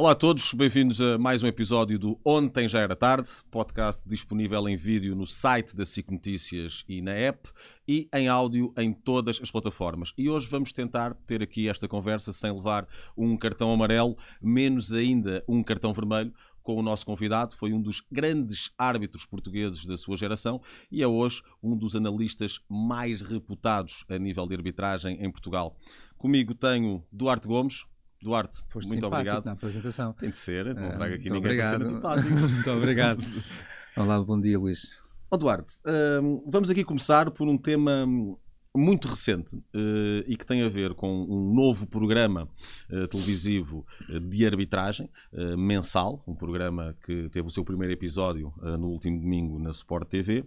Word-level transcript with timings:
Olá 0.00 0.12
a 0.12 0.14
todos, 0.14 0.54
bem-vindos 0.54 0.98
a 1.02 1.18
mais 1.18 1.42
um 1.42 1.46
episódio 1.46 1.98
do 1.98 2.18
Ontem 2.24 2.66
Já 2.66 2.80
Era 2.80 2.96
Tarde, 2.96 3.28
podcast 3.50 4.02
disponível 4.08 4.66
em 4.66 4.74
vídeo 4.74 5.14
no 5.14 5.26
site 5.26 5.76
da 5.76 5.84
SIC 5.84 6.10
Notícias 6.10 6.86
e 6.88 7.02
na 7.02 7.12
app 7.12 7.50
e 7.86 8.08
em 8.14 8.26
áudio 8.26 8.72
em 8.78 8.94
todas 8.94 9.38
as 9.42 9.50
plataformas. 9.50 10.14
E 10.16 10.30
hoje 10.30 10.48
vamos 10.48 10.72
tentar 10.72 11.12
ter 11.26 11.42
aqui 11.42 11.68
esta 11.68 11.86
conversa 11.86 12.32
sem 12.32 12.50
levar 12.50 12.88
um 13.14 13.36
cartão 13.36 13.70
amarelo, 13.70 14.16
menos 14.40 14.94
ainda 14.94 15.44
um 15.46 15.62
cartão 15.62 15.92
vermelho, 15.92 16.32
com 16.62 16.76
o 16.76 16.82
nosso 16.82 17.04
convidado, 17.04 17.54
foi 17.54 17.74
um 17.74 17.82
dos 17.82 18.02
grandes 18.10 18.72
árbitros 18.78 19.26
portugueses 19.26 19.84
da 19.84 19.98
sua 19.98 20.16
geração 20.16 20.62
e 20.90 21.02
é 21.02 21.06
hoje 21.06 21.42
um 21.62 21.76
dos 21.76 21.94
analistas 21.94 22.58
mais 22.66 23.20
reputados 23.20 24.04
a 24.08 24.18
nível 24.18 24.46
de 24.46 24.54
arbitragem 24.54 25.22
em 25.22 25.30
Portugal. 25.30 25.76
Comigo 26.16 26.54
tenho 26.54 27.04
Duarte 27.12 27.46
Gomes. 27.46 27.84
Duarte, 28.22 28.62
Foste 28.68 28.88
muito 28.88 29.06
obrigado. 29.06 29.46
na 29.46 29.52
apresentação. 29.52 30.12
Tem 30.12 30.30
de 30.30 30.36
ser, 30.38 30.74
não 30.74 30.88
Ah, 30.88 30.92
trago 30.96 31.14
aqui 31.14 31.30
muito 31.30 31.42
ninguém 31.48 31.58
para 31.58 31.68
ser 31.70 31.76
obrigado. 31.82 32.22
muito 32.50 32.70
obrigado. 32.70 33.24
Olá, 33.96 34.22
bom 34.22 34.38
dia, 34.38 34.58
Luís. 34.58 35.00
Ó 35.30 35.36
Duarte, 35.36 35.74
hum, 36.22 36.42
vamos 36.46 36.68
aqui 36.70 36.84
começar 36.84 37.30
por 37.30 37.48
um 37.48 37.56
tema 37.56 38.04
hum, 38.04 38.36
muito 38.74 39.08
recente 39.08 39.56
eh, 39.74 40.24
e 40.28 40.36
que 40.36 40.46
tem 40.46 40.62
a 40.62 40.68
ver 40.68 40.94
com 40.94 41.24
um 41.24 41.52
novo 41.52 41.88
programa 41.88 42.48
eh, 42.88 43.06
televisivo 43.08 43.84
eh, 44.08 44.20
de 44.20 44.46
arbitragem 44.46 45.10
eh, 45.32 45.56
mensal, 45.56 46.22
um 46.26 46.36
programa 46.36 46.96
que 47.04 47.28
teve 47.30 47.48
o 47.48 47.50
seu 47.50 47.64
primeiro 47.64 47.92
episódio 47.92 48.52
no 48.60 48.88
último 48.88 49.20
domingo 49.20 49.58
na 49.58 49.70
Sport 49.70 50.08
TV, 50.08 50.44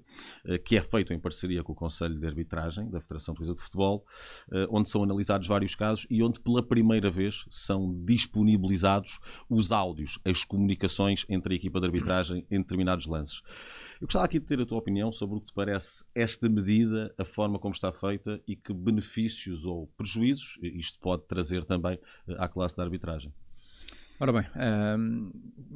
que 0.64 0.78
é 0.78 0.82
feito 0.82 1.14
em 1.14 1.20
parceria 1.20 1.64
com 1.64 1.74
o 1.74 1.76
Conselho 1.76 2.18
de 2.18 2.26
Arbitragem 2.26 2.90
da 2.90 3.02
Federação 3.02 3.34
Portuguesa 3.34 3.56
de 3.56 3.62
Futebol, 3.62 4.06
onde 4.70 4.90
são 4.90 5.04
analisados 5.04 5.48
vários 5.48 5.76
casos 5.76 6.06
e 6.10 6.22
onde 6.24 6.40
pela 6.40 6.62
primeira 6.62 7.10
vez 7.10 7.46
são 7.50 7.94
disponibilizados 8.06 9.20
os 9.50 9.72
áudios, 9.72 10.20
as 10.26 10.44
comunicações 10.44 11.26
entre 11.30 11.54
a 11.54 11.58
equipa 11.58 11.80
de 11.80 11.86
arbitragem 11.86 12.46
em 12.50 12.60
determinados 12.60 13.08
lances. 13.08 13.42
Eu 14.04 14.06
gostava 14.06 14.26
aqui 14.26 14.38
de 14.38 14.46
ter 14.46 14.60
a 14.60 14.66
tua 14.66 14.80
opinião 14.80 15.14
sobre 15.14 15.38
o 15.38 15.40
que 15.40 15.46
te 15.46 15.54
parece 15.54 16.04
esta 16.14 16.50
medida, 16.50 17.16
a 17.18 17.24
forma 17.24 17.58
como 17.58 17.74
está 17.74 17.90
feita 17.90 18.38
e 18.46 18.54
que 18.54 18.74
benefícios 18.74 19.66
ou 19.66 19.88
prejuízos 19.96 20.60
isto 20.62 21.00
pode 21.00 21.24
trazer 21.24 21.64
também 21.64 21.98
eh, 22.28 22.36
à 22.38 22.50
classe 22.50 22.76
da 22.76 22.84
arbitragem. 22.84 23.34
Ora 24.20 24.34
bem, 24.34 24.44
hum, 25.00 25.32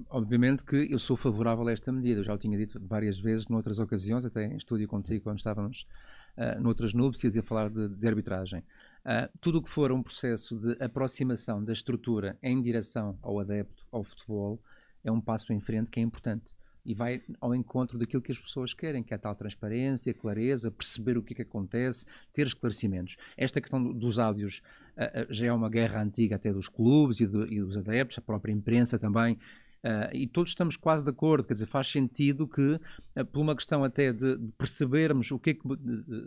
obviamente 0.09 0.65
que 0.65 0.91
eu 0.91 0.99
sou 0.99 1.15
favorável 1.15 1.65
a 1.69 1.71
esta 1.71 1.89
medida. 1.89 2.19
Eu 2.19 2.23
já 2.25 2.33
o 2.33 2.37
tinha 2.37 2.57
dito 2.57 2.77
várias 2.85 3.17
vezes, 3.17 3.47
noutras 3.47 3.79
ocasiões, 3.79 4.25
até 4.25 4.45
em 4.45 4.57
estúdio 4.57 4.89
contigo, 4.89 5.23
quando 5.23 5.37
estávamos 5.37 5.87
uh, 6.35 6.61
noutras 6.61 6.93
núpcias 6.93 7.33
e 7.37 7.39
a 7.39 7.43
falar 7.43 7.69
de, 7.69 7.87
de 7.87 8.07
arbitragem. 8.09 8.59
Uh, 8.59 9.31
tudo 9.39 9.59
o 9.59 9.63
que 9.63 9.69
for 9.69 9.89
um 9.89 10.03
processo 10.03 10.59
de 10.59 10.83
aproximação 10.83 11.63
da 11.63 11.71
estrutura 11.71 12.37
em 12.43 12.61
direção 12.61 13.17
ao 13.21 13.39
adepto, 13.39 13.87
ao 13.89 14.03
futebol, 14.03 14.61
é 15.01 15.09
um 15.09 15.21
passo 15.21 15.53
em 15.53 15.61
frente 15.61 15.89
que 15.89 16.01
é 16.01 16.03
importante. 16.03 16.56
E 16.87 16.93
vai 16.93 17.21
ao 17.41 17.53
encontro 17.53 17.97
daquilo 17.99 18.21
que 18.21 18.31
as 18.31 18.39
pessoas 18.39 18.73
querem, 18.73 19.03
que 19.03 19.13
é 19.13 19.17
a 19.17 19.19
tal 19.19 19.35
transparência, 19.35 20.13
clareza, 20.13 20.71
perceber 20.71 21.17
o 21.17 21.21
que 21.21 21.33
é 21.33 21.35
que 21.35 21.41
acontece, 21.41 22.05
ter 22.31 22.47
esclarecimentos. 22.47 23.17
Esta 23.35 23.59
questão 23.59 23.83
do- 23.83 23.93
dos 23.93 24.17
áudios 24.17 24.61
uh, 24.95 25.27
já 25.29 25.47
é 25.47 25.51
uma 25.51 25.69
guerra 25.69 26.01
antiga 26.01 26.37
até 26.37 26.53
dos 26.53 26.69
clubes 26.69 27.19
e, 27.19 27.27
do- 27.27 27.51
e 27.51 27.59
dos 27.59 27.75
adeptos, 27.77 28.17
a 28.17 28.21
própria 28.21 28.53
imprensa 28.53 28.97
também. 28.97 29.37
Uh, 29.83 30.09
e 30.13 30.27
todos 30.27 30.51
estamos 30.51 30.75
quase 30.75 31.03
de 31.03 31.09
acordo, 31.11 31.45
quer 31.47 31.53
dizer, 31.53 31.67
faz 31.67 31.87
sentido 31.87 32.47
que, 32.47 32.79
uh, 33.15 33.25
por 33.31 33.41
uma 33.41 33.55
questão 33.55 33.83
até 33.83 34.13
de, 34.13 34.37
de 34.37 34.51
percebermos 34.57 35.29
o 35.31 35.37
que 35.37 35.49
é 35.51 35.53
que 35.53 35.61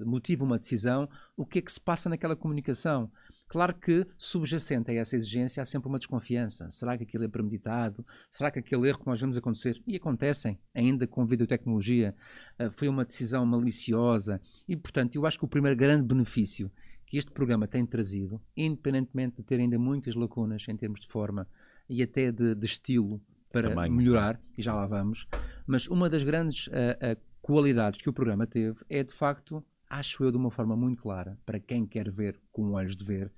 motiva 0.05 0.45
uma 0.45 0.58
decisão, 0.58 1.08
o 1.36 1.47
que 1.47 1.58
é 1.58 1.62
que 1.62 1.72
se 1.72 1.80
passa 1.80 2.08
naquela 2.08 2.36
comunicação. 2.36 3.11
Claro 3.51 3.75
que, 3.75 4.06
subjacente 4.17 4.93
a 4.93 4.95
essa 4.95 5.17
exigência, 5.17 5.61
há 5.61 5.67
sempre 5.67 5.89
uma 5.89 5.98
desconfiança. 5.98 6.70
Será 6.70 6.97
que 6.97 7.02
aquilo 7.02 7.24
é 7.24 7.29
premeditado? 7.29 8.07
Será 8.30 8.48
que 8.48 8.61
aquele 8.61 8.89
erro 8.89 9.01
que 9.01 9.07
nós 9.08 9.20
vemos 9.20 9.36
acontecer, 9.36 9.83
e 9.85 9.97
acontecem, 9.97 10.57
ainda 10.73 11.05
com 11.05 11.27
videotecnologia, 11.27 12.14
uh, 12.61 12.70
foi 12.70 12.86
uma 12.86 13.05
decisão 13.05 13.45
maliciosa? 13.45 14.41
E, 14.69 14.77
portanto, 14.77 15.17
eu 15.17 15.27
acho 15.27 15.36
que 15.36 15.45
o 15.45 15.48
primeiro 15.48 15.77
grande 15.77 16.07
benefício 16.07 16.70
que 17.05 17.19
este 17.19 17.33
programa 17.33 17.67
tem 17.67 17.85
trazido, 17.85 18.41
independentemente 18.57 19.39
de 19.39 19.42
ter 19.42 19.58
ainda 19.58 19.77
muitas 19.77 20.14
lacunas 20.14 20.64
em 20.69 20.77
termos 20.77 21.01
de 21.01 21.08
forma 21.08 21.45
e 21.89 22.05
até 22.05 22.30
de, 22.30 22.55
de 22.55 22.67
estilo 22.67 23.20
para 23.53 23.69
Também. 23.69 23.91
melhorar, 23.91 24.41
e 24.57 24.63
já 24.63 24.73
lá 24.73 24.86
vamos, 24.86 25.27
mas 25.67 25.89
uma 25.89 26.08
das 26.08 26.23
grandes 26.23 26.70
ah, 26.73 26.97
ah, 27.01 27.17
qualidades 27.42 28.01
que 28.01 28.08
o 28.08 28.13
programa 28.13 28.47
teve 28.47 28.79
é, 28.89 29.03
de 29.03 29.13
facto, 29.13 29.61
acho 29.89 30.23
eu 30.23 30.30
de 30.30 30.36
uma 30.36 30.53
forma 30.53 30.77
muito 30.77 31.03
clara, 31.03 31.36
para 31.45 31.58
quem 31.58 31.85
quer 31.85 32.08
ver 32.08 32.41
com 32.53 32.70
olhos 32.70 32.95
de 32.95 33.05
ver, 33.05 33.33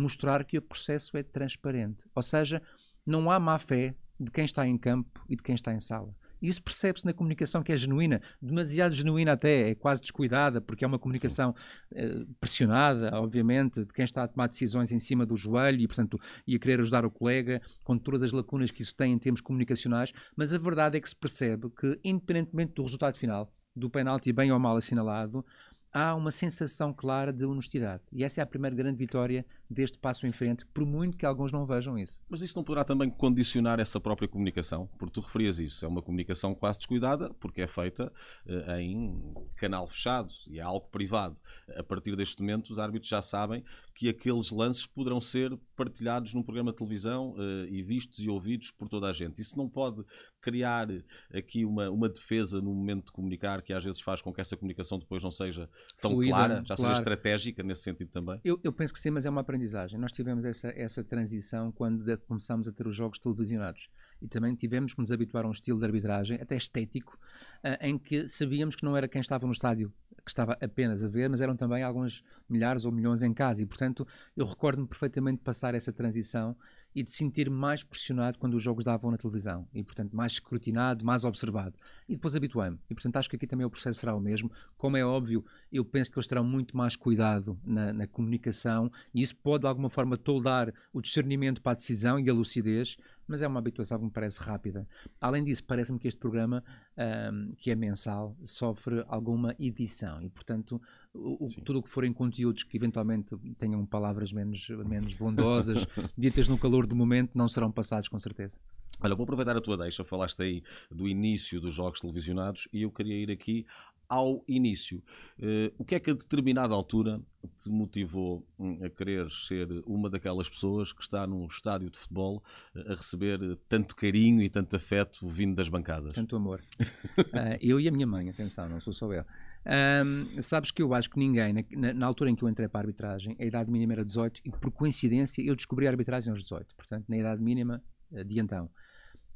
mostrar 0.00 0.44
que 0.44 0.58
o 0.58 0.62
processo 0.62 1.16
é 1.16 1.22
transparente. 1.22 2.04
Ou 2.14 2.22
seja, 2.22 2.62
não 3.06 3.30
há 3.30 3.38
má 3.38 3.58
fé 3.58 3.94
de 4.18 4.30
quem 4.30 4.44
está 4.44 4.66
em 4.66 4.76
campo 4.76 5.24
e 5.28 5.36
de 5.36 5.42
quem 5.42 5.54
está 5.54 5.72
em 5.72 5.80
sala. 5.80 6.14
Isso 6.40 6.62
percebe-se 6.62 7.04
na 7.04 7.12
comunicação 7.12 7.62
que 7.62 7.72
é 7.72 7.76
genuína, 7.76 8.20
demasiado 8.40 8.94
genuína 8.94 9.32
até, 9.32 9.70
é 9.70 9.74
quase 9.74 10.00
descuidada, 10.00 10.60
porque 10.60 10.84
é 10.84 10.86
uma 10.86 10.98
comunicação 10.98 11.54
eh, 11.92 12.24
pressionada, 12.40 13.10
obviamente, 13.14 13.84
de 13.84 13.92
quem 13.92 14.04
está 14.04 14.22
a 14.22 14.28
tomar 14.28 14.46
decisões 14.46 14.92
em 14.92 15.00
cima 15.00 15.26
do 15.26 15.36
joelho 15.36 15.80
e, 15.80 15.86
portanto, 15.86 16.18
e 16.46 16.54
a 16.54 16.58
querer 16.58 16.80
ajudar 16.80 17.04
o 17.04 17.10
colega, 17.10 17.60
com 17.82 17.98
todas 17.98 18.22
as 18.22 18.32
lacunas 18.32 18.70
que 18.70 18.82
isso 18.82 18.94
tem 18.94 19.12
em 19.12 19.18
termos 19.18 19.40
comunicacionais, 19.40 20.12
mas 20.36 20.52
a 20.52 20.58
verdade 20.58 20.96
é 20.96 21.00
que 21.00 21.08
se 21.08 21.16
percebe 21.16 21.70
que, 21.70 21.98
independentemente 22.04 22.74
do 22.74 22.84
resultado 22.84 23.16
final, 23.16 23.52
do 23.74 23.90
penalti 23.90 24.32
bem 24.32 24.52
ou 24.52 24.58
mal 24.58 24.76
assinalado, 24.76 25.44
há 25.92 26.14
uma 26.14 26.30
sensação 26.30 26.92
clara 26.92 27.32
de 27.32 27.44
honestidade. 27.44 28.02
E 28.12 28.24
essa 28.24 28.40
é 28.40 28.42
a 28.42 28.46
primeira 28.46 28.74
grande 28.74 28.96
vitória 28.96 29.44
deste 29.70 29.98
passo 29.98 30.26
em 30.26 30.32
frente, 30.32 30.64
por 30.66 30.86
muito 30.86 31.16
que 31.16 31.26
alguns 31.26 31.52
não 31.52 31.66
vejam 31.66 31.98
isso. 31.98 32.20
Mas 32.28 32.40
isso 32.40 32.56
não 32.56 32.64
poderá 32.64 32.84
também 32.84 33.10
condicionar 33.10 33.78
essa 33.78 34.00
própria 34.00 34.26
comunicação? 34.26 34.88
Porque 34.98 35.12
tu 35.12 35.20
referias 35.20 35.58
isso, 35.58 35.84
é 35.84 35.88
uma 35.88 36.00
comunicação 36.00 36.54
quase 36.54 36.78
descuidada, 36.78 37.32
porque 37.34 37.60
é 37.60 37.66
feita 37.66 38.10
eh, 38.46 38.80
em 38.80 39.34
canal 39.56 39.86
fechado 39.86 40.30
e 40.46 40.58
é 40.58 40.62
algo 40.62 40.88
privado. 40.88 41.38
A 41.76 41.82
partir 41.82 42.16
deste 42.16 42.40
momento, 42.40 42.70
os 42.70 42.78
árbitros 42.78 43.10
já 43.10 43.20
sabem 43.20 43.62
que 43.94 44.08
aqueles 44.08 44.50
lances 44.50 44.86
poderão 44.86 45.20
ser 45.20 45.58
partilhados 45.76 46.32
num 46.32 46.42
programa 46.42 46.70
de 46.70 46.78
televisão 46.78 47.34
eh, 47.38 47.68
e 47.68 47.82
vistos 47.82 48.20
e 48.20 48.28
ouvidos 48.28 48.70
por 48.70 48.88
toda 48.88 49.08
a 49.08 49.12
gente. 49.12 49.40
Isso 49.40 49.56
não 49.56 49.68
pode 49.68 50.02
criar 50.48 50.88
aqui 51.32 51.64
uma, 51.64 51.90
uma 51.90 52.08
defesa 52.08 52.60
no 52.60 52.72
momento 52.72 53.06
de 53.06 53.12
comunicar 53.12 53.60
que 53.60 53.72
às 53.72 53.84
vezes 53.84 54.00
faz 54.00 54.22
com 54.22 54.32
que 54.32 54.40
essa 54.40 54.56
comunicação 54.56 54.98
depois 54.98 55.22
não 55.22 55.30
seja 55.30 55.68
tão 56.00 56.12
Fluida, 56.12 56.32
clara, 56.32 56.54
já 56.64 56.74
claro. 56.74 56.80
seja 56.80 56.92
estratégica 56.92 57.62
nesse 57.62 57.82
sentido 57.82 58.08
também? 58.08 58.40
Eu, 58.42 58.58
eu 58.64 58.72
penso 58.72 58.94
que 58.94 58.98
sim, 58.98 59.10
mas 59.10 59.26
é 59.26 59.30
uma 59.30 59.42
aprendizagem. 59.42 60.00
Nós 60.00 60.10
tivemos 60.10 60.44
essa, 60.44 60.68
essa 60.68 61.04
transição 61.04 61.70
quando 61.70 62.16
começámos 62.26 62.66
a 62.66 62.72
ter 62.72 62.86
os 62.86 62.96
jogos 62.96 63.18
televisionados. 63.18 63.90
E 64.22 64.26
também 64.26 64.54
tivemos 64.54 64.94
que 64.94 65.00
nos 65.00 65.12
habituar 65.12 65.44
a 65.44 65.48
um 65.48 65.52
estilo 65.52 65.78
de 65.78 65.84
arbitragem, 65.84 66.40
até 66.40 66.56
estético, 66.56 67.18
ah, 67.62 67.78
em 67.86 67.98
que 67.98 68.28
sabíamos 68.28 68.74
que 68.74 68.84
não 68.84 68.96
era 68.96 69.06
quem 69.06 69.20
estava 69.20 69.46
no 69.46 69.52
estádio 69.52 69.92
que 70.24 70.30
estava 70.30 70.58
apenas 70.60 71.02
a 71.02 71.08
ver, 71.08 71.28
mas 71.30 71.40
eram 71.40 71.56
também 71.56 71.82
alguns 71.82 72.22
milhares 72.48 72.84
ou 72.84 72.92
milhões 72.92 73.22
em 73.22 73.32
casa. 73.32 73.62
E, 73.62 73.66
portanto, 73.66 74.06
eu 74.36 74.44
recordo-me 74.44 74.86
perfeitamente 74.86 75.38
de 75.38 75.44
passar 75.44 75.74
essa 75.74 75.92
transição 75.92 76.54
e 76.94 77.02
de 77.02 77.10
sentir 77.10 77.50
mais 77.50 77.82
pressionado 77.82 78.38
quando 78.38 78.54
os 78.54 78.62
jogos 78.62 78.84
davam 78.84 79.10
na 79.10 79.16
televisão. 79.16 79.68
E, 79.72 79.82
portanto, 79.82 80.14
mais 80.16 80.32
escrutinado, 80.32 81.04
mais 81.04 81.24
observado. 81.24 81.76
E 82.08 82.14
depois 82.14 82.34
habituei-me. 82.34 82.78
E, 82.90 82.94
portanto, 82.94 83.16
acho 83.16 83.30
que 83.30 83.36
aqui 83.36 83.46
também 83.46 83.66
o 83.66 83.70
processo 83.70 84.00
será 84.00 84.14
o 84.14 84.20
mesmo. 84.20 84.50
Como 84.76 84.96
é 84.96 85.04
óbvio, 85.04 85.44
eu 85.72 85.84
penso 85.84 86.10
que 86.10 86.18
eles 86.18 86.26
terão 86.26 86.44
muito 86.44 86.76
mais 86.76 86.96
cuidado 86.96 87.58
na, 87.64 87.92
na 87.92 88.06
comunicação 88.06 88.90
e 89.14 89.22
isso 89.22 89.36
pode, 89.36 89.62
de 89.62 89.66
alguma 89.66 89.90
forma, 89.90 90.16
toldar 90.16 90.72
o 90.92 91.00
discernimento 91.00 91.62
para 91.62 91.72
a 91.72 91.76
decisão 91.76 92.18
e 92.18 92.28
a 92.28 92.32
lucidez, 92.32 92.96
mas 93.28 93.42
é 93.42 93.46
uma 93.46 93.60
habituação 93.60 93.98
que 93.98 94.04
me 94.06 94.10
parece 94.10 94.40
rápida. 94.40 94.88
Além 95.20 95.44
disso, 95.44 95.62
parece-me 95.64 95.98
que 95.98 96.08
este 96.08 96.18
programa, 96.18 96.64
ahm, 96.96 97.52
que 97.58 97.70
é 97.70 97.74
mensal, 97.74 98.34
sofre 98.44 99.04
alguma 99.06 99.54
edição 99.58 100.20
e, 100.22 100.28
portanto, 100.30 100.80
o- 101.14 101.46
tudo 101.64 101.80
o 101.80 101.82
que 101.82 101.90
forem 101.90 102.12
conteúdos 102.12 102.64
que 102.64 102.76
eventualmente 102.76 103.36
tenham 103.58 103.84
palavras 103.86 104.32
menos, 104.32 104.68
menos 104.70 105.14
bondosas, 105.14 105.86
ditas 106.16 106.48
no 106.48 106.58
calor 106.58 106.86
do 106.86 106.96
momento, 106.96 107.36
não 107.36 107.48
serão 107.48 107.70
passados 107.70 108.08
com 108.08 108.18
certeza. 108.18 108.58
Olha, 109.00 109.14
vou 109.14 109.22
aproveitar 109.22 109.56
a 109.56 109.60
tua 109.60 109.76
deixa, 109.76 110.02
falaste 110.02 110.42
aí 110.42 110.62
do 110.90 111.06
início 111.06 111.60
dos 111.60 111.74
jogos 111.74 112.00
televisionados 112.00 112.66
e 112.72 112.82
eu 112.82 112.90
queria 112.90 113.14
ir 113.14 113.30
aqui 113.30 113.64
ao 114.08 114.42
início. 114.48 115.02
Eh, 115.38 115.72
o 115.76 115.84
que 115.84 115.94
é 115.94 116.00
que 116.00 116.10
a 116.10 116.14
determinada 116.14 116.74
altura 116.74 117.20
te 117.58 117.70
motivou 117.70 118.46
hum, 118.58 118.78
a 118.84 118.88
querer 118.88 119.30
ser 119.30 119.68
uma 119.86 120.08
daquelas 120.08 120.48
pessoas 120.48 120.92
que 120.92 121.02
está 121.02 121.26
num 121.26 121.46
estádio 121.46 121.90
de 121.90 121.98
futebol 121.98 122.42
eh, 122.74 122.92
a 122.92 122.94
receber 122.94 123.38
tanto 123.68 123.94
carinho 123.94 124.40
e 124.42 124.48
tanto 124.48 124.74
afeto 124.76 125.28
vindo 125.28 125.54
das 125.54 125.68
bancadas? 125.68 126.12
Tanto 126.12 126.36
amor. 126.36 126.62
Ah, 127.32 127.58
eu 127.60 127.78
e 127.78 127.86
a 127.88 127.90
minha 127.92 128.06
mãe, 128.06 128.30
atenção, 128.30 128.68
não 128.68 128.80
sou 128.80 128.92
só 128.92 129.12
eu. 129.12 129.24
Ahm, 129.66 130.40
sabes 130.40 130.70
que 130.70 130.80
eu 130.80 130.94
acho 130.94 131.10
que 131.10 131.18
ninguém, 131.18 131.52
na, 131.52 131.62
na- 131.72 131.92
na 131.92 132.06
altura 132.06 132.30
em 132.30 132.34
que 132.34 132.42
eu 132.42 132.48
entrei 132.48 132.68
para 132.68 132.80
a 132.80 132.82
arbitragem, 132.82 133.36
a 133.38 133.44
idade 133.44 133.70
mínima 133.70 133.92
era 133.92 134.04
18 134.04 134.40
e 134.44 134.50
por 134.50 134.70
coincidência 134.70 135.42
eu 135.42 135.54
descobri 135.54 135.86
a 135.86 135.90
arbitragem 135.90 136.30
aos 136.30 136.42
18. 136.42 136.74
Portanto, 136.74 137.04
na 137.08 137.18
idade 137.18 137.42
mínima 137.42 137.82
eh, 138.12 138.24
de 138.24 138.40
então. 138.40 138.70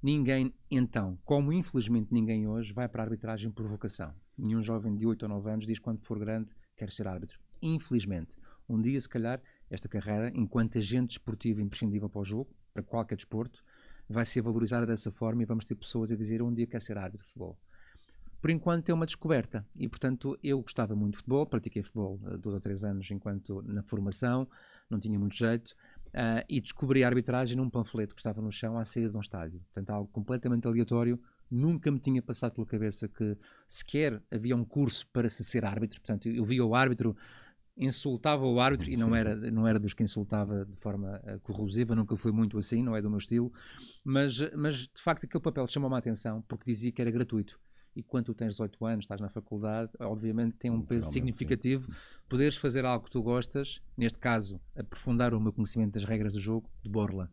Ninguém, 0.03 0.53
então, 0.69 1.17
como 1.25 1.53
infelizmente 1.53 2.13
ninguém 2.13 2.49
hoje, 2.49 2.73
vai 2.73 2.89
para 2.89 3.03
a 3.03 3.07
arbitragem 3.07 3.53
por 3.53 3.69
vocação. 3.69 4.13
Nenhum 4.37 4.61
jovem 4.61 4.97
de 4.97 5.07
8 5.07 5.23
ou 5.23 5.29
9 5.29 5.51
anos 5.51 5.67
diz 5.67 5.79
quando 5.79 6.01
for 6.01 6.19
grande 6.19 6.53
quer 6.77 6.91
ser 6.91 7.07
árbitro. 7.07 7.39
Infelizmente. 7.63 8.37
Um 8.69 8.81
dia, 8.81 9.01
se 9.01 9.09
calhar, 9.09 9.41
esta 9.71 9.89
carreira, 9.89 10.33
enquanto 10.35 10.79
agente 10.79 11.09
desportivo 11.09 11.61
imprescindível 11.61 12.09
para 12.09 12.21
o 12.21 12.25
jogo, 12.25 12.51
para 12.75 12.83
qualquer 12.83 13.15
desporto, 13.15 13.63
vai 14.09 14.25
ser 14.25 14.43
valorizada 14.43 14.87
dessa 14.87 15.13
forma 15.13 15.43
e 15.43 15.47
vamos 15.47 15.65
ter 15.65 15.77
pessoas 15.77 16.11
a 16.11 16.17
dizer 16.17 16.43
um 16.43 16.53
dia 16.53 16.67
quer 16.67 16.83
ser 16.83 16.99
árbitro 16.99 17.25
de 17.25 17.33
futebol. 17.33 17.57
Por 18.41 18.51
enquanto 18.51 18.89
é 18.89 18.95
uma 18.95 19.07
descoberta 19.07 19.65
e, 19.77 19.89
portanto, 19.89 20.37
eu 20.43 20.61
gostava 20.61 20.97
muito 20.97 21.13
de 21.13 21.19
futebol, 21.19 21.47
pratiquei 21.47 21.81
futebol 21.81 22.19
uh, 22.25 22.37
dois 22.37 22.55
ou 22.55 22.61
três 22.61 22.83
anos 22.83 23.09
enquanto 23.09 23.63
na 23.63 23.85
formação, 23.85 24.49
não 24.91 24.99
tinha 24.99 25.17
muito 25.17 25.37
jeito, 25.37 25.77
uh, 26.15 26.45
e 26.49 26.61
descobri 26.61 27.05
a 27.05 27.07
arbitragem 27.07 27.57
num 27.57 27.69
panfleto 27.69 28.15
que 28.15 28.21
estava 28.21 28.41
no 28.41 28.53
chão 28.53 28.79
à 28.79 28.85
saída 28.85 29.11
de 29.11 29.17
um 29.17 29.21
estádio. 29.21 29.61
Portanto, 29.61 29.91
algo 29.91 30.11
completamente 30.13 30.67
aleatório, 30.67 31.21
nunca 31.51 31.91
me 31.91 31.99
tinha 31.99 32.23
passado 32.23 32.55
pela 32.55 32.67
cabeça 32.67 33.09
que 33.09 33.37
sequer 33.69 34.23
havia 34.31 34.57
um 34.57 34.65
curso 34.65 35.07
para 35.09 35.29
se 35.29 35.45
ser 35.45 35.65
árbitro. 35.65 36.01
Portanto, 36.01 36.29
eu 36.29 36.45
via 36.45 36.65
o 36.65 36.75
árbitro, 36.75 37.17
insultava 37.77 38.47
o 38.47 38.61
árbitro 38.61 38.91
e 38.91 38.97
não 38.97 39.15
era, 39.15 39.35
não 39.35 39.67
era 39.67 39.79
dos 39.79 39.95
que 39.95 40.03
insultava 40.03 40.65
de 40.65 40.77
forma 40.79 41.21
uh, 41.25 41.41
corrosiva, 41.41 41.95
nunca 41.95 42.17
foi 42.17 42.33
muito 42.33 42.59
assim, 42.59 42.83
não 42.83 42.97
é 42.97 43.03
do 43.03 43.11
meu 43.11 43.19
estilo. 43.19 43.53
Mas, 44.05 44.39
mas 44.55 44.89
de 44.89 45.03
facto, 45.03 45.25
aquele 45.25 45.43
papel 45.43 45.67
chamou-me 45.67 45.97
a 45.97 45.99
atenção 45.99 46.43
porque 46.49 46.71
dizia 46.71 46.93
que 46.93 47.01
era 47.01 47.11
gratuito. 47.11 47.59
E 47.95 48.03
quando 48.03 48.27
tu 48.27 48.35
tens 48.35 48.53
18 48.53 48.87
anos, 48.87 49.05
estás 49.05 49.21
na 49.21 49.29
faculdade, 49.29 49.91
obviamente 50.01 50.57
tem 50.57 50.71
um 50.71 50.81
peso 50.81 51.11
significativo 51.11 51.93
sim. 51.93 51.99
poderes 52.29 52.57
fazer 52.57 52.85
algo 52.85 53.05
que 53.05 53.11
tu 53.11 53.23
gostas, 53.23 53.83
neste 53.97 54.19
caso, 54.19 54.61
aprofundar 54.75 55.35
o 55.35 55.41
meu 55.41 55.53
conhecimento 55.53 55.93
das 55.93 56.05
regras 56.05 56.33
do 56.33 56.41
jogo, 56.41 56.71
de 56.83 56.89
Borla. 56.89 57.31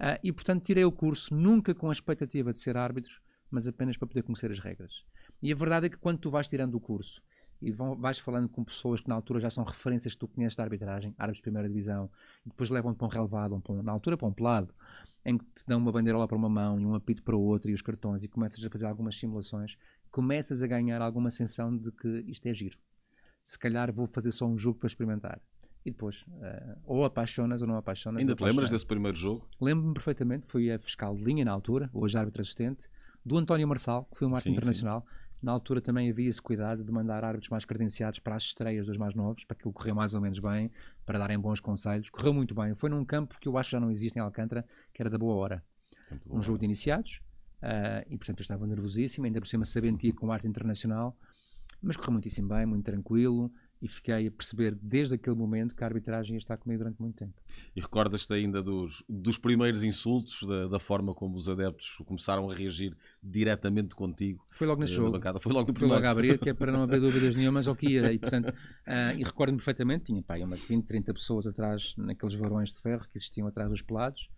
Uh, 0.00 0.16
e 0.24 0.32
portanto 0.32 0.64
tirei 0.64 0.84
o 0.84 0.92
curso 0.92 1.34
nunca 1.34 1.74
com 1.74 1.90
a 1.90 1.92
expectativa 1.92 2.52
de 2.52 2.58
ser 2.58 2.76
árbitro, 2.76 3.12
mas 3.50 3.68
apenas 3.68 3.98
para 3.98 4.08
poder 4.08 4.22
conhecer 4.22 4.50
as 4.50 4.58
regras. 4.58 5.04
E 5.42 5.52
a 5.52 5.54
verdade 5.56 5.86
é 5.86 5.88
que 5.90 5.98
quando 5.98 6.18
tu 6.18 6.30
vais 6.30 6.48
tirando 6.48 6.74
o 6.74 6.80
curso 6.80 7.20
e 7.60 7.70
vão, 7.70 7.94
vais 7.94 8.18
falando 8.18 8.48
com 8.48 8.64
pessoas 8.64 9.00
que 9.00 9.08
na 9.08 9.14
altura 9.14 9.40
já 9.40 9.50
são 9.50 9.64
referências 9.64 10.14
que 10.14 10.20
tu 10.20 10.28
conheces 10.28 10.56
da 10.56 10.62
arbitragem, 10.62 11.14
árbitros 11.18 11.38
de 11.38 11.42
primeira 11.42 11.68
divisão, 11.68 12.10
e 12.44 12.48
depois 12.48 12.70
levam-te 12.70 12.96
para 12.96 13.06
um 13.06 13.10
relevado, 13.10 13.54
um, 13.54 13.60
para 13.60 13.72
um, 13.74 13.82
na 13.82 13.92
altura 13.92 14.16
para 14.16 14.26
um 14.26 14.32
pelado, 14.32 14.74
em 15.24 15.36
que 15.36 15.44
te 15.44 15.64
dão 15.66 15.78
uma 15.78 15.92
bandeirola 15.92 16.26
para 16.26 16.36
uma 16.36 16.48
mão 16.48 16.80
e 16.80 16.86
um 16.86 16.94
apito 16.94 17.22
para 17.22 17.36
o 17.36 17.40
outro 17.40 17.70
e 17.70 17.74
os 17.74 17.82
cartões, 17.82 18.24
e 18.24 18.28
começas 18.28 18.64
a 18.64 18.70
fazer 18.70 18.86
algumas 18.86 19.18
simulações, 19.18 19.76
começas 20.10 20.62
a 20.62 20.66
ganhar 20.66 21.02
alguma 21.02 21.30
sensação 21.30 21.76
de 21.76 21.90
que 21.92 22.24
isto 22.26 22.46
é 22.46 22.54
giro. 22.54 22.78
Se 23.44 23.58
calhar 23.58 23.92
vou 23.92 24.06
fazer 24.06 24.32
só 24.32 24.46
um 24.46 24.56
jogo 24.56 24.78
para 24.78 24.86
experimentar. 24.86 25.40
E 25.84 25.90
depois, 25.90 26.22
uh, 26.28 26.78
ou 26.84 27.04
apaixonas 27.04 27.62
ou 27.62 27.68
não 27.68 27.76
apaixonas. 27.76 28.20
Ainda 28.20 28.34
te 28.34 28.44
lembras 28.44 28.70
desse 28.70 28.84
primeiro 28.84 29.16
jogo? 29.16 29.48
Lembro-me 29.58 29.94
perfeitamente, 29.94 30.46
fui 30.46 30.70
a 30.70 30.78
fiscal 30.78 31.16
de 31.16 31.24
linha 31.24 31.44
na 31.44 31.52
altura, 31.52 31.88
hoje 31.92 32.18
árbitro 32.18 32.42
assistente, 32.42 32.88
do 33.24 33.36
António 33.38 33.66
Marçal, 33.66 34.04
que 34.10 34.18
foi 34.18 34.28
um 34.28 34.32
árbitro 34.32 34.52
internacional. 34.52 35.00
Sim. 35.00 35.29
Na 35.42 35.52
altura 35.52 35.80
também 35.80 36.10
havia 36.10 36.28
esse 36.28 36.40
cuidado 36.40 36.84
de 36.84 36.92
mandar 36.92 37.24
árbitros 37.24 37.48
mais 37.48 37.64
credenciados 37.64 38.18
para 38.18 38.36
as 38.36 38.42
estreias 38.44 38.86
dos 38.86 38.96
mais 38.96 39.14
novos, 39.14 39.44
para 39.44 39.56
que 39.56 39.66
ele 39.66 39.72
correr 39.72 39.94
mais 39.94 40.14
ou 40.14 40.20
menos 40.20 40.38
bem, 40.38 40.70
para 41.06 41.18
darem 41.18 41.38
bons 41.38 41.60
conselhos. 41.60 42.10
Correu 42.10 42.34
muito 42.34 42.54
bem. 42.54 42.74
Foi 42.74 42.90
num 42.90 43.04
campo 43.04 43.38
que 43.40 43.48
eu 43.48 43.56
acho 43.56 43.70
que 43.70 43.72
já 43.72 43.80
não 43.80 43.90
existe 43.90 44.16
em 44.16 44.20
Alcântara, 44.20 44.66
que 44.92 45.00
era 45.00 45.08
da 45.08 45.16
boa 45.16 45.34
hora. 45.34 45.64
Um 46.28 46.42
jogo 46.42 46.58
de 46.58 46.64
iniciados. 46.64 47.20
Uh, 47.62 48.04
e 48.08 48.16
portanto 48.16 48.40
eu 48.40 48.42
estava 48.42 48.66
nervosíssimo, 48.66 49.26
ainda 49.26 49.40
por 49.40 49.46
cima 49.46 49.64
sabendo 49.64 49.98
que 49.98 50.08
ia 50.08 50.14
com 50.14 50.32
arte 50.32 50.46
internacional, 50.46 51.16
mas 51.82 51.94
correu 51.94 52.12
muitíssimo 52.12 52.48
bem, 52.48 52.64
muito 52.64 52.84
tranquilo 52.84 53.52
e 53.82 53.88
fiquei 53.88 54.26
a 54.26 54.30
perceber 54.30 54.74
desde 54.74 55.14
aquele 55.14 55.36
momento 55.36 55.74
que 55.74 55.82
a 55.82 55.86
arbitragem 55.86 56.34
ia 56.34 56.38
estar 56.38 56.56
comigo 56.58 56.82
durante 56.82 57.00
muito 57.00 57.16
tempo. 57.16 57.34
E 57.74 57.80
recordas-te 57.80 58.32
ainda 58.34 58.62
dos, 58.62 59.02
dos 59.08 59.38
primeiros 59.38 59.82
insultos, 59.82 60.42
da, 60.46 60.68
da, 60.68 60.78
forma 60.78 61.14
como 61.14 61.36
os 61.36 61.48
adeptos 61.48 61.96
começaram 62.04 62.50
a 62.50 62.54
reagir 62.54 62.94
diretamente 63.22 63.94
contigo? 63.94 64.44
Foi 64.50 64.66
logo 64.66 64.80
nesse 64.80 64.92
jogo. 64.92 65.12
Bancada. 65.12 65.40
Foi 65.40 65.52
logo 65.52 65.72
no 65.72 65.78
Foi 65.78 65.88
logo 65.88 66.04
a 66.04 66.10
abrir, 66.10 66.38
que 66.38 66.50
é 66.50 66.54
para 66.54 66.70
não 66.70 66.82
haver 66.82 67.00
dúvidas 67.00 67.34
nenhumas 67.34 67.66
ao 67.66 67.74
que 67.74 67.88
ia. 67.88 68.12
E, 68.12 68.18
portanto, 68.18 68.50
uh, 68.50 69.18
e 69.18 69.24
recordo-me 69.24 69.56
perfeitamente, 69.56 70.04
tinha 70.06 70.22
pá, 70.22 70.36
umas 70.36 70.60
20, 70.60 70.84
30 70.84 71.14
pessoas 71.14 71.46
atrás, 71.46 71.94
naqueles 71.96 72.34
varões 72.34 72.72
de 72.72 72.80
ferro 72.80 73.06
que 73.10 73.16
existiam 73.16 73.46
atrás 73.46 73.70
dos 73.70 73.80
pelados, 73.80 74.28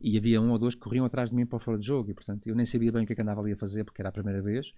e 0.00 0.18
havia 0.18 0.40
um 0.40 0.50
ou 0.50 0.58
dois 0.58 0.74
que 0.74 0.82
corriam 0.82 1.06
atrás 1.06 1.30
de 1.30 1.36
mim 1.36 1.46
para 1.46 1.58
fora 1.58 1.78
de 1.78 1.86
jogo, 1.86 2.10
e 2.10 2.14
portanto 2.14 2.46
eu 2.46 2.54
nem 2.54 2.66
sabia 2.66 2.92
bem 2.92 3.04
o 3.04 3.06
que, 3.06 3.14
é 3.14 3.16
que 3.16 3.22
andava 3.22 3.40
ali 3.40 3.52
a 3.52 3.56
fazer, 3.56 3.84
porque 3.84 4.02
era 4.02 4.10
a 4.10 4.12
primeira 4.12 4.42
vez, 4.42 4.74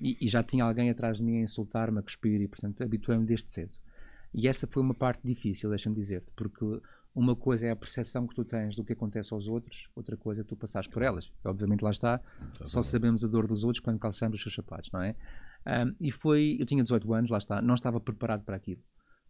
e, 0.00 0.16
e, 0.20 0.28
já 0.28 0.42
tinha 0.42 0.64
alguém 0.64 0.88
atrás 0.88 1.18
de 1.18 1.22
mim 1.22 1.38
a 1.38 1.42
insultar-me, 1.42 1.98
a 1.98 2.02
cuspir, 2.02 2.40
e 2.40 2.48
portanto 2.48 2.82
habituei-me 2.82 3.26
desde 3.26 3.48
cedo. 3.48 3.76
E 4.32 4.48
essa 4.48 4.66
foi 4.66 4.82
uma 4.82 4.94
parte 4.94 5.22
difícil, 5.24 5.70
deixa-me 5.70 5.94
dizer-te, 5.96 6.28
porque 6.34 6.80
uma 7.14 7.34
coisa 7.34 7.66
é 7.66 7.70
a 7.70 7.76
percepção 7.76 8.26
que 8.26 8.34
tu 8.34 8.44
tens 8.44 8.76
do 8.76 8.84
que 8.84 8.92
acontece 8.92 9.32
aos 9.32 9.48
outros, 9.48 9.88
outra 9.94 10.16
coisa 10.16 10.42
é 10.42 10.44
tu 10.44 10.56
passares 10.56 10.88
por 10.88 11.02
elas. 11.02 11.32
Obviamente 11.44 11.82
lá 11.82 11.90
está, 11.90 12.20
só 12.62 12.82
sabemos 12.82 13.24
a 13.24 13.28
dor 13.28 13.46
dos 13.46 13.64
outros 13.64 13.80
quando 13.80 13.98
calçamos 13.98 14.36
os 14.36 14.42
seus 14.42 14.54
sapatos, 14.54 14.90
não 14.90 15.00
é? 15.02 15.14
Um, 15.66 15.94
e 16.00 16.12
foi, 16.12 16.56
eu 16.60 16.66
tinha 16.66 16.82
18 16.82 17.12
anos, 17.12 17.30
lá 17.30 17.38
está, 17.38 17.60
não 17.60 17.74
estava 17.74 17.98
preparado 17.98 18.44
para 18.44 18.56
aquilo. 18.56 18.82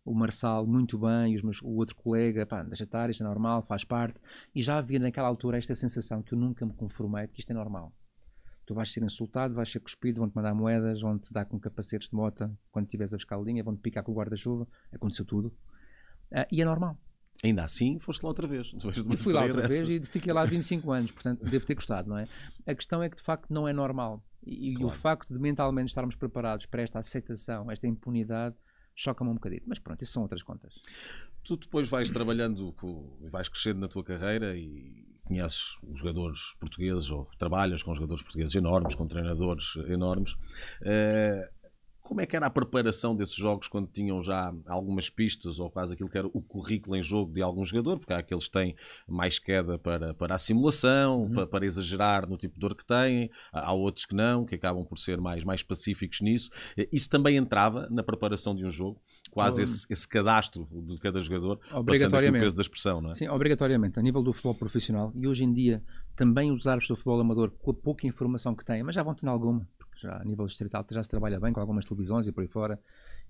O 0.05 0.15
Marçal, 0.15 0.67
muito 0.67 0.99
bem, 0.99 1.35
e 1.35 1.43
meus, 1.43 1.61
o 1.63 1.71
outro 1.71 1.97
colega, 1.97 2.47
pá, 2.47 2.63
deixa 2.63 2.85
estar, 2.85 3.11
isto 3.11 3.23
é 3.23 3.27
normal, 3.27 3.63
faz 3.63 3.85
parte. 3.85 4.21
E 4.55 4.63
já 4.63 4.79
havia 4.79 4.99
naquela 4.99 5.27
altura 5.27 5.59
esta 5.59 5.75
sensação 5.75 6.23
que 6.23 6.33
eu 6.33 6.39
nunca 6.39 6.65
me 6.65 6.73
conformei 6.73 7.27
de 7.27 7.33
que 7.33 7.41
isto 7.41 7.51
é 7.51 7.55
normal 7.55 7.93
tu 8.67 8.75
vais 8.75 8.91
ser 8.91 9.03
insultado, 9.03 9.55
vais 9.55 9.71
ser 9.71 9.81
cuspido, 9.81 10.21
vão-te 10.21 10.35
mandar 10.35 10.55
moedas, 10.55 11.01
vão-te 11.01 11.33
dar 11.33 11.47
com 11.47 11.59
capacetes 11.59 12.09
de 12.09 12.17
moto 12.17 12.51
quando 12.71 12.87
tiveres 12.87 13.15
a 13.15 13.17
escalinha, 13.17 13.63
vão-te 13.63 13.81
picar 13.81 14.03
com 14.03 14.13
o 14.13 14.15
guarda-chuva, 14.15 14.67
aconteceu 14.93 15.25
tudo. 15.25 15.49
Uh, 16.33 16.45
e 16.51 16.61
é 16.61 16.65
normal. 16.65 16.99
Ainda 17.45 17.65
assim, 17.65 17.99
foste 17.99 18.23
lá 18.23 18.29
outra 18.29 18.47
vez. 18.47 18.73
E 18.75 19.17
fui 19.17 19.33
lá 19.33 19.45
outra 19.45 19.69
vez 19.69 19.89
e 19.89 20.01
fiquei 20.01 20.33
lá 20.33 20.45
25 20.47 20.91
anos, 20.91 21.13
portanto, 21.13 21.45
devo 21.45 21.65
ter 21.65 21.75
gostado, 21.75 22.09
não 22.09 22.19
é? 22.19 22.27
A 22.67 22.75
questão 22.75 23.03
é 23.03 23.09
que, 23.09 23.17
de 23.17 23.23
facto, 23.23 23.53
não 23.53 23.69
é 23.69 23.73
normal. 23.73 24.25
E, 24.45 24.75
claro. 24.75 24.93
o 24.93 24.99
facto 24.99 25.33
de 25.33 25.41
mentalmente 25.41 25.89
estarmos 25.89 26.17
preparados 26.17 26.67
para 26.67 26.83
esta 26.83 26.99
aceitação, 26.99 27.71
esta 27.71 27.87
impunidade, 27.87 28.57
choca-me 28.95 29.31
um 29.31 29.35
bocadinho. 29.35 29.63
Mas 29.67 29.79
pronto, 29.79 30.03
isso 30.03 30.13
são 30.13 30.23
outras 30.23 30.43
contas. 30.43 30.75
Tu 31.45 31.57
depois 31.57 31.89
vais 31.89 32.11
trabalhando, 32.11 32.75
vais 33.31 33.49
crescendo 33.49 33.81
na 33.81 33.89
tua 33.89 34.03
carreira 34.03 34.57
e 34.57 35.16
conheces 35.27 35.77
os 35.83 35.99
jogadores 35.99 36.55
portugueses 36.61 37.11
ou 37.11 37.29
trabalhas 37.39 37.83
com 37.83 37.95
jogadores 37.95 38.23
portugueses 38.23 38.55
enormes, 38.55 38.95
com 38.95 39.07
treinadores 39.07 39.77
enormes. 39.89 40.33
Uh, 40.83 41.56
como 42.07 42.21
é 42.21 42.27
que 42.27 42.37
era 42.37 42.47
a 42.47 42.51
preparação 42.51 43.15
desses 43.15 43.35
jogos 43.35 43.67
quando 43.69 43.89
tinham 43.89 44.23
já 44.23 44.55
algumas 44.67 45.11
pistas 45.11 45.59
ou 45.59 45.69
quase 45.69 45.95
aquilo 45.95 46.09
que 46.09 46.17
era 46.17 46.27
o 46.29 46.41
currículo 46.41 46.97
em 46.97 47.03
jogo 47.03 47.33
de 47.33 47.43
algum 47.43 47.65
jogador? 47.65 47.99
Porque 47.99 48.13
há 48.13 48.19
aqueles 48.19 48.45
que 48.45 48.53
têm 48.53 48.77
mais 49.09 49.39
queda 49.39 49.79
para, 49.79 50.15
para 50.15 50.37
a 50.37 50.39
simulação, 50.39 51.23
uhum. 51.23 51.35
para, 51.35 51.47
para, 51.47 51.67
exagerar 51.67 52.29
no 52.29 52.37
tipo 52.37 52.55
de 52.55 52.61
dor 52.61 52.75
que 52.75 52.87
têm, 52.87 53.31
há 53.53 53.73
outros 53.73 54.07
que 54.07 54.15
não, 54.15 54.47
que 54.47 54.55
acabam 54.55 54.85
por 54.85 54.99
ser 54.99 55.21
mais, 55.21 55.43
mais 55.43 55.63
pacíficos 55.63 56.21
nisso. 56.21 56.51
Isso 56.93 57.11
também 57.11 57.37
entrava 57.37 57.89
na 57.91 58.03
preparação 58.03 58.55
de 58.55 58.65
um 58.65 58.71
jogo? 58.71 59.01
quase 59.31 59.63
esse, 59.63 59.87
esse, 59.91 60.09
cadastro 60.09 60.67
de 60.71 60.99
cada 60.99 61.21
jogador, 61.21 61.61
obrigatoriamente. 61.71 62.39
o 62.39 62.47
peso 62.47 62.57
da 62.57 62.63
expressão, 62.63 63.03
não 63.03 63.11
é? 63.11 63.13
Sim, 63.13 63.29
obrigatoriamente, 63.29 63.99
a 63.99 64.03
nível 64.03 64.23
do 64.23 64.33
futebol 64.33 64.55
profissional 64.55 65.13
e 65.15 65.27
hoje 65.27 65.45
em 65.45 65.53
dia 65.53 65.83
também 66.15 66.51
os 66.51 66.67
árbitros 66.67 66.89
do 66.89 66.97
futebol 66.97 67.21
amador, 67.21 67.51
com 67.51 67.71
a 67.71 67.75
pouca 67.75 68.07
informação 68.07 68.55
que 68.55 68.65
têm, 68.65 68.83
mas 68.83 68.95
já 68.95 69.03
vão 69.03 69.15
ter 69.15 69.29
alguma, 69.29 69.69
já 69.97 70.21
a 70.21 70.25
nível 70.25 70.47
distrital 70.47 70.85
já 70.91 71.03
se 71.03 71.09
trabalha 71.09 71.41
bem 71.41 71.53
com 71.53 71.61
algumas 71.61 71.85
televisões 71.85 72.27
e 72.27 72.33
por 72.33 72.43
aí 72.43 72.49
fora 72.49 72.79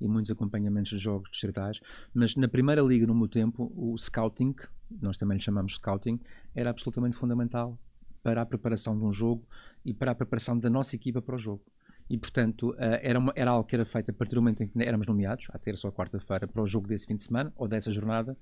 e 0.01 0.07
muitos 0.07 0.31
acompanhamentos 0.31 0.91
de 0.91 0.99
jogos 0.99 1.31
distritais, 1.31 1.81
mas 2.13 2.37
na 2.37 2.49
primeira 2.49 2.83
liga, 2.83 3.07
no 3.07 3.15
meu 3.15 3.29
tempo, 3.29 3.73
o 3.75 3.97
scouting, 3.97 4.55
nós 5.01 5.17
também 5.17 5.39
lhe 5.39 5.43
chamamos 5.43 5.75
scouting, 5.75 6.21
era 6.55 6.71
absolutamente 6.71 7.17
fundamental 7.17 7.79
para 8.23 8.43
a 8.43 8.47
preparação 8.47 8.99
de 8.99 9.05
um 9.05 9.13
jogo 9.13 9.47
e 9.85 9.95
para 9.95 10.11
a 10.11 10.15
preparação 10.15 10.59
da 10.59 10.69
nossa 10.69 10.97
equipa 10.97 11.23
para 11.23 11.37
o 11.37 11.39
jogo. 11.39 11.63
E 12.09 12.19
portanto 12.19 12.75
eh, 12.79 13.01
era, 13.03 13.19
uma, 13.19 13.33
era 13.35 13.51
algo 13.51 13.67
que 13.67 13.75
era 13.75 13.85
feito 13.85 14.11
a 14.11 14.15
partir 14.15 14.35
do 14.35 14.43
momento 14.43 14.63
em 14.63 14.69
que 14.69 14.83
éramos 14.83 15.07
nomeados, 15.07 15.49
à 15.51 15.59
terça 15.59 15.87
ou 15.87 15.93
quarta-feira, 15.93 16.47
para 16.47 16.63
o 16.63 16.67
jogo 16.67 16.87
desse 16.87 17.07
fim 17.07 17.17
de 17.17 17.23
semana 17.23 17.53
ou 17.57 17.67
dessa 17.67 17.91
jornada, 17.91 18.37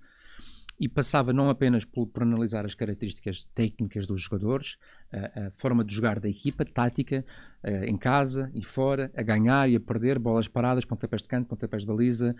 e 0.78 0.88
passava 0.88 1.32
não 1.32 1.48
apenas 1.48 1.84
por, 1.84 2.06
por 2.06 2.22
analisar 2.22 2.64
as 2.64 2.74
características 2.74 3.44
técnicas 3.54 4.06
dos 4.06 4.20
jogadores, 4.20 4.76
a, 5.12 5.46
a, 5.46 5.50
forma 5.52 5.84
de 5.84 5.94
jogar 5.94 6.18
da 6.18 6.28
equipa, 6.28 6.64
tática, 6.64 7.24
eh, 7.62 7.86
em 7.86 7.96
casa 7.96 8.50
e 8.54 8.64
fora, 8.64 9.10
a 9.16 9.22
ganhar 9.22 9.68
e 9.70 9.76
a 9.76 9.80
perder, 9.80 10.18
bolas 10.18 10.48
paradas, 10.48 10.84
pontapés 10.84 11.22
de 11.22 11.28
canto, 11.28 11.48
pontapés 11.48 11.82
de 11.82 11.88
baliza, 11.88 12.34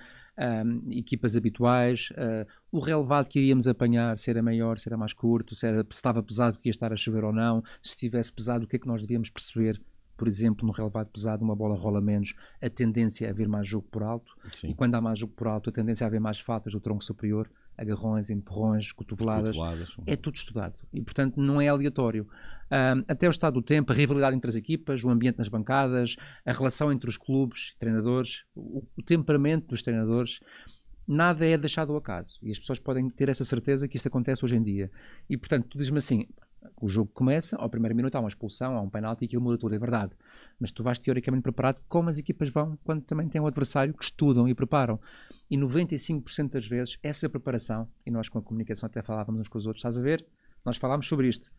um, 0.67 0.91
equipas 0.91 1.37
habituais, 1.37 2.09
uh, 2.13 2.47
o 2.73 2.81
relevado 2.81 3.29
que 3.29 3.39
iríamos 3.39 3.69
apanhar, 3.69 4.19
se 4.19 4.31
era 4.31 4.43
maior, 4.43 4.79
se 4.79 4.89
era 4.89 4.97
mais 4.97 5.13
curto, 5.13 5.55
se, 5.55 5.67
era, 5.67 5.83
se 5.83 5.97
estava 5.97 6.23
pesado, 6.23 6.59
que 6.59 6.69
ia 6.69 6.71
estar 6.71 6.93
a 6.93 6.97
chover 6.97 7.23
ou 7.23 7.33
não, 7.33 7.63
se 7.81 7.91
estivesse 7.91 8.33
pesado, 8.33 8.65
o 8.65 8.69
que 8.69 8.77
é 8.77 8.79
que 8.79 8.89
nós 8.89 9.01
devíamos 9.01 9.31
perceber 9.31 9.81
por 10.17 10.29
exemplo, 10.29 10.65
no 10.65 10.73
relevado 10.73 11.09
pesado, 11.09 11.45
uma 11.45 11.57
bola 11.57 11.75
rola 11.75 12.01
menos, 12.01 12.35
a 12.63 12.71
tendência 12.71 13.27
é 13.27 13.31
haver 13.31 13.49
mais 13.49 13.67
jogo 13.67 13.89
por 13.91 14.03
alto. 14.03 14.33
Sim. 14.53 14.69
E 14.69 14.75
quando 14.75 14.95
há 14.95 15.01
mais 15.01 15.19
jogo 15.19 15.33
por 15.33 15.49
alto, 15.49 15.71
a 15.71 15.73
tendência 15.73 16.05
é 16.05 16.07
haver 16.07 16.21
mais 16.21 16.39
faltas 16.39 16.73
do 16.73 16.81
tronco 16.81 17.05
superior, 17.05 17.51
agarrões, 17.77 18.31
empurrões, 18.31 18.93
cotoveladas. 18.93 19.57
cotoveladas. 19.57 19.97
É 20.07 20.17
tudo 20.17 20.37
estudado. 20.37 20.75
E, 20.93 21.01
portanto, 21.01 21.41
não 21.41 21.61
é 21.61 21.69
aleatório. 21.69 22.29
Um, 22.71 23.05
até 23.07 23.29
o 23.29 23.31
estado 23.31 23.55
do 23.55 23.63
tempo, 23.63 23.93
a 23.93 23.95
rivalidade 23.95 24.37
entre 24.37 24.49
as 24.49 24.57
equipas, 24.57 25.05
o 25.05 25.11
ambiente 25.11 25.39
nas 25.39 25.49
bancadas, 25.49 26.17
a 26.45 26.53
relação 26.53 26.91
entre 26.91 27.09
os 27.09 27.17
clubes 27.17 27.73
e 27.77 27.79
treinadores, 27.79 28.45
o, 28.55 28.83
o 28.97 29.03
temperamento 29.03 29.69
dos 29.69 29.83
treinadores 29.83 30.41
nada 31.07 31.47
é 31.47 31.57
deixado 31.57 31.93
ao 31.93 31.99
acaso. 31.99 32.39
E 32.43 32.51
as 32.51 32.59
pessoas 32.59 32.79
podem 32.79 33.09
ter 33.11 33.29
essa 33.29 33.45
certeza 33.45 33.87
que 33.87 33.97
isso 33.97 34.09
acontece 34.09 34.45
hoje 34.45 34.57
em 34.57 34.63
dia. 34.63 34.91
E, 35.29 35.37
portanto, 35.37 35.69
tu 35.69 35.79
dizes-me 35.79 35.99
assim: 35.99 36.27
o 36.81 36.89
jogo 36.89 37.11
começa, 37.13 37.57
ao 37.57 37.69
primeiro 37.69 37.95
minuto 37.95 38.15
há 38.15 38.21
uma 38.21 38.29
expulsão, 38.29 38.77
há 38.77 38.81
um 38.81 38.89
penalti 38.89 39.23
e 39.23 39.27
aquilo 39.27 39.43
muda 39.43 39.59
tudo, 39.59 39.75
é 39.75 39.79
verdade. 39.79 40.13
Mas 40.59 40.73
tu 40.73 40.83
vais 40.83 40.99
teoricamente 40.99 41.43
preparado 41.43 41.81
como 41.89 42.09
as 42.09 42.19
equipas 42.19 42.49
vão 42.49 42.79
quando 42.85 43.03
também 43.03 43.29
têm 43.29 43.41
um 43.41 43.47
adversário 43.47 43.95
que 43.95 44.05
estudam 44.05 44.49
e 44.49 44.55
preparam. 44.55 45.01
E 45.51 45.57
95% 45.57 46.51
das 46.51 46.67
vezes 46.67 46.99
essa 47.03 47.29
preparação, 47.29 47.89
e 48.07 48.11
nós 48.11 48.29
com 48.29 48.39
a 48.39 48.43
comunicação 48.43 48.87
até 48.87 49.03
falávamos 49.03 49.41
uns 49.41 49.49
com 49.49 49.59
os 49.59 49.67
outros, 49.67 49.81
estás 49.81 49.99
a 49.99 50.03
ver? 50.03 50.27
Nós 50.65 50.77
falámos 50.77 51.07
sobre 51.07 51.29
isto. 51.29 51.51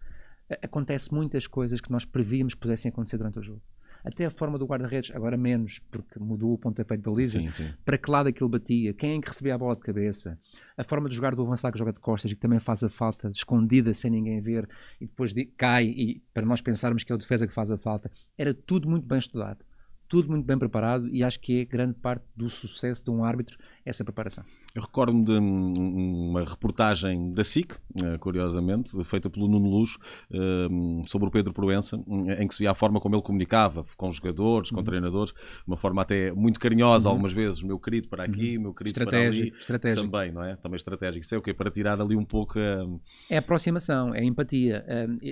acontece 0.61 1.13
muitas 1.13 1.47
coisas 1.47 1.81
que 1.81 1.91
nós 1.91 2.05
prevíamos 2.05 2.53
que 2.53 2.59
pudessem 2.59 2.89
acontecer 2.89 3.17
durante 3.17 3.39
o 3.39 3.43
jogo. 3.43 3.61
Até 4.05 4.25
a 4.25 4.29
forma 4.29 4.59
do 4.59 4.65
guarda-redes, 4.67 5.09
agora 5.15 5.35
menos, 5.35 5.79
porque 5.89 6.19
mudou 6.19 6.53
o 6.53 6.57
pontapé 6.59 6.95
de 6.95 7.01
baliza, 7.01 7.39
Sim, 7.39 7.51
sim. 7.51 7.73
para 7.83 7.97
que 7.97 8.11
lado 8.11 8.29
aquilo 8.29 8.47
batia, 8.47 8.93
quem 8.93 9.17
é 9.17 9.19
que 9.21 9.27
recebia 9.27 9.55
a 9.55 9.57
bola 9.57 9.75
de 9.75 9.81
cabeça, 9.81 10.37
a 10.77 10.83
forma 10.83 11.09
de 11.09 11.15
jogar 11.15 11.33
do 11.35 11.41
avançado 11.41 11.73
que 11.73 11.79
joga 11.79 11.91
de 11.91 11.99
costas 11.99 12.31
e 12.31 12.35
que 12.35 12.39
também 12.39 12.59
faz 12.59 12.83
a 12.83 12.89
falta 12.89 13.29
escondida 13.33 13.91
sem 13.95 14.11
ninguém 14.11 14.39
ver 14.39 14.69
e 15.01 15.07
depois 15.07 15.33
de- 15.33 15.45
cai 15.45 15.85
e 15.85 16.21
para 16.33 16.45
nós 16.45 16.61
pensarmos 16.61 17.03
que 17.03 17.11
é 17.11 17.15
o 17.15 17.17
defesa 17.17 17.47
que 17.47 17.53
faz 17.53 17.71
a 17.71 17.77
falta. 17.77 18.11
Era 18.37 18.53
tudo 18.53 18.87
muito 18.87 19.07
bem 19.07 19.17
estudado, 19.17 19.65
tudo 20.07 20.29
muito 20.29 20.45
bem 20.45 20.59
preparado 20.59 21.07
e 21.09 21.23
acho 21.23 21.39
que 21.39 21.61
é 21.61 21.65
grande 21.65 21.95
parte 21.95 22.23
do 22.35 22.47
sucesso 22.47 23.03
de 23.03 23.09
um 23.09 23.23
árbitro 23.23 23.57
essa 23.83 24.03
preparação. 24.03 24.43
Eu 24.75 24.81
recordo-me 24.81 25.23
de 25.23 25.31
um- 25.31 26.29
uma 26.31 26.43
reportagem 26.43 27.31
da 27.31 27.45
SIC, 27.45 27.75
eh, 28.03 28.17
curiosamente, 28.17 28.91
feita 29.05 29.29
pelo 29.29 29.47
Nuno 29.47 29.69
Luz, 29.69 29.97
eh, 30.29 30.67
sobre 31.07 31.29
o 31.29 31.31
Pedro 31.31 31.53
Proença, 31.53 31.97
eh, 32.27 32.43
em 32.43 32.47
que 32.47 32.53
se 32.53 32.59
via 32.59 32.71
a 32.71 32.75
forma 32.75 32.99
como 32.99 33.15
ele 33.15 33.21
comunicava 33.23 33.85
com 33.95 34.11
jogadores, 34.11 34.71
Uhum. 34.71 34.79
com 34.79 34.83
treinadores, 34.83 35.31
de 35.33 35.39
uma 35.65 35.77
forma 35.77 36.01
até 36.01 36.29
muito 36.33 36.59
carinhosa, 36.59 37.07
algumas 37.07 37.31
vezes, 37.31 37.63
meu 37.63 37.79
querido 37.79 38.09
para 38.09 38.25
aqui, 38.25 38.57
meu 38.57 38.73
querido 38.73 39.05
para 39.05 39.17
ali. 39.17 39.19
Uhum. 39.25 39.31
Estratégico, 39.47 39.57
estratégico. 39.59 40.05
Também, 40.11 40.31
não 40.33 40.43
é? 40.43 40.55
Também 40.57 40.75
estratégico. 40.75 41.23
Isso 41.23 41.35
é 41.35 41.37
o 41.37 41.41
quê? 41.41 41.53
Para 41.53 41.71
tirar 41.71 42.01
ali 42.01 42.17
um 42.17 42.25
pouco 42.25 42.59
a... 42.59 42.85
É 43.29 43.37
aproximação, 43.37 44.13
é 44.13 44.25
empatia. 44.25 44.85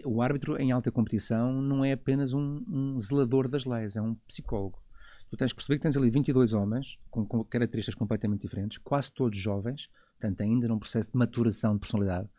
Um, 0.05 0.13
o 0.15 0.21
árbitro 0.21 0.55
em 0.57 0.71
alta 0.71 0.89
competição 0.89 1.61
não 1.61 1.83
é 1.83 1.91
apenas 1.91 2.33
um, 2.33 2.63
um 2.69 2.97
zelador 3.01 3.49
das 3.49 3.65
leis, 3.65 3.97
é 3.97 4.01
um 4.01 4.15
psicólogo. 4.25 4.79
Tu 5.33 5.37
tens 5.37 5.51
que 5.51 5.55
perceber 5.55 5.77
que 5.77 5.81
tens 5.81 5.97
ali 5.97 6.11
22 6.11 6.53
homens 6.53 6.99
com, 7.09 7.25
com 7.25 7.43
características 7.43 7.95
completamente 7.95 8.41
diferentes, 8.41 8.77
quase 8.77 9.11
todos 9.11 9.35
jovens, 9.35 9.89
portanto 10.19 10.41
ainda 10.41 10.67
num 10.67 10.77
processo 10.77 11.09
de 11.11 11.17
maturação 11.17 11.73
de 11.73 11.79
personalidade, 11.79 12.29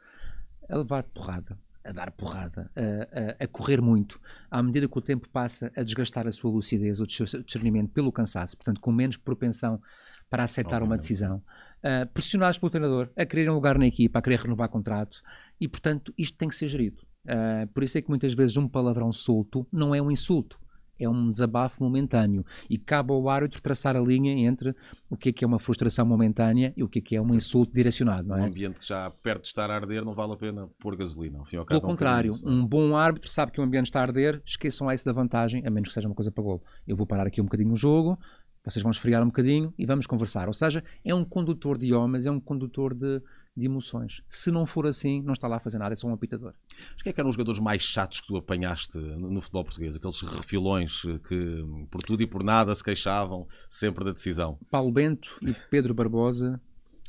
a 0.68 0.76
levar 0.76 1.02
porrada, 1.02 1.58
a 1.82 1.90
dar 1.90 2.12
porrada, 2.12 2.70
a, 2.76 3.42
a- 3.42 3.44
a 3.44 3.48
correr 3.48 3.80
muito, 3.82 4.20
à 4.48 4.62
medida 4.62 4.86
que 4.86 4.96
o 4.96 5.00
tempo 5.00 5.28
passa 5.28 5.72
a 5.76 5.82
desgastar 5.82 6.28
a 6.28 6.30
sua 6.30 6.52
lucidez, 6.52 7.00
o 7.00 7.10
seu 7.10 7.26
discernimento 7.42 7.90
pelo 7.90 8.12
cansaço, 8.12 8.56
portanto 8.56 8.80
com 8.80 8.92
menos 8.92 9.16
propensão 9.16 9.82
para 10.30 10.44
aceitar 10.44 10.80
uma 10.80 10.96
decisão, 10.96 11.38
uh, 11.82 12.06
pressionados 12.14 12.58
pelo 12.58 12.70
treinador, 12.70 13.10
a 13.16 13.26
quererem 13.26 13.50
um 13.50 13.54
lugar 13.54 13.76
na 13.76 13.88
equipa, 13.88 14.20
a 14.20 14.22
querer 14.22 14.38
renovar 14.38 14.68
contrato, 14.68 15.20
e 15.60 15.66
portanto 15.66 16.14
isto 16.16 16.38
tem 16.38 16.48
que 16.48 16.54
ser 16.54 16.68
gerido. 16.68 17.02
Uh, 17.24 17.66
por 17.74 17.82
isso 17.82 17.98
é 17.98 18.02
que 18.02 18.08
muitas 18.08 18.34
vezes 18.34 18.56
um 18.56 18.68
palavrão 18.68 19.12
solto 19.12 19.66
não 19.72 19.92
é 19.92 20.00
um 20.00 20.12
insulto, 20.12 20.60
é 20.98 21.08
um 21.08 21.30
desabafo 21.30 21.82
momentâneo 21.82 22.44
e 22.68 22.78
cabe 22.78 23.12
ao 23.12 23.28
árbitro 23.28 23.62
traçar 23.62 23.96
a 23.96 24.00
linha 24.00 24.32
entre 24.46 24.74
o 25.10 25.16
que 25.16 25.30
é 25.30 25.32
que 25.32 25.44
é 25.44 25.46
uma 25.46 25.58
frustração 25.58 26.06
momentânea 26.06 26.72
e 26.76 26.82
o 26.82 26.88
que 26.88 26.98
é 26.98 27.02
que 27.02 27.16
é 27.16 27.20
um 27.20 27.34
insulto 27.34 27.72
direcionado, 27.72 28.28
não 28.28 28.36
Um 28.36 28.40
é? 28.40 28.46
ambiente 28.46 28.78
que 28.78 28.86
já 28.86 29.10
perto 29.10 29.42
de 29.42 29.48
estar 29.48 29.70
a 29.70 29.74
arder 29.74 30.04
não 30.04 30.14
vale 30.14 30.32
a 30.32 30.36
pena 30.36 30.68
pôr 30.78 30.96
gasolina. 30.96 31.38
Ao 31.38 31.44
fim 31.44 31.56
ao 31.56 31.64
Pelo 31.66 31.80
é 31.80 31.82
um 31.82 31.86
contrário, 31.86 32.32
isso, 32.32 32.44
não 32.44 32.52
é? 32.52 32.56
um 32.56 32.66
bom 32.66 32.96
árbitro 32.96 33.28
sabe 33.28 33.52
que 33.52 33.60
o 33.60 33.64
ambiente 33.64 33.86
está 33.86 34.00
a 34.00 34.02
arder, 34.02 34.42
esqueçam 34.44 34.86
lá 34.86 34.94
isso 34.94 35.04
da 35.04 35.12
vantagem, 35.12 35.66
a 35.66 35.70
menos 35.70 35.88
que 35.88 35.94
seja 35.94 36.08
uma 36.08 36.14
coisa 36.14 36.30
para 36.30 36.42
gol. 36.42 36.62
Eu 36.86 36.96
vou 36.96 37.06
parar 37.06 37.26
aqui 37.26 37.40
um 37.40 37.44
bocadinho 37.44 37.72
o 37.72 37.76
jogo, 37.76 38.18
vocês 38.64 38.82
vão 38.82 38.90
esfriar 38.90 39.22
um 39.22 39.26
bocadinho 39.26 39.74
e 39.78 39.84
vamos 39.84 40.06
conversar. 40.06 40.46
Ou 40.48 40.54
seja, 40.54 40.82
é 41.04 41.14
um 41.14 41.24
condutor 41.24 41.76
de 41.76 41.92
homens, 41.92 42.24
é 42.26 42.30
um 42.30 42.40
condutor 42.40 42.94
de, 42.94 43.20
de 43.56 43.66
emoções. 43.66 44.22
Se 44.28 44.50
não 44.50 44.66
for 44.66 44.86
assim, 44.86 45.22
não 45.22 45.32
está 45.32 45.46
lá 45.46 45.56
a 45.56 45.60
fazer 45.60 45.78
nada, 45.78 45.92
é 45.92 45.96
só 45.96 46.08
um 46.08 46.12
apitador. 46.12 46.54
Mas 46.92 47.02
quem 47.02 47.10
é 47.10 47.12
que 47.12 47.20
eram 47.20 47.30
os 47.30 47.36
jogadores 47.36 47.60
mais 47.60 47.82
chatos 47.82 48.20
que 48.20 48.26
tu 48.26 48.36
apanhaste 48.36 48.98
no 48.98 49.30
no 49.30 49.40
futebol 49.40 49.64
português? 49.64 49.94
Aqueles 49.94 50.20
refilões 50.22 51.02
que 51.28 51.64
por 51.90 52.02
tudo 52.02 52.22
e 52.22 52.26
por 52.26 52.42
nada 52.42 52.74
se 52.74 52.82
queixavam 52.82 53.46
sempre 53.70 54.04
da 54.04 54.12
decisão. 54.12 54.58
Paulo 54.70 54.90
Bento 54.90 55.38
e 55.40 55.54
Pedro 55.70 55.94
Barbosa, 55.94 56.60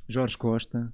Jorge 0.07 0.37
Costa, 0.37 0.93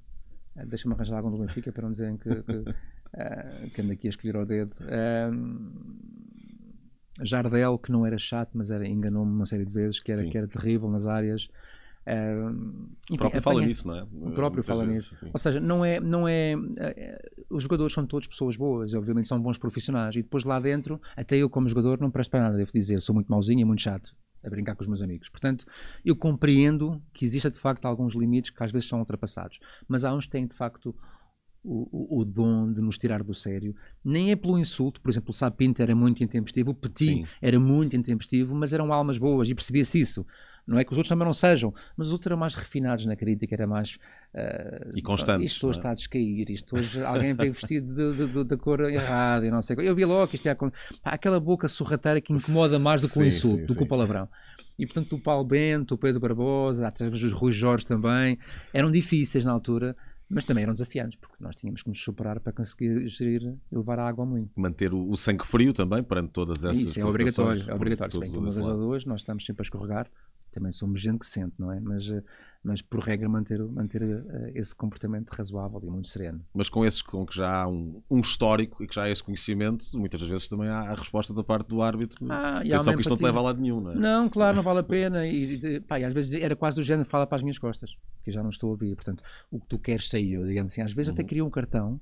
eh, 0.55 0.65
deixa-me 0.65 0.93
arranjar 0.93 1.17
algum 1.17 1.31
do 1.31 1.37
Benfica 1.37 1.71
para 1.71 1.83
não 1.83 1.91
dizerem 1.91 2.17
que, 2.17 2.29
que, 2.43 2.75
eh, 3.13 3.69
que 3.73 3.81
ando 3.81 3.91
aqui 3.91 4.07
a 4.07 4.09
escolher 4.09 4.37
ao 4.37 4.45
dedo. 4.45 4.73
Eh, 4.81 5.31
Jardel, 7.23 7.77
que 7.77 7.91
não 7.91 8.05
era 8.05 8.17
chato, 8.17 8.51
mas 8.53 8.71
era, 8.71 8.87
enganou-me 8.87 9.31
uma 9.31 9.45
série 9.45 9.65
de 9.65 9.71
vezes, 9.71 9.99
que 9.99 10.11
era, 10.11 10.21
Sim. 10.21 10.29
que 10.29 10.37
era 10.37 10.47
terrível 10.47 10.89
nas 10.89 11.05
áreas. 11.05 11.49
Eh, 12.05 12.35
O 12.35 13.13
enfim, 13.13 13.17
próprio 13.17 13.41
fala 13.41 13.55
apanha- 13.57 13.67
nisso, 13.67 13.87
não 13.87 13.95
é? 13.95 14.03
O 14.03 14.31
próprio 14.31 14.63
Muitas 14.63 14.65
fala 14.65 14.85
nisso. 14.85 15.15
sim. 15.15 15.29
Ou 15.31 15.39
seja, 15.39 15.59
não 15.59 15.85
é, 15.85 15.99
não 15.99 16.27
é, 16.27 16.53
eh, 16.79 17.29
Os 17.49 17.63
jogadores 17.63 17.93
são 17.93 18.05
todos 18.05 18.27
pessoas 18.27 18.57
boas, 18.57 18.93
obviamente 18.93 19.27
são 19.27 19.39
bons 19.39 19.57
profissionais. 19.57 20.15
E 20.15 20.23
depois 20.23 20.43
lá 20.43 20.59
dentro, 20.59 20.99
até 21.15 21.35
eu, 21.37 21.49
como 21.49 21.67
jogador, 21.67 21.99
não 21.99 22.09
presto 22.09 22.31
para 22.31 22.41
nada, 22.41 22.57
devo 22.57 22.71
dizer. 22.73 22.99
Sou 23.01 23.13
muito 23.13 23.27
mauzinho 23.31 23.59
e 23.59 23.65
muito 23.65 23.81
chato 23.81 24.15
a 24.43 24.49
brincar 24.49 24.75
com 24.75 24.81
os 24.81 24.87
meus 24.87 25.01
amigos. 25.01 25.29
Portanto, 25.29 25.65
eu 26.03 26.15
compreendo 26.15 26.99
que 27.13 27.23
exista 27.25 27.51
de 27.51 27.59
facto 27.59 27.85
alguns 27.85 28.15
limites 28.15 28.49
que 28.49 28.63
às 28.63 28.71
vezes 28.71 28.87
são 28.89 28.97
ultrapassados. 28.99 29.59
Mas 29.87 30.03
há 30.03 30.11
uns 30.13 30.25
que 30.25 30.31
têm 30.31 30.47
de 30.47 30.55
facto 30.55 30.95
o, 31.63 32.17
o, 32.17 32.21
o 32.21 32.25
dom 32.25 32.73
de 32.73 32.81
nos 32.81 32.97
tirar 32.97 33.21
do 33.23 33.35
sério. 33.35 33.75
Nem 34.03 34.31
é 34.31 34.35
pelo 34.35 34.57
insulto, 34.57 34.99
por 34.99 35.11
exemplo, 35.11 35.29
o 35.29 35.33
Sapinto 35.33 35.79
era 35.83 35.93
muito 35.93 36.23
intempestivo, 36.23 36.71
o 36.71 36.73
Petit 36.73 37.05
Sim. 37.05 37.25
era 37.39 37.59
muito 37.59 37.95
intempestivo, 37.95 38.55
mas 38.55 38.73
eram 38.73 38.91
almas 38.91 39.19
boas 39.19 39.47
e 39.47 39.53
percebia-se 39.53 39.99
isso. 40.01 40.25
Não 40.71 40.79
é 40.79 40.83
que 40.83 40.91
os 40.91 40.97
outros 40.97 41.09
também 41.09 41.25
não 41.25 41.33
sejam, 41.33 41.73
mas 41.97 42.07
os 42.07 42.13
outros 42.13 42.25
eram 42.27 42.37
mais 42.37 42.55
refinados 42.55 43.05
na 43.05 43.15
crítica, 43.15 43.53
era 43.53 43.67
mais. 43.67 43.97
ah, 44.33 44.89
E 44.95 45.01
constantes, 45.01 45.51
Isto 45.51 45.67
hoje 45.67 45.77
é? 45.77 45.79
está 45.79 45.91
a 45.91 45.95
descair, 45.95 46.49
isto 46.49 46.75
hoje 46.75 47.03
alguém 47.03 47.33
veio 47.33 47.53
vestido 47.53 48.45
da 48.45 48.57
cor 48.57 48.79
errada 48.89 49.45
e 49.45 49.51
não 49.51 49.61
sei. 49.61 49.75
o. 49.75 49.81
Eu 49.81 49.95
vi 49.95 50.05
logo 50.05 50.27
que 50.29 50.35
isto 50.35 50.47
acontecer. 50.47 50.95
Pá, 51.03 51.11
Aquela 51.11 51.39
boca 51.39 51.67
sorrateira 51.67 52.21
que 52.21 52.33
incomoda 52.33 52.79
mais 52.79 53.01
do 53.01 53.09
que 53.09 53.19
o 53.19 53.25
insulto, 53.25 53.59
sim, 53.59 53.65
do 53.65 53.75
que 53.75 53.83
o 53.83 53.87
palavrão. 53.87 54.27
E 54.79 54.85
portanto, 54.85 55.15
o 55.15 55.19
Paulo 55.19 55.43
Bento, 55.43 55.93
o 55.93 55.97
Pedro 55.97 56.19
Barbosa, 56.19 56.87
através 56.87 57.21
dos 57.21 57.31
Rui 57.33 57.51
Jorge 57.51 57.85
também, 57.85 58.39
eram 58.73 58.89
difíceis 58.89 59.45
na 59.45 59.51
altura, 59.51 59.95
mas 60.27 60.45
também 60.45 60.63
eram 60.63 60.71
desafiantes, 60.73 61.19
porque 61.19 61.35
nós 61.43 61.55
tínhamos 61.55 61.83
que 61.83 61.89
nos 61.89 62.01
superar 62.01 62.39
para 62.39 62.53
conseguir 62.53 63.05
gerir 63.07 63.53
e 63.71 63.75
levar 63.75 63.99
a 63.99 64.07
água 64.07 64.23
ao 64.23 64.29
moinho. 64.29 64.49
Manter 64.55 64.93
o, 64.93 65.09
o 65.09 65.17
sangue 65.17 65.45
frio 65.45 65.73
também 65.73 66.01
perante 66.01 66.29
todas 66.31 66.63
essas 66.63 66.77
Isso 66.79 66.99
é 66.99 67.05
obrigatório, 67.05 67.69
é 67.69 67.73
obrigatório. 67.73 68.13
Se 68.13 68.19
bem 68.19 68.31
que 68.31 68.37
lado. 68.37 68.87
hoje 68.87 69.05
nós 69.07 69.19
estamos 69.19 69.45
sempre 69.45 69.61
a 69.61 69.65
escorregar, 69.65 70.07
também 70.51 70.71
somos 70.71 70.99
gente 71.01 71.19
que 71.19 71.27
sente, 71.27 71.53
não 71.57 71.71
é? 71.71 71.79
Mas, 71.79 72.11
eh, 72.11 72.23
mas 72.63 72.81
por 72.81 72.99
regra 72.99 73.27
manter, 73.29 73.59
manter 73.63 74.01
eh, 74.01 74.51
esse 74.55 74.75
comportamento 74.75 75.29
razoável 75.31 75.79
e 75.83 75.89
muito 75.89 76.07
sereno. 76.09 76.43
Mas 76.53 76.69
com 76.69 76.85
esses 76.85 77.01
com 77.01 77.25
que 77.25 77.35
já 77.35 77.63
há 77.63 77.67
um, 77.67 78.01
um 78.09 78.19
histórico 78.19 78.83
e 78.83 78.87
que 78.87 78.93
já 78.95 79.03
há 79.03 79.09
esse 79.09 79.23
conhecimento, 79.23 79.85
muitas 79.95 80.21
vezes 80.21 80.47
também 80.47 80.67
há 80.67 80.81
a 80.81 80.93
resposta 80.95 81.33
da 81.33 81.43
parte 81.43 81.67
do 81.67 81.81
árbitro. 81.81 82.25
Ah, 82.29 82.61
e 82.63 82.73
Atenção 82.73 82.91
uma 82.91 82.97
que 82.97 83.01
isto 83.01 83.09
não 83.11 83.17
te 83.17 83.23
leva 83.23 83.39
a 83.39 83.41
lado 83.41 83.61
nenhum, 83.61 83.81
não 83.81 83.91
é? 83.91 83.95
Não, 83.95 84.29
claro, 84.29 84.55
não 84.57 84.63
vale 84.63 84.79
a 84.79 84.83
pena. 84.83 85.25
E, 85.25 85.79
pá, 85.81 85.99
e 85.99 86.03
às 86.05 86.13
vezes 86.13 86.33
era 86.33 86.55
quase 86.55 86.77
do 86.77 86.83
género, 86.83 87.07
fala 87.07 87.25
para 87.25 87.37
as 87.37 87.41
minhas 87.41 87.57
costas, 87.57 87.91
que 88.23 88.29
eu 88.29 88.33
já 88.33 88.43
não 88.43 88.49
estou 88.49 88.69
a 88.69 88.71
ouvir. 88.71 88.95
Portanto, 88.95 89.23
o 89.49 89.59
que 89.59 89.67
tu 89.67 89.79
queres 89.79 90.09
saiu, 90.09 90.45
digamos 90.45 90.71
assim. 90.71 90.81
Às 90.81 90.91
vezes 90.93 91.11
até 91.13 91.21
Uhum. 91.21 91.27
queria 91.27 91.45
um 91.45 91.49
cartão, 91.49 91.99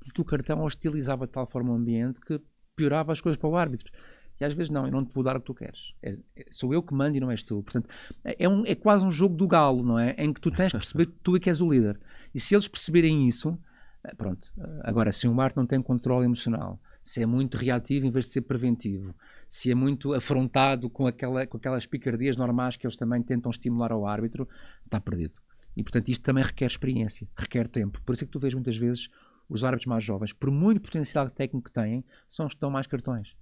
porque 0.00 0.20
o 0.22 0.24
cartão 0.24 0.62
hostilizava 0.64 1.26
de 1.26 1.32
tal 1.32 1.46
forma 1.46 1.72
o 1.72 1.74
ambiente 1.76 2.20
que 2.20 2.40
piorava 2.74 3.12
as 3.12 3.20
coisas 3.20 3.36
para 3.38 3.48
o 3.50 3.56
árbitro. 3.56 3.92
E 4.40 4.44
às 4.44 4.54
vezes 4.54 4.70
não, 4.70 4.86
eu 4.86 4.90
não 4.92 5.04
te 5.04 5.14
vou 5.14 5.22
dar 5.22 5.36
o 5.36 5.40
que 5.40 5.46
tu 5.46 5.54
queres. 5.54 5.92
É- 6.02 6.16
é- 6.34 6.46
sou 6.50 6.72
eu 6.72 6.82
que 6.82 6.94
mando 6.94 7.16
e 7.16 7.20
não 7.20 7.30
és 7.30 7.42
tu. 7.42 7.62
Portanto, 7.62 7.88
é, 8.24 8.44
é 8.44 8.48
um- 8.48 8.64
é 8.64 8.74
quase 8.74 9.04
um 9.04 9.10
jogo 9.10 9.36
do 9.36 9.46
galo, 9.46 9.82
não 9.82 9.98
é? 9.98 10.14
Em 10.18 10.32
que 10.32 10.40
tu 10.40 10.50
tens 10.50 10.68
de 10.72 10.78
perceber 10.78 11.06
que 11.06 11.16
tu 11.22 11.36
é 11.36 11.40
que 11.40 11.50
és 11.50 11.60
o 11.60 11.70
líder. 11.70 12.00
E 12.34 12.40
se 12.40 12.54
eles 12.54 12.66
perceberem 12.66 13.26
isso, 13.28 13.58
eh, 14.04 14.14
pronto. 14.14 14.50
Eh, 14.58 14.80
Agora, 14.84 15.12
se 15.12 15.28
um 15.28 15.38
árbitro 15.40 15.60
não 15.62 15.66
tem 15.66 15.82
controle 15.82 16.24
emocional, 16.24 16.80
se 17.02 17.22
é 17.22 17.26
muito 17.26 17.56
reativo 17.56 18.06
em 18.06 18.10
vez 18.10 18.26
de 18.26 18.32
ser 18.32 18.40
preventivo, 18.42 19.14
se 19.48 19.70
é 19.70 19.74
muito 19.74 20.14
afrontado 20.14 20.88
com, 20.88 21.06
aquela, 21.06 21.46
com 21.46 21.56
aquelas 21.58 21.84
picardias 21.86 22.36
normais 22.36 22.76
que 22.76 22.86
eles 22.86 22.96
também 22.96 23.22
tentam 23.22 23.50
estimular 23.50 23.92
ao 23.92 24.06
árbitro, 24.06 24.48
está 24.84 25.00
perdido. 25.00 25.34
E 25.76 25.82
portanto 25.82 26.08
isto 26.08 26.22
também 26.22 26.44
requer 26.44 26.66
experiência, 26.66 27.28
requer 27.36 27.68
tempo. 27.68 28.00
Por 28.02 28.14
isso 28.14 28.24
é 28.24 28.26
que 28.26 28.32
tu 28.32 28.38
vês 28.40 28.54
muitas 28.54 28.76
vezes 28.76 29.08
os 29.48 29.64
árbitros 29.64 29.86
mais 29.86 30.04
jovens, 30.04 30.32
por 30.32 30.50
muito 30.50 30.80
potencial 30.80 31.28
técnico 31.28 31.68
que 31.68 31.72
têm, 31.72 32.04
são 32.28 32.46
os 32.46 32.54
que 32.54 32.60
dão 32.60 32.70
mais 32.70 32.86
cartões. 32.86 33.36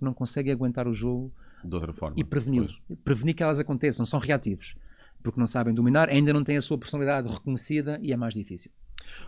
Porque 0.00 0.04
não 0.06 0.14
conseguem 0.14 0.50
aguentar 0.52 0.88
o 0.88 0.94
jogo 0.94 1.30
De 1.62 1.74
outra 1.74 1.92
forma. 1.92 2.16
e 2.18 2.24
prevenir. 2.24 2.70
Pois. 2.88 2.98
Prevenir 3.04 3.34
que 3.34 3.42
elas 3.42 3.60
aconteçam, 3.60 4.06
são 4.06 4.18
reativos. 4.18 4.74
Porque 5.22 5.38
não 5.38 5.46
sabem 5.46 5.74
dominar, 5.74 6.08
ainda 6.08 6.32
não 6.32 6.42
têm 6.42 6.56
a 6.56 6.62
sua 6.62 6.78
personalidade 6.78 7.28
reconhecida 7.28 7.98
e 8.02 8.10
é 8.12 8.16
mais 8.16 8.32
difícil. 8.32 8.70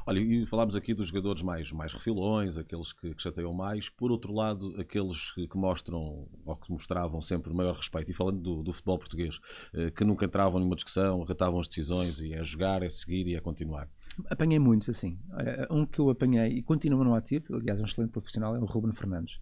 Olha, 0.07 0.21
e 0.21 0.47
falámos 0.47 0.77
aqui 0.77 0.95
dos 0.95 1.09
jogadores 1.09 1.43
mais, 1.43 1.71
mais 1.73 1.93
refilões, 1.93 2.57
aqueles 2.57 2.93
que, 2.93 3.15
que 3.15 3.23
chateiam 3.23 3.53
mais. 3.53 3.89
Por 3.91 4.11
outro 4.11 4.33
lado, 4.33 4.75
aqueles 4.81 5.33
que, 5.35 5.47
que 5.47 5.57
mostram, 5.59 6.27
ou 6.47 6.57
que 6.57 6.71
mostravam 6.71 7.21
sempre 7.21 7.53
maior 7.53 7.77
respeito. 7.77 8.11
E 8.11 8.15
falando 8.15 8.41
do, 8.41 8.63
do 8.63 8.73
futebol 8.73 8.99
português, 8.99 9.39
eh, 9.75 9.91
que 9.91 10.05
nunca 10.05 10.25
entravam 10.25 10.59
numa 10.61 10.75
discussão, 10.77 11.23
acatavam 11.23 11.59
as 11.61 11.69
decisões 11.69 12.21
e 12.21 12.33
é 12.33 12.43
jogar, 12.45 12.83
é 12.83 12.89
seguir 12.89 13.27
e 13.27 13.35
é 13.35 13.41
continuar. 13.41 13.89
Apanhei 14.31 14.59
muitos 14.59 14.89
assim. 14.89 15.19
Eh, 15.39 15.67
Um 15.71 15.85
que 15.85 15.99
eu 15.99 16.09
apanhei 16.11 16.49
e 16.59 16.63
continua 16.63 17.03
no 17.05 17.15
ativo, 17.15 17.55
aliás, 17.57 17.79
é 17.81 17.83
um 17.83 17.87
excelente 17.87 18.11
profissional, 18.13 18.55
é 18.55 18.59
o 18.61 18.65
Ruben 18.67 18.93
Fernandes, 18.93 19.41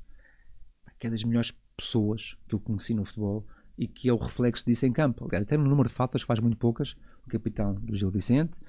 que 1.00 1.06
é 1.08 1.10
das 1.10 1.24
melhores 1.24 1.52
pessoas 1.76 2.36
que 2.46 2.54
eu 2.54 2.60
conheci 2.60 2.94
no 2.94 3.04
futebol 3.04 3.44
e 3.76 3.88
que 3.88 4.08
é 4.08 4.12
o 4.12 4.16
reflexo 4.18 4.64
disso 4.66 4.84
em 4.86 4.92
campo. 4.92 5.24
Aliás, 5.24 5.42
até 5.42 5.56
no 5.56 5.64
número 5.64 5.88
de 5.88 5.94
faltas 5.94 6.22
faz 6.22 6.38
muito 6.38 6.56
poucas, 6.58 6.94
o 7.26 7.28
capitão 7.30 7.74
do 7.74 7.96
Gil 7.96 8.10
Vicente, 8.10 8.60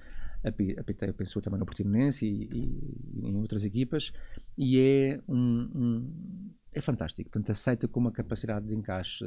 api- 0.43 0.75
apitei, 0.79 1.09
eu 1.09 1.13
penso 1.13 1.41
também 1.41 1.59
no 1.59 1.65
Portimonense 1.65 2.25
e, 2.25 2.43
e- 2.51 3.27
em 3.29 3.35
outras 3.35 3.65
equipas, 3.65 4.13
e 4.57 4.79
é 4.79 5.19
um, 5.27 5.69
um- 5.75 6.51
é 6.73 6.79
fantástico. 6.79 7.29
Portanto, 7.29 7.51
aceita 7.51 7.87
com 7.87 7.99
uma 7.99 8.11
capacidade 8.11 8.65
de 8.65 8.73
encaixe 8.73 9.25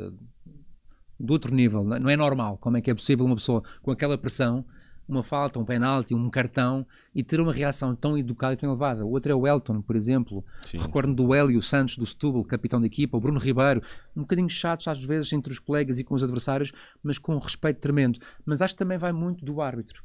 de 1.21 1.31
outro 1.33 1.55
nível. 1.55 1.85
Não 1.85 2.09
é 2.09 2.17
normal 2.17 2.57
como 2.59 2.79
é 2.79 2.81
que 2.81 2.91
é 2.91 2.95
possível 2.95 3.27
uma 3.27 3.37
pessoa 3.37 3.63
com 3.83 3.91
aquela 3.91 4.17
pressão 4.17 4.65
uma 5.09 5.23
falta, 5.23 5.59
um 5.59 5.65
penalti, 5.65 6.15
um 6.15 6.31
cartão 6.31 6.87
e 7.15 7.23
ter 7.23 7.41
uma 7.41 7.53
reação 7.53 7.95
tão 7.95 8.17
educada 8.17 8.55
e 8.55 8.57
tão 8.57 8.71
elevada. 8.71 9.05
O 9.05 9.11
outro 9.11 9.31
é 9.31 9.35
o 9.35 9.47
Elton, 9.47 9.83
por 9.83 9.97
exemplo. 9.97 10.45
Recordo 10.73 11.15
do 11.15 11.35
Hélio 11.35 11.63
Santos, 11.63 11.97
do 11.97 12.07
Setúbal, 12.07 12.45
capitão 12.45 12.81
da 12.81 12.87
equipa, 12.87 13.17
o 13.17 13.21
Bruno 13.21 13.39
Ribeiro, 13.39 13.83
um 14.17 14.23
bocadinho 14.23 14.49
chatos 14.49 14.89
às 14.89 15.03
vezes 15.03 15.33
entre 15.33 15.53
os 15.53 15.59
colegas 15.59 15.99
e 15.99 16.05
com 16.05 16.15
os 16.15 16.23
adversários, 16.23 16.73
mas 17.03 17.19
com 17.19 17.35
um 17.35 17.39
respeito 17.39 17.81
tremendo. 17.81 18.19
Mas 18.45 18.63
acho 18.63 18.75
que 18.75 18.79
também 18.79 18.99
vai 18.99 19.13
muito 19.13 19.45
do 19.45 19.61
árbitro. 19.61 20.03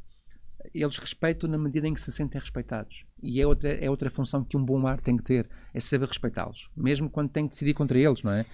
Eles 0.73 0.97
respeitam 0.97 1.49
na 1.49 1.57
medida 1.57 1.87
em 1.87 1.93
que 1.93 2.01
se 2.01 2.11
sentem 2.11 2.39
respeitados. 2.39 3.05
E 3.23 3.41
é 3.41 3.47
outra, 3.47 3.69
é 3.69 3.89
outra 3.89 4.09
função 4.09 4.43
que 4.43 4.57
um 4.57 4.63
bom 4.63 4.85
ar 4.85 4.99
tem 4.99 5.15
que 5.15 5.23
ter, 5.23 5.49
é 5.73 5.79
saber 5.79 6.07
respeitá-los, 6.07 6.69
mesmo 6.75 7.09
quando 7.09 7.29
tem 7.29 7.45
que 7.45 7.51
decidir 7.51 7.73
contra 7.73 7.97
eles, 7.97 8.23
não 8.23 8.31
é? 8.31 8.45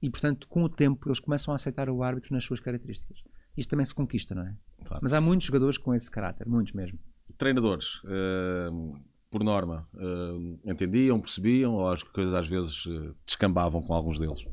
E, 0.00 0.10
portanto, 0.10 0.48
com 0.48 0.64
o 0.64 0.68
tempo, 0.68 1.08
eles 1.08 1.20
começam 1.20 1.52
a 1.52 1.54
aceitar 1.54 1.88
o 1.88 2.02
árbitro 2.02 2.34
nas 2.34 2.44
suas 2.44 2.58
características. 2.58 3.22
Isto 3.56 3.70
também 3.70 3.86
se 3.86 3.94
conquista, 3.94 4.34
não 4.34 4.42
é? 4.42 4.54
Claro. 4.84 5.00
Mas 5.02 5.12
há 5.12 5.20
muitos 5.20 5.46
jogadores 5.46 5.78
com 5.78 5.94
esse 5.94 6.10
caráter, 6.10 6.48
muitos 6.48 6.72
mesmo. 6.72 6.98
Treinadores, 7.38 8.02
uh, 8.04 8.98
por 9.30 9.42
norma, 9.42 9.88
uh, 9.94 10.70
entendiam, 10.70 11.18
percebiam 11.20 11.74
ou 11.74 11.88
as 11.88 12.02
coisas 12.02 12.34
às 12.34 12.48
vezes 12.48 12.84
uh, 12.86 13.14
descambavam 13.26 13.82
com 13.82 13.94
alguns 13.94 14.18
deles? 14.18 14.44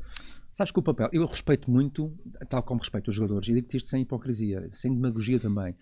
Sabes 0.50 0.72
que 0.72 0.78
o 0.78 0.82
papel, 0.82 1.08
eu 1.12 1.26
respeito 1.26 1.70
muito, 1.70 2.12
tal 2.48 2.62
como 2.62 2.80
respeito 2.80 3.08
os 3.08 3.14
jogadores, 3.14 3.48
e 3.48 3.54
digo-te 3.54 3.76
isto 3.76 3.88
sem 3.88 4.02
hipocrisia, 4.02 4.68
sem 4.72 4.92
demagogia 4.92 5.38
também. 5.38 5.76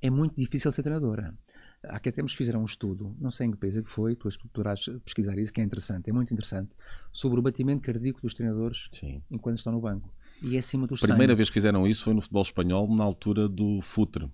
É 0.00 0.08
muito 0.08 0.34
difícil 0.36 0.72
ser 0.72 0.82
treinadora. 0.82 1.34
Há 1.82 2.00
que 2.00 2.10
tempos 2.10 2.32
fizeram 2.32 2.62
um 2.62 2.64
estudo, 2.64 3.14
não 3.20 3.30
sei 3.30 3.46
em 3.46 3.50
que 3.50 3.58
país 3.58 3.76
é 3.76 3.82
que 3.82 3.90
foi, 3.90 4.16
tu, 4.16 4.30
irás 4.60 4.88
pesquisar 5.04 5.36
isso, 5.38 5.52
que 5.52 5.60
é 5.60 5.64
interessante, 5.64 6.08
é 6.08 6.12
muito 6.12 6.32
interessante, 6.32 6.70
sobre 7.12 7.38
o 7.38 7.42
batimento 7.42 7.82
cardíaco 7.82 8.20
dos 8.22 8.32
treinadores 8.34 8.88
Sim. 8.92 9.22
enquanto 9.30 9.58
estão 9.58 9.72
no 9.72 9.80
banco 9.80 10.10
e 10.42 10.56
é 10.56 10.58
acima 10.58 10.86
dos 10.86 11.02
A 11.02 11.06
primeira 11.06 11.32
100. 11.32 11.36
vez 11.36 11.48
que 11.48 11.54
fizeram 11.54 11.86
isso 11.86 12.04
foi 12.04 12.14
no 12.14 12.20
futebol 12.20 12.42
espanhol, 12.42 12.94
na 12.94 13.04
altura 13.04 13.48
do 13.48 13.80
futre. 13.80 14.28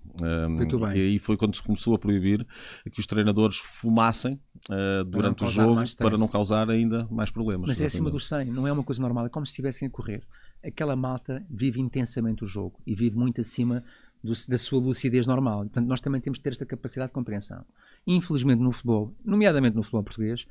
Muito 0.49 0.79
bem. 0.79 0.97
E 0.97 1.01
aí 1.01 1.19
foi 1.19 1.37
quando 1.37 1.55
se 1.55 1.63
começou 1.63 1.95
a 1.95 1.99
proibir 1.99 2.45
que 2.91 2.99
os 2.99 3.07
treinadores 3.07 3.57
fumassem 3.57 4.39
uh, 4.69 5.03
durante 5.05 5.43
o 5.43 5.49
jogo 5.49 5.81
para 5.97 6.17
não 6.17 6.27
causar 6.27 6.69
ainda 6.69 7.07
mais 7.09 7.31
problemas. 7.31 7.67
Mas 7.67 7.81
é 7.81 7.85
acima 7.85 8.11
dos 8.11 8.27
100, 8.27 8.45
não 8.45 8.67
é 8.67 8.71
uma 8.71 8.83
coisa 8.83 9.01
normal, 9.01 9.25
é 9.25 9.29
como 9.29 9.45
se 9.45 9.51
estivessem 9.51 9.87
a 9.87 9.91
correr. 9.91 10.23
Aquela 10.63 10.95
malta 10.95 11.45
vive 11.49 11.79
intensamente 11.81 12.43
o 12.43 12.47
jogo 12.47 12.79
e 12.85 12.95
vive 12.95 13.17
muito 13.17 13.41
acima 13.41 13.83
do, 14.23 14.33
da 14.47 14.57
sua 14.57 14.79
lucidez 14.79 15.27
normal. 15.27 15.59
Portanto, 15.61 15.87
nós 15.87 15.99
também 15.99 16.21
temos 16.21 16.37
que 16.39 16.43
ter 16.43 16.51
esta 16.51 16.65
capacidade 16.65 17.09
de 17.09 17.13
compreensão. 17.13 17.65
Infelizmente 18.07 18.59
no 18.59 18.71
futebol, 18.71 19.13
nomeadamente 19.23 19.75
no 19.75 19.83
futebol 19.83 20.03
português, 20.03 20.47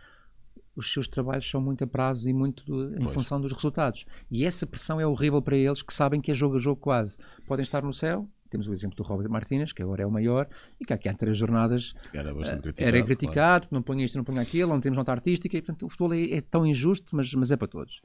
os 0.74 0.92
seus 0.92 1.06
trabalhos 1.08 1.48
são 1.48 1.60
muito 1.60 1.84
a 1.84 1.86
prazo 1.86 2.28
e 2.28 2.32
muito 2.32 2.64
do, 2.64 2.94
em 2.94 3.02
pois. 3.02 3.14
função 3.14 3.40
dos 3.40 3.52
resultados. 3.52 4.06
E 4.30 4.44
essa 4.44 4.66
pressão 4.66 5.00
é 5.00 5.06
horrível 5.06 5.42
para 5.42 5.56
eles 5.56 5.82
que 5.82 5.92
sabem 5.92 6.20
que 6.20 6.30
é 6.30 6.34
jogo 6.34 6.56
a 6.56 6.58
jogo 6.58 6.80
quase. 6.80 7.18
Podem 7.46 7.62
estar 7.62 7.82
no 7.82 7.92
céu, 7.92 8.28
temos 8.52 8.68
o 8.68 8.72
exemplo 8.72 8.96
do 8.96 9.02
Robert 9.02 9.30
Martínez, 9.30 9.72
que 9.72 9.82
agora 9.82 10.02
é 10.02 10.06
o 10.06 10.10
maior, 10.10 10.46
e 10.78 10.84
que 10.84 10.92
aqui 10.92 11.08
há 11.08 11.14
três 11.14 11.38
jornadas 11.38 11.94
era, 12.12 12.34
bastante 12.34 12.58
uh, 12.58 12.62
criticado, 12.62 12.88
era 12.88 13.04
criticado, 13.04 13.66
claro. 13.66 13.74
não 13.74 13.82
põe 13.82 14.02
isto, 14.02 14.16
não 14.16 14.24
põe 14.24 14.38
aquilo, 14.38 14.70
não 14.70 14.80
temos 14.80 14.98
nota 14.98 15.10
artística, 15.10 15.56
e 15.56 15.62
portanto 15.62 15.86
o 15.86 15.88
futebol 15.88 16.12
é, 16.12 16.36
é, 16.36 16.40
tão 16.42 16.66
injusto, 16.66 17.16
mas, 17.16 17.32
mas 17.32 17.50
é 17.50 17.56
para 17.56 17.68
todos. 17.68 18.02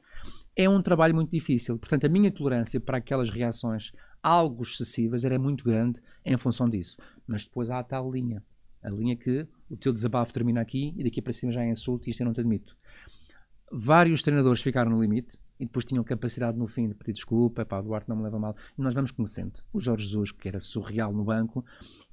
É 0.56 0.68
um 0.68 0.80
trabalho 0.80 1.14
muito 1.14 1.30
difícil, 1.30 1.78
portanto 1.78 2.06
a 2.06 2.08
minha 2.08 2.30
tolerância 2.30 2.80
para 2.80 2.96
aquelas 2.96 3.28
reações 3.30 3.92
algo 4.22 4.62
excessivas 4.62 5.24
era 5.24 5.38
muito 5.38 5.64
grande 5.64 6.00
em 6.24 6.36
função 6.36 6.68
disso. 6.68 6.96
Mas 7.26 7.44
depois 7.44 7.70
há 7.70 7.78
a 7.78 7.84
tal 7.84 8.10
linha, 8.10 8.42
a 8.88 8.90
linha 8.90 9.16
que 9.16 9.46
o 9.68 9.76
teu 9.76 9.92
desabafo 9.92 10.32
termina 10.32 10.60
aqui 10.60 10.94
e 10.96 11.04
daqui 11.04 11.20
para 11.20 11.32
cima 11.32 11.52
já 11.52 11.62
é 11.62 11.70
insulto 11.70 12.08
e 12.08 12.10
isto 12.10 12.20
eu 12.20 12.26
não 12.26 12.32
te 12.32 12.40
admito. 12.40 12.76
Vários 13.70 14.22
treinadores 14.22 14.62
ficaram 14.62 14.90
no 14.90 15.00
limite 15.00 15.38
e 15.60 15.66
depois 15.66 15.84
tinham 15.84 16.02
capacidade 16.02 16.56
no 16.56 16.66
fim 16.66 16.88
de 16.88 16.94
pedir 16.94 17.12
desculpa, 17.12 17.66
pá, 17.66 17.80
Duarte 17.80 18.08
não 18.08 18.16
me 18.16 18.22
leva 18.22 18.38
mal. 18.38 18.56
E 18.78 18.80
nós 18.80 18.94
vamos 18.94 19.10
conhecendo. 19.10 19.60
O 19.72 19.80
Jorge 19.80 20.04
Jesus, 20.04 20.32
que 20.32 20.48
era 20.48 20.60
surreal 20.60 21.12
no 21.12 21.24
banco, 21.24 21.64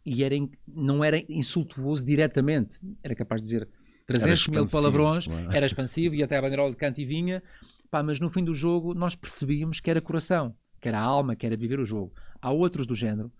e 0.05 0.23
era, 0.23 0.35
não 0.67 1.03
era 1.03 1.23
insultuoso 1.29 2.03
diretamente, 2.05 2.79
era 3.03 3.15
capaz 3.15 3.41
de 3.41 3.47
dizer 3.47 3.69
300 4.07 4.47
mil 4.49 4.67
palavrões, 4.67 5.27
é? 5.27 5.57
era 5.57 5.65
expansivo 5.65 6.15
e 6.15 6.23
até 6.23 6.37
a 6.37 6.41
bandeirola 6.41 6.71
de 6.71 6.77
canto 6.77 6.99
e 6.99 7.05
vinha, 7.05 7.41
pá, 7.89 8.03
mas 8.03 8.19
no 8.19 8.29
fim 8.29 8.43
do 8.43 8.53
jogo 8.53 8.93
nós 8.93 9.15
percebíamos 9.15 9.79
que 9.79 9.89
era 9.89 10.01
coração, 10.01 10.55
que 10.81 10.87
era 10.87 10.99
alma, 10.99 11.35
que 11.35 11.45
era 11.45 11.55
viver 11.55 11.79
o 11.79 11.85
jogo. 11.85 12.13
Há 12.41 12.51
outros 12.51 12.85
do 12.85 12.93
género, 12.93 13.31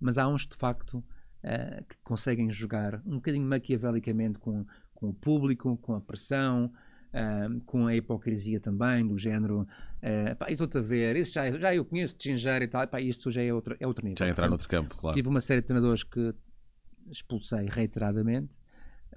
mas 0.00 0.18
há 0.18 0.28
uns 0.28 0.46
de 0.46 0.56
facto 0.56 1.02
uh, 1.46 1.84
que 1.84 1.96
conseguem 2.02 2.50
jogar 2.50 3.00
um 3.06 3.16
bocadinho 3.16 3.46
maquiavelicamente 3.46 4.38
com, 4.38 4.66
com 4.94 5.08
o 5.10 5.14
público, 5.14 5.76
com 5.78 5.94
a 5.94 6.00
pressão, 6.00 6.72
uh, 7.12 7.60
com 7.64 7.86
a 7.86 7.94
hipocrisia 7.94 8.60
também, 8.60 9.06
do 9.06 9.16
género, 9.16 9.62
uh, 9.62 10.36
pá, 10.36 10.50
estou-te 10.50 10.78
a 10.78 10.80
ver, 10.82 11.16
isso 11.16 11.32
já, 11.32 11.50
já 11.52 11.74
eu 11.74 11.84
conheço 11.84 12.18
de 12.18 12.24
Ginger 12.24 12.62
e 12.62 12.66
tal, 12.66 12.86
pá, 12.88 13.00
isto 13.00 13.30
já 13.30 13.42
é 13.42 13.52
outro, 13.52 13.76
é 13.78 13.86
outro 13.86 14.04
nível. 14.04 14.18
Já 14.18 14.28
entrar 14.28 14.48
noutro 14.48 14.68
campo, 14.68 14.96
claro. 14.96 15.14
Tive 15.14 15.28
uma 15.28 15.40
série 15.40 15.60
de 15.60 15.68
treinadores 15.68 16.02
que 16.02 16.34
expulsei 17.08 17.68
reiteradamente, 17.70 18.58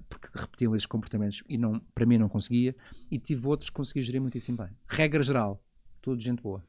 porque 0.08 0.28
repetiam 0.34 0.74
esses 0.74 0.86
comportamentos 0.86 1.42
e 1.48 1.58
não, 1.58 1.80
para 1.94 2.06
mim 2.06 2.18
não 2.18 2.28
conseguia, 2.28 2.74
e 3.10 3.18
tive 3.18 3.46
outros 3.46 3.70
que 3.70 3.76
consegui 3.76 4.02
gerir 4.02 4.20
muitíssimo 4.20 4.58
bem. 4.58 4.70
Regra 4.88 5.22
geral, 5.22 5.62
tudo 6.00 6.20
gente 6.20 6.42
boa. 6.42 6.62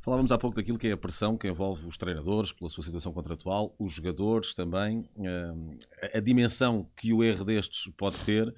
Falávamos 0.00 0.30
há 0.30 0.38
pouco 0.38 0.56
daquilo 0.56 0.78
que 0.78 0.86
é 0.86 0.92
a 0.92 0.96
pressão 0.96 1.36
que 1.36 1.48
envolve 1.48 1.86
os 1.86 1.96
treinadores 1.96 2.52
pela 2.52 2.70
sua 2.70 2.84
situação 2.84 3.12
contratual, 3.12 3.74
os 3.78 3.92
jogadores 3.92 4.54
também, 4.54 5.08
eh, 5.18 6.18
a 6.18 6.20
dimensão 6.20 6.88
que 6.96 7.12
o 7.12 7.24
erro 7.24 7.44
destes 7.44 7.92
pode 7.96 8.16
ter, 8.20 8.54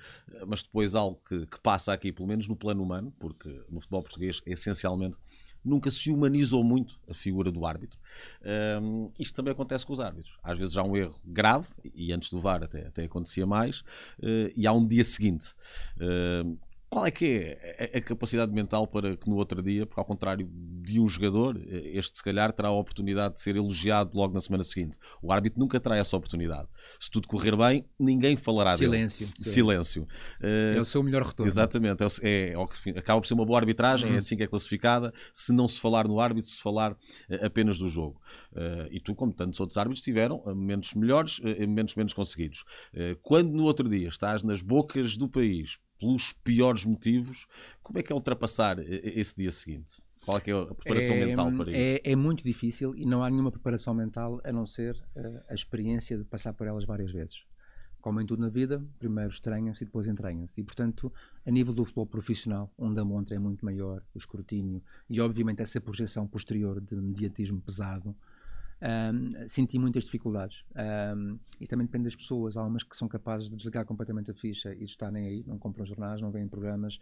mas 0.46 0.62
depois 0.62 0.94
algo 0.94 1.20
que, 1.26 1.46
que 1.46 1.60
passa 1.60 1.92
aqui, 1.92 2.12
pelo 2.12 2.28
menos 2.28 2.48
no 2.48 2.56
plano 2.56 2.82
humano, 2.82 3.12
porque 3.18 3.48
no 3.70 3.80
futebol 3.80 4.02
português, 4.02 4.42
essencialmente, 4.44 5.16
nunca 5.64 5.90
se 5.90 6.10
humanizou 6.10 6.62
muito 6.62 6.98
a 7.08 7.14
figura 7.14 7.50
do 7.50 7.64
árbitro. 7.64 7.98
Um, 8.80 9.10
isto 9.18 9.34
também 9.34 9.52
acontece 9.52 9.84
com 9.84 9.92
os 9.92 10.00
árbitros. 10.00 10.36
Às 10.42 10.58
vezes 10.58 10.76
há 10.76 10.82
um 10.82 10.96
erro 10.96 11.14
grave, 11.24 11.68
e 11.94 12.12
antes 12.12 12.30
do 12.30 12.40
VAR 12.40 12.62
até, 12.62 12.86
até 12.86 13.04
acontecia 13.04 13.46
mais, 13.46 13.80
uh, 13.80 14.52
e 14.56 14.66
há 14.66 14.72
um 14.72 14.86
dia 14.86 15.04
seguinte. 15.04 15.54
Qual 16.90 17.06
é 17.06 17.10
que 17.10 17.56
é 17.78 17.98
a 17.98 18.00
capacidade 18.00 18.50
mental 18.52 18.86
para 18.86 19.16
que 19.16 19.28
no 19.28 19.36
outro 19.36 19.62
dia, 19.62 19.84
porque 19.84 20.00
ao 20.00 20.06
contrário 20.06 20.48
de 20.50 20.98
um 20.98 21.06
jogador, 21.06 21.60
este 21.68 22.16
se 22.16 22.24
calhar 22.24 22.50
terá 22.52 22.68
a 22.68 22.72
oportunidade 22.72 23.34
de 23.34 23.40
ser 23.42 23.56
elogiado 23.56 24.16
logo 24.16 24.32
na 24.32 24.40
semana 24.40 24.64
seguinte. 24.64 24.96
O 25.22 25.30
árbitro 25.30 25.60
nunca 25.60 25.78
terá 25.78 25.96
essa 25.98 26.16
oportunidade. 26.16 26.66
Se 26.98 27.10
tudo 27.10 27.28
correr 27.28 27.54
bem, 27.56 27.84
ninguém 27.98 28.36
falará 28.36 28.76
silêncio, 28.76 29.26
dele. 29.26 29.36
Silêncio. 29.36 30.08
Silêncio. 30.40 30.76
É 30.76 30.80
o 30.80 30.84
seu 30.84 31.02
melhor 31.02 31.22
retorno. 31.22 31.50
Exatamente. 31.50 32.02
É, 32.22 32.52
é, 32.52 32.98
acaba 32.98 33.20
por 33.20 33.26
ser 33.26 33.34
uma 33.34 33.44
boa 33.44 33.58
arbitragem, 33.58 34.06
é 34.06 34.10
uhum. 34.10 34.14
é 34.16 34.18
assim 34.18 34.36
que 34.36 34.42
é 34.42 34.46
classificada. 34.46 35.12
Se 35.32 35.52
não 35.52 35.68
se 35.68 35.78
falar 35.78 36.08
no 36.08 36.18
árbitro, 36.18 36.50
se 36.50 36.62
falar 36.62 36.96
eh, 37.28 37.46
apenas 37.46 37.78
do 37.78 37.88
jogo. 37.88 38.20
Uh, 38.52 38.88
e 38.90 38.98
tu, 38.98 39.14
como 39.14 39.32
tantos 39.32 39.60
outros 39.60 39.76
árbitros, 39.76 40.02
tiveram 40.02 40.42
momentos 40.46 40.94
melhores, 40.94 41.38
momentos 41.40 41.94
menos 41.94 42.14
conseguidos. 42.14 42.64
Quando 43.22 43.50
no 43.52 43.64
outro 43.64 43.88
dia 43.88 44.08
estás 44.08 44.42
nas 44.42 44.62
bocas 44.62 45.16
do 45.16 45.28
país 45.28 45.78
pelos 45.98 46.32
piores 46.32 46.84
motivos, 46.84 47.46
como 47.82 47.98
é 47.98 48.02
que 48.02 48.12
é 48.12 48.14
ultrapassar 48.14 48.78
esse 48.78 49.36
dia 49.36 49.50
seguinte? 49.50 50.08
Qual 50.24 50.38
é, 50.44 50.50
é 50.50 50.52
a 50.52 50.74
preparação 50.74 51.16
é, 51.16 51.26
mental 51.26 51.52
para 51.52 51.72
é, 51.72 51.94
isso? 51.94 52.00
É 52.04 52.16
muito 52.16 52.44
difícil 52.44 52.94
e 52.94 53.06
não 53.06 53.22
há 53.22 53.30
nenhuma 53.30 53.50
preparação 53.50 53.94
mental 53.94 54.40
a 54.44 54.52
não 54.52 54.66
ser 54.66 54.94
uh, 55.16 55.40
a 55.48 55.54
experiência 55.54 56.18
de 56.18 56.24
passar 56.24 56.52
por 56.52 56.66
elas 56.66 56.84
várias 56.84 57.10
vezes. 57.10 57.44
Como 58.00 58.20
em 58.20 58.26
tudo 58.26 58.40
na 58.40 58.48
vida, 58.48 58.82
primeiro 58.98 59.30
estranha-se 59.30 59.82
e 59.82 59.86
depois 59.86 60.06
entranha-se. 60.06 60.60
E, 60.60 60.64
portanto, 60.64 61.12
a 61.44 61.50
nível 61.50 61.74
do 61.74 61.84
futebol 61.84 62.06
profissional, 62.06 62.72
onde 62.78 63.00
a 63.00 63.04
montra 63.04 63.34
é 63.34 63.38
muito 63.38 63.64
maior, 63.64 64.02
o 64.14 64.18
escrutínio 64.18 64.82
e, 65.10 65.20
obviamente, 65.20 65.62
essa 65.62 65.80
projeção 65.80 66.26
posterior 66.26 66.80
de 66.80 66.94
mediatismo 66.94 67.60
pesado, 67.60 68.14
um, 68.80 69.48
senti 69.48 69.78
muitas 69.78 70.04
dificuldades. 70.04 70.64
Um, 71.16 71.38
e 71.60 71.66
também 71.66 71.86
depende 71.86 72.04
das 72.04 72.16
pessoas. 72.16 72.56
Há 72.56 72.64
umas 72.64 72.82
que 72.82 72.96
são 72.96 73.08
capazes 73.08 73.50
de 73.50 73.56
desligar 73.56 73.84
completamente 73.84 74.30
a 74.30 74.34
ficha 74.34 74.72
e 74.74 74.78
de 74.78 74.84
estarem 74.84 75.26
aí, 75.26 75.44
não 75.46 75.58
compram 75.58 75.84
jornais, 75.84 76.20
não 76.20 76.30
veem 76.30 76.48
programas 76.48 76.98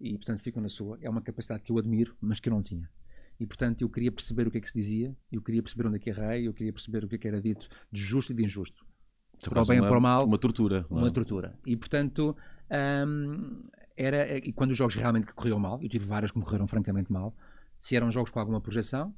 e, 0.00 0.16
portanto, 0.16 0.40
ficam 0.40 0.62
na 0.62 0.68
sua. 0.68 0.98
É 1.00 1.10
uma 1.10 1.20
capacidade 1.20 1.62
que 1.62 1.72
eu 1.72 1.78
admiro, 1.78 2.16
mas 2.20 2.40
que 2.40 2.48
eu 2.48 2.52
não 2.52 2.62
tinha. 2.62 2.88
E, 3.38 3.46
portanto, 3.46 3.82
eu 3.82 3.88
queria 3.88 4.10
perceber 4.10 4.48
o 4.48 4.50
que 4.50 4.58
é 4.58 4.60
que 4.60 4.68
se 4.68 4.74
dizia, 4.74 5.16
eu 5.30 5.40
queria 5.40 5.62
perceber 5.62 5.86
onde 5.86 5.96
é 5.96 5.98
que 6.00 6.10
errei, 6.10 6.48
eu 6.48 6.52
queria 6.52 6.72
perceber 6.72 7.04
o 7.04 7.08
que 7.08 7.14
é 7.14 7.18
que 7.18 7.28
era 7.28 7.40
dito 7.40 7.68
de 7.90 8.00
justo 8.00 8.32
e 8.32 8.34
de 8.34 8.44
injusto. 8.44 8.84
Para 9.48 9.62
o 9.62 9.66
bem 9.66 9.80
ou 9.80 9.86
para 9.86 9.98
o 9.98 10.00
mal. 10.00 10.24
Uma 10.24 10.38
tortura. 10.38 10.84
Uma 10.90 11.06
é? 11.06 11.10
tortura. 11.12 11.56
E, 11.64 11.76
portanto, 11.76 12.36
um, 13.06 13.62
era, 13.96 14.38
e 14.38 14.52
quando 14.52 14.72
os 14.72 14.76
jogos 14.76 14.96
realmente 14.96 15.32
corriam 15.32 15.58
mal, 15.58 15.80
eu 15.80 15.88
tive 15.88 16.04
vários 16.04 16.32
que 16.32 16.38
me 16.38 16.44
correram 16.44 16.66
francamente 16.66 17.12
mal, 17.12 17.32
se 17.78 17.94
eram 17.94 18.10
jogos 18.10 18.30
com 18.30 18.40
alguma 18.40 18.60
projeção, 18.60 19.14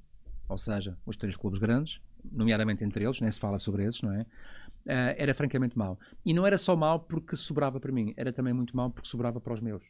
ou 0.50 0.58
seja, 0.58 0.98
os 1.06 1.16
três 1.16 1.36
clubes 1.36 1.60
grandes, 1.60 2.00
nomeadamente 2.30 2.82
entre 2.82 3.04
eles, 3.04 3.20
nem 3.20 3.30
se 3.30 3.38
fala 3.38 3.56
sobre 3.56 3.84
esses, 3.84 4.02
não 4.02 4.12
é? 4.12 4.22
Uh, 4.22 5.14
era 5.16 5.32
francamente 5.32 5.78
mau. 5.78 5.96
E 6.26 6.34
não 6.34 6.44
era 6.44 6.58
só 6.58 6.74
mau 6.74 6.98
porque 6.98 7.36
sobrava 7.36 7.78
para 7.78 7.92
mim, 7.92 8.12
era 8.16 8.32
também 8.32 8.52
muito 8.52 8.76
mau 8.76 8.90
porque 8.90 9.08
sobrava 9.08 9.40
para 9.40 9.54
os 9.54 9.60
meus. 9.60 9.84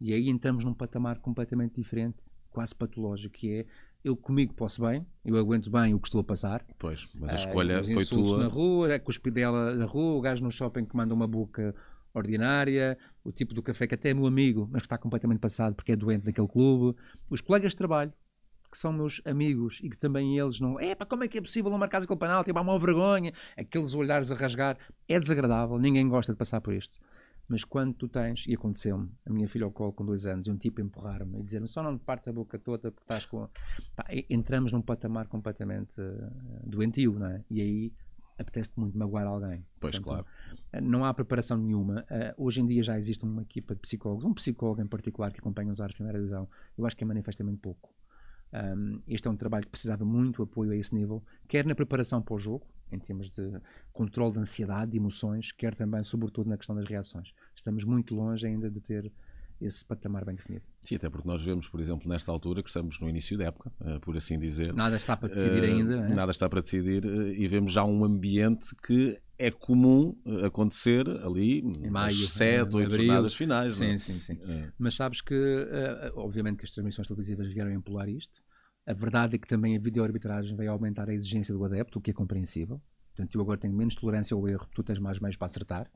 E 0.00 0.12
aí 0.12 0.28
entramos 0.28 0.64
num 0.64 0.74
patamar 0.74 1.20
completamente 1.20 1.76
diferente, 1.76 2.24
quase 2.50 2.74
patológico, 2.74 3.36
que 3.36 3.60
é 3.60 3.66
eu 4.02 4.16
comigo 4.16 4.52
posso 4.54 4.82
bem, 4.82 5.06
eu 5.24 5.36
aguento 5.36 5.70
bem 5.70 5.94
o 5.94 6.00
que 6.00 6.08
estou 6.08 6.22
a 6.22 6.24
passar. 6.24 6.66
Pois, 6.76 7.08
mas 7.14 7.30
a 7.30 7.32
ah, 7.32 7.36
escolha 7.36 7.80
uh, 7.80 7.84
foi 7.84 8.04
tua. 8.04 8.38
na 8.38 8.48
rua, 8.48 8.94
a 8.94 8.98
cuspidela 8.98 9.76
na 9.76 9.84
rua, 9.84 10.18
o 10.18 10.20
gajo 10.20 10.42
no 10.42 10.50
shopping 10.50 10.86
que 10.86 10.96
manda 10.96 11.14
uma 11.14 11.28
boca 11.28 11.72
ordinária, 12.12 12.98
o 13.22 13.30
tipo 13.30 13.54
do 13.54 13.62
café 13.62 13.86
que 13.86 13.94
até 13.94 14.10
é 14.10 14.14
meu 14.14 14.26
amigo, 14.26 14.68
mas 14.72 14.82
que 14.82 14.86
está 14.86 14.98
completamente 14.98 15.38
passado 15.38 15.76
porque 15.76 15.92
é 15.92 15.96
doente 15.96 16.24
daquele 16.24 16.48
clube, 16.48 16.98
os 17.28 17.40
colegas 17.40 17.70
de 17.70 17.76
trabalho 17.76 18.12
que 18.70 18.78
são 18.78 18.92
meus 18.92 19.20
amigos 19.24 19.80
e 19.82 19.90
que 19.90 19.96
também 19.96 20.38
eles 20.38 20.60
não. 20.60 20.78
É, 20.78 20.94
pá, 20.94 21.04
como 21.04 21.24
é 21.24 21.28
que 21.28 21.38
é 21.38 21.40
possível 21.40 21.70
não 21.70 21.78
marcar 21.78 22.02
aquele 22.02 22.18
penalti? 22.18 22.50
É 22.50 22.60
uma 22.60 22.78
vergonha. 22.78 23.32
Aqueles 23.56 23.94
olhares 23.94 24.30
a 24.30 24.34
rasgar. 24.34 24.78
É 25.08 25.18
desagradável. 25.18 25.78
Ninguém 25.78 26.08
gosta 26.08 26.32
de 26.32 26.38
passar 26.38 26.60
por 26.60 26.72
isto. 26.72 26.98
Mas 27.50 27.64
quando 27.64 27.94
tu 27.94 28.06
tens, 28.06 28.44
e 28.46 28.54
aconteceu-me, 28.54 29.10
a 29.26 29.32
minha 29.32 29.48
filha 29.48 29.64
ao 29.64 29.72
colo 29.72 29.92
com 29.92 30.04
dois 30.04 30.24
anos, 30.24 30.46
e 30.46 30.52
um 30.52 30.56
tipo 30.56 30.80
empurrar-me 30.80 31.40
e 31.40 31.42
dizer-me 31.42 31.66
só 31.66 31.82
não 31.82 31.98
te 31.98 32.04
parte 32.04 32.30
a 32.30 32.32
boca 32.32 32.56
toda 32.60 32.92
porque 32.92 33.02
estás 33.02 33.26
com. 33.26 33.48
Pá, 33.96 34.06
entramos 34.30 34.70
num 34.70 34.80
patamar 34.80 35.26
completamente 35.26 36.00
uh, 36.00 36.30
doentio, 36.64 37.18
não 37.18 37.26
é? 37.26 37.44
E 37.50 37.60
aí 37.60 37.92
apetece 38.38 38.70
muito 38.76 38.96
magoar 38.96 39.26
alguém. 39.26 39.66
Pois, 39.80 39.98
Portanto, 39.98 40.04
claro. 40.04 40.26
Eh, 40.72 40.80
não 40.80 41.04
há 41.04 41.12
preparação 41.12 41.58
nenhuma. 41.58 42.02
Uh, 42.02 42.44
hoje 42.44 42.60
em 42.60 42.66
dia 42.66 42.84
já 42.84 42.96
existe 42.96 43.24
uma 43.24 43.42
equipa 43.42 43.74
de 43.74 43.80
psicólogos, 43.80 44.24
um 44.24 44.32
psicólogo 44.32 44.80
em 44.80 44.86
particular 44.86 45.32
que 45.32 45.40
acompanha 45.40 45.72
os 45.72 45.80
árbitros 45.80 45.96
de 45.96 46.04
primeira 46.04 46.18
divisão. 46.18 46.48
Eu 46.78 46.86
acho 46.86 46.96
que 46.96 47.02
é 47.02 47.06
manifestamente 47.06 47.58
pouco. 47.58 47.92
Um, 48.52 49.00
este 49.06 49.28
é 49.28 49.30
um 49.30 49.36
trabalho 49.36 49.64
que 49.64 49.70
precisava 49.70 50.04
muito 50.04 50.42
apoio 50.42 50.72
a 50.72 50.76
esse 50.76 50.94
nível, 50.94 51.22
quer 51.46 51.64
na 51.64 51.74
preparação 51.74 52.20
para 52.20 52.34
o 52.34 52.38
jogo, 52.38 52.66
em 52.92 52.98
termos 52.98 53.30
de 53.30 53.52
controle 53.92 54.32
de 54.32 54.40
ansiedade, 54.40 54.92
de 54.92 54.96
emoções, 54.96 55.52
quer 55.52 55.74
também, 55.74 56.02
sobretudo, 56.02 56.50
na 56.50 56.56
questão 56.56 56.74
das 56.74 56.88
reações. 56.88 57.32
Estamos 57.54 57.84
muito 57.84 58.14
longe 58.14 58.46
ainda 58.46 58.68
de 58.68 58.80
ter 58.80 59.12
esse 59.60 59.84
patamar 59.84 60.24
bem 60.24 60.34
definido. 60.34 60.64
Sim, 60.82 60.96
até 60.96 61.10
porque 61.10 61.28
nós 61.28 61.44
vemos, 61.44 61.68
por 61.68 61.80
exemplo, 61.80 62.08
nesta 62.08 62.32
altura, 62.32 62.62
que 62.62 62.68
estamos 62.68 62.98
no 62.98 63.08
início 63.08 63.36
da 63.36 63.44
época, 63.44 63.70
uh, 63.80 64.00
por 64.00 64.16
assim 64.16 64.38
dizer. 64.38 64.72
Nada 64.72 64.96
está 64.96 65.16
para 65.16 65.28
decidir 65.28 65.62
uh, 65.62 65.66
ainda. 65.66 65.94
É? 65.96 66.14
Nada 66.14 66.32
está 66.32 66.48
para 66.48 66.60
decidir 66.60 67.04
uh, 67.04 67.28
e 67.28 67.46
vemos 67.46 67.72
já 67.72 67.84
um 67.84 68.04
ambiente 68.04 68.74
que 68.76 69.20
é 69.40 69.50
comum 69.50 70.14
acontecer 70.44 71.08
ali 71.24 71.60
em 71.60 71.90
maio, 71.90 72.12
sete, 72.12 72.76
oito 72.76 72.94
jornadas 72.94 73.34
finais. 73.34 73.76
Sim, 73.76 73.86
não? 73.86 73.92
É? 73.92 73.96
sim, 73.96 74.20
sim. 74.20 74.38
É. 74.46 74.68
Mas 74.78 74.94
sabes 74.94 75.20
que, 75.20 75.34
obviamente, 76.14 76.58
que 76.58 76.64
as 76.64 76.70
transmissões 76.70 77.08
televisivas 77.08 77.52
vieram 77.52 77.72
empolar 77.72 78.08
isto. 78.08 78.40
A 78.86 78.92
verdade 78.92 79.36
é 79.36 79.38
que 79.38 79.48
também 79.48 79.76
a 79.76 79.80
videoarbitragem 79.80 80.56
vai 80.56 80.66
aumentar 80.66 81.08
a 81.08 81.14
exigência 81.14 81.54
do 81.54 81.64
adepto, 81.64 81.98
o 81.98 82.02
que 82.02 82.10
é 82.10 82.14
compreensível. 82.14 82.80
Portanto, 83.14 83.34
eu 83.34 83.40
agora 83.40 83.58
tenho 83.58 83.74
menos 83.74 83.94
tolerância 83.94 84.34
ao 84.34 84.48
erro, 84.48 84.66
tu 84.74 84.82
tens 84.82 84.98
mais 84.98 85.18
meios 85.18 85.36
para 85.36 85.46
acertar. 85.46 85.90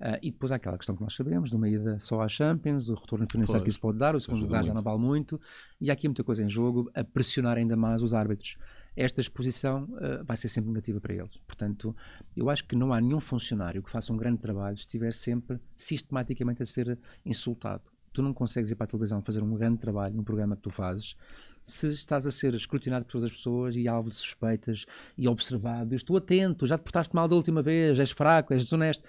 Uh, 0.00 0.18
e 0.20 0.30
depois 0.32 0.50
há 0.50 0.56
aquela 0.56 0.76
questão 0.76 0.96
que 0.96 1.02
nós 1.02 1.14
sabemos, 1.14 1.50
de 1.50 1.56
uma 1.56 1.68
ida 1.68 1.98
só 2.00 2.20
à 2.20 2.28
Champions, 2.28 2.88
o 2.88 2.94
retorno 2.94 3.26
financeiro 3.30 3.60
pois, 3.60 3.64
que 3.64 3.70
isso 3.70 3.80
pode 3.80 3.98
dar, 3.98 4.16
o 4.16 4.20
segundo 4.20 4.42
lugar 4.42 4.64
já 4.64 4.74
não 4.74 4.82
vale 4.82 4.98
muito, 4.98 5.40
e 5.80 5.90
há 5.90 5.92
aqui 5.92 6.08
muita 6.08 6.24
coisa 6.24 6.42
em 6.42 6.48
jogo 6.48 6.90
a 6.94 7.04
pressionar 7.04 7.56
ainda 7.56 7.76
mais 7.76 8.02
os 8.02 8.12
árbitros. 8.12 8.56
Esta 8.96 9.20
exposição 9.20 9.84
uh, 9.84 10.24
vai 10.24 10.36
ser 10.36 10.48
sempre 10.48 10.70
negativa 10.70 11.00
para 11.00 11.14
eles. 11.14 11.38
Portanto, 11.46 11.96
eu 12.36 12.50
acho 12.50 12.64
que 12.64 12.76
não 12.76 12.92
há 12.92 13.00
nenhum 13.00 13.20
funcionário 13.20 13.82
que 13.82 13.90
faça 13.90 14.12
um 14.12 14.16
grande 14.16 14.38
trabalho 14.38 14.76
se 14.76 14.82
estiver 14.82 15.12
sempre 15.12 15.58
sistematicamente 15.76 16.62
a 16.62 16.66
ser 16.66 16.98
insultado. 17.24 17.82
Tu 18.12 18.22
não 18.22 18.34
consegues 18.34 18.70
ir 18.70 18.76
para 18.76 18.84
a 18.84 18.88
televisão 18.88 19.22
fazer 19.22 19.42
um 19.42 19.54
grande 19.54 19.78
trabalho 19.78 20.14
no 20.14 20.22
programa 20.22 20.56
que 20.56 20.62
tu 20.62 20.70
fazes 20.70 21.16
se 21.64 21.88
estás 21.90 22.26
a 22.26 22.30
ser 22.30 22.54
escrutinado 22.54 23.04
por 23.04 23.12
todas 23.12 23.30
as 23.30 23.36
pessoas 23.36 23.76
e 23.76 23.86
alvo 23.86 24.10
de 24.10 24.16
suspeitas 24.16 24.84
e 25.16 25.28
observado. 25.28 25.94
Estou 25.94 26.16
atento, 26.16 26.66
já 26.66 26.76
te 26.76 26.82
portaste 26.82 27.14
mal 27.14 27.28
da 27.28 27.36
última 27.36 27.62
vez, 27.62 28.00
és 28.00 28.10
fraco, 28.10 28.52
és 28.52 28.64
desonesto 28.64 29.04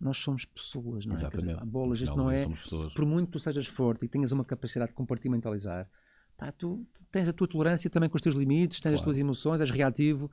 nós 0.00 0.18
somos 0.18 0.44
pessoas, 0.44 1.06
não 1.06 1.14
é? 1.14 1.18
Exatamente. 1.18 1.46
Dizer, 1.46 1.62
a 1.62 1.64
bola, 1.64 1.94
isto 1.94 2.16
não 2.16 2.30
é. 2.30 2.46
Por 2.94 3.06
muito 3.06 3.26
que 3.26 3.32
tu 3.32 3.40
sejas 3.40 3.66
forte 3.66 4.04
e 4.04 4.08
tenhas 4.08 4.32
uma 4.32 4.44
capacidade 4.44 4.90
de 4.90 4.94
compartimentalizar, 4.94 5.88
pá, 6.36 6.52
tu 6.52 6.86
tens 7.10 7.28
a 7.28 7.32
tua 7.32 7.46
tolerância 7.46 7.88
também 7.88 8.08
com 8.08 8.16
os 8.16 8.22
teus 8.22 8.34
limites, 8.34 8.80
tens 8.80 8.90
claro. 8.90 8.96
as 8.96 9.02
tuas 9.02 9.18
emoções, 9.18 9.60
és 9.60 9.70
reativo 9.70 10.30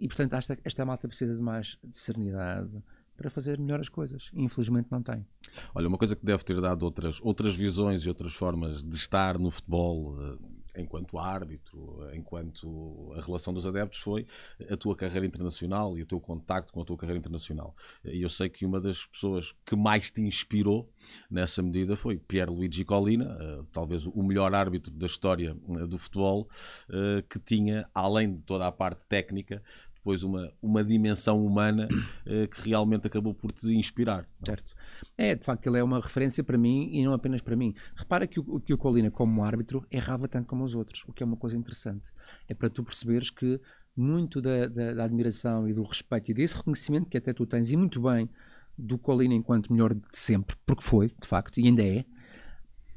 e, 0.00 0.06
portanto, 0.06 0.34
esta, 0.34 0.58
esta 0.64 0.84
malta 0.84 1.08
precisa 1.08 1.34
de 1.34 1.40
mais 1.40 1.78
de 1.82 1.96
serenidade 1.96 2.82
para 3.16 3.30
fazer 3.30 3.58
melhor 3.58 3.80
as 3.80 3.88
coisas. 3.88 4.30
Infelizmente 4.32 4.88
não 4.90 5.02
tem. 5.02 5.26
Olha, 5.74 5.88
uma 5.88 5.98
coisa 5.98 6.14
que 6.14 6.24
deve 6.24 6.44
ter 6.44 6.60
dado 6.60 6.84
outras, 6.84 7.18
outras 7.20 7.56
visões 7.56 8.04
e 8.04 8.08
outras 8.08 8.32
formas 8.32 8.82
de 8.82 8.94
estar 8.94 9.38
no 9.38 9.50
futebol 9.50 10.16
eh, 10.20 10.36
enquanto 10.78 11.18
árbitro, 11.18 12.08
enquanto 12.14 13.12
a 13.16 13.20
relação 13.20 13.52
dos 13.52 13.66
adeptos, 13.66 14.00
foi 14.00 14.26
a 14.70 14.76
tua 14.76 14.96
carreira 14.96 15.26
internacional 15.26 15.98
e 15.98 16.02
o 16.02 16.06
teu 16.06 16.20
contacto 16.20 16.72
com 16.72 16.80
a 16.80 16.84
tua 16.84 16.96
carreira 16.96 17.18
internacional. 17.18 17.74
E 18.04 18.22
eu 18.22 18.28
sei 18.28 18.48
que 18.48 18.64
uma 18.64 18.80
das 18.80 19.06
pessoas 19.06 19.54
que 19.64 19.76
mais 19.76 20.10
te 20.10 20.20
inspirou 20.20 20.88
nessa 21.30 21.62
medida 21.62 21.96
foi 21.96 22.16
Pierre-Luigi 22.18 22.84
Collina, 22.84 23.36
eh, 23.40 23.62
talvez 23.72 24.06
o 24.06 24.22
melhor 24.22 24.54
árbitro 24.54 24.92
da 24.92 25.06
história 25.06 25.56
eh, 25.68 25.86
do 25.86 25.98
futebol, 25.98 26.48
eh, 26.90 27.24
que 27.28 27.38
tinha, 27.38 27.88
além 27.94 28.34
de 28.34 28.42
toda 28.42 28.66
a 28.66 28.72
parte 28.72 29.00
técnica, 29.08 29.62
depois 29.98 30.22
uma, 30.22 30.52
uma 30.62 30.82
dimensão 30.82 31.44
humana 31.44 31.88
uh, 32.26 32.48
que 32.48 32.68
realmente 32.68 33.06
acabou 33.06 33.34
por 33.34 33.52
te 33.52 33.66
inspirar. 33.74 34.26
Certo. 34.44 34.74
É, 35.16 35.34
de 35.34 35.44
facto, 35.44 35.66
ele 35.66 35.78
é 35.78 35.82
uma 35.82 36.00
referência 36.00 36.42
para 36.42 36.56
mim 36.56 36.88
e 36.92 37.04
não 37.04 37.12
apenas 37.12 37.42
para 37.42 37.56
mim. 37.56 37.74
Repara 37.94 38.26
que 38.26 38.40
o, 38.40 38.60
que 38.60 38.72
o 38.72 38.78
Colina, 38.78 39.10
como 39.10 39.44
árbitro, 39.44 39.86
errava 39.90 40.26
tanto 40.26 40.46
como 40.46 40.64
os 40.64 40.74
outros, 40.74 41.04
o 41.06 41.12
que 41.12 41.22
é 41.22 41.26
uma 41.26 41.36
coisa 41.36 41.56
interessante. 41.56 42.10
É 42.48 42.54
para 42.54 42.70
tu 42.70 42.82
perceberes 42.82 43.30
que 43.30 43.60
muito 43.96 44.40
da, 44.40 44.68
da, 44.68 44.94
da 44.94 45.04
admiração 45.04 45.68
e 45.68 45.74
do 45.74 45.82
respeito 45.82 46.30
e 46.30 46.34
desse 46.34 46.56
reconhecimento 46.56 47.08
que 47.08 47.18
até 47.18 47.32
tu 47.32 47.44
tens, 47.44 47.72
e 47.72 47.76
muito 47.76 48.00
bem, 48.00 48.30
do 48.78 48.96
Colina 48.96 49.34
enquanto 49.34 49.72
melhor 49.72 49.92
de 49.92 50.02
sempre, 50.12 50.56
porque 50.64 50.84
foi, 50.84 51.08
de 51.08 51.26
facto, 51.26 51.58
e 51.58 51.66
ainda 51.66 51.82
é, 51.82 52.04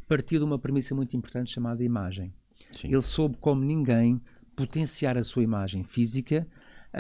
partiu 0.08 0.40
de 0.40 0.46
uma 0.46 0.60
premissa 0.60 0.94
muito 0.94 1.18
importante 1.18 1.52
chamada 1.52 1.84
imagem. 1.84 2.32
Sim. 2.72 2.90
Ele 2.90 3.02
soube 3.02 3.36
como 3.38 3.64
ninguém 3.64 4.22
potenciar 4.56 5.18
a 5.18 5.24
sua 5.24 5.42
imagem 5.42 5.84
física 5.84 6.48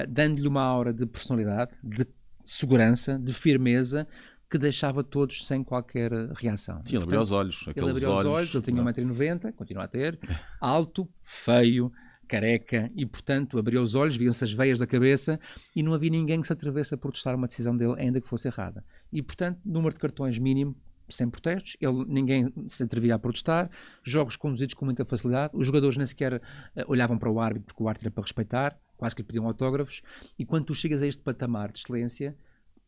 dando-lhe 0.08 0.48
uma 0.48 0.62
aura 0.62 0.94
de 0.94 1.06
personalidade, 1.06 1.72
de 1.84 2.06
segurança, 2.44 3.20
de 3.20 3.34
firmeza, 3.34 4.08
que 4.50 4.58
deixava 4.58 5.04
todos 5.04 5.48
sem 5.48 5.64
qualquer 5.64 6.12
reação. 6.36 6.82
Sim, 6.86 6.98
ele 6.98 7.04
abriu 7.06 7.22
os 7.22 7.32
olhos. 7.32 7.64
Ele 7.68 7.90
abriu 7.90 8.14
os 8.14 8.26
olhos, 8.26 8.54
ele 8.54 8.64
tinha 8.64 8.84
1,90m, 8.84 9.54
continua 9.54 9.86
a 9.86 9.88
ter, 9.88 10.20
alto, 10.60 11.08
feio, 11.24 11.92
careca, 12.28 12.92
e 12.96 13.06
portanto 13.06 13.58
abriu 13.58 13.82
os 13.82 13.96
olhos, 13.96 14.16
viam-se 14.16 14.44
as 14.44 14.54
veias 14.54 14.80
da 14.80 14.88
cabeça 14.88 15.40
e 15.76 15.84
não 15.84 15.94
havia 15.94 16.10
ninguém 16.10 16.40
que 16.40 16.48
se 16.48 16.54
atrevesse 16.54 16.94
a 16.94 16.98
protestar 16.98 17.36
uma 17.36 17.48
decisão 17.48 17.76
dele, 17.76 17.96
ainda 17.98 18.22
que 18.22 18.28
fosse 18.28 18.48
errada. 18.48 18.84
E 19.12 19.22
portanto, 19.22 19.60
número 19.66 19.94
de 19.94 20.00
cartões 20.00 20.38
mínimo 20.38 20.76
sem 21.10 21.30
protestos, 21.30 21.76
ele, 21.82 22.06
ninguém 22.08 22.54
se 22.68 22.84
atrevia 22.84 23.16
a 23.16 23.20
protestar, 23.20 23.70
jogos 24.04 24.38
conduzidos 24.38 24.74
com 24.74 24.86
muita 24.86 25.04
facilidade, 25.04 25.54
os 25.56 25.66
jogadores 25.66 25.98
nem 25.98 26.08
sequer 26.08 26.36
uh, 26.36 26.42
olhavam 26.88 27.18
para 27.18 27.30
o 27.30 27.40
árbitro, 27.40 27.68
porque 27.68 27.84
o 27.84 27.88
árbitro 27.90 28.08
era 28.08 28.14
para 28.14 28.24
respeitar, 28.24 28.80
quase 29.02 29.16
que 29.16 29.24
lhe 29.24 29.26
pediam 29.26 29.48
autógrafos, 29.48 30.04
e 30.38 30.46
quando 30.46 30.66
tu 30.66 30.76
chegas 30.76 31.02
a 31.02 31.08
este 31.08 31.24
patamar 31.24 31.72
de 31.72 31.80
excelência, 31.80 32.38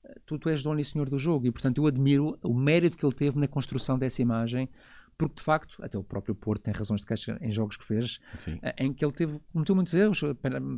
eh, 0.06 0.19
tu, 0.28 0.38
tu 0.38 0.47
és 0.47 0.62
dono 0.62 0.80
e 0.80 0.86
senhor 0.86 1.10
do 1.10 1.17
jogo, 1.17 1.47
e 1.47 1.52
portanto 1.52 1.80
eu 1.80 1.88
admiro 1.88 2.38
o 2.43 2.54
mérito 2.54 2.95
que 2.95 3.04
ele 3.04 3.15
teve 3.15 3.39
na 3.39 3.47
construção 3.47 3.97
dessa 3.97 4.21
imagem, 4.21 4.69
porque 5.17 5.38
de 5.38 5.41
facto, 5.41 5.84
até 5.84 5.97
o 5.97 6.04
próprio 6.04 6.36
Porto 6.36 6.62
tem 6.62 6.71
razões 6.71 7.02
de 7.02 7.08
queixa 7.08 7.36
em 7.41 7.49
jogos 7.49 7.78
que 7.78 7.84
fez, 7.84 8.19
Sim. 8.38 8.60
Eh, 8.62 8.76
em 8.78 8.93
que 8.93 9.04
ele 9.04 9.12
teve, 9.12 9.39
cometeu 9.52 9.73
muitos 9.73 9.95
erros, 9.95 10.21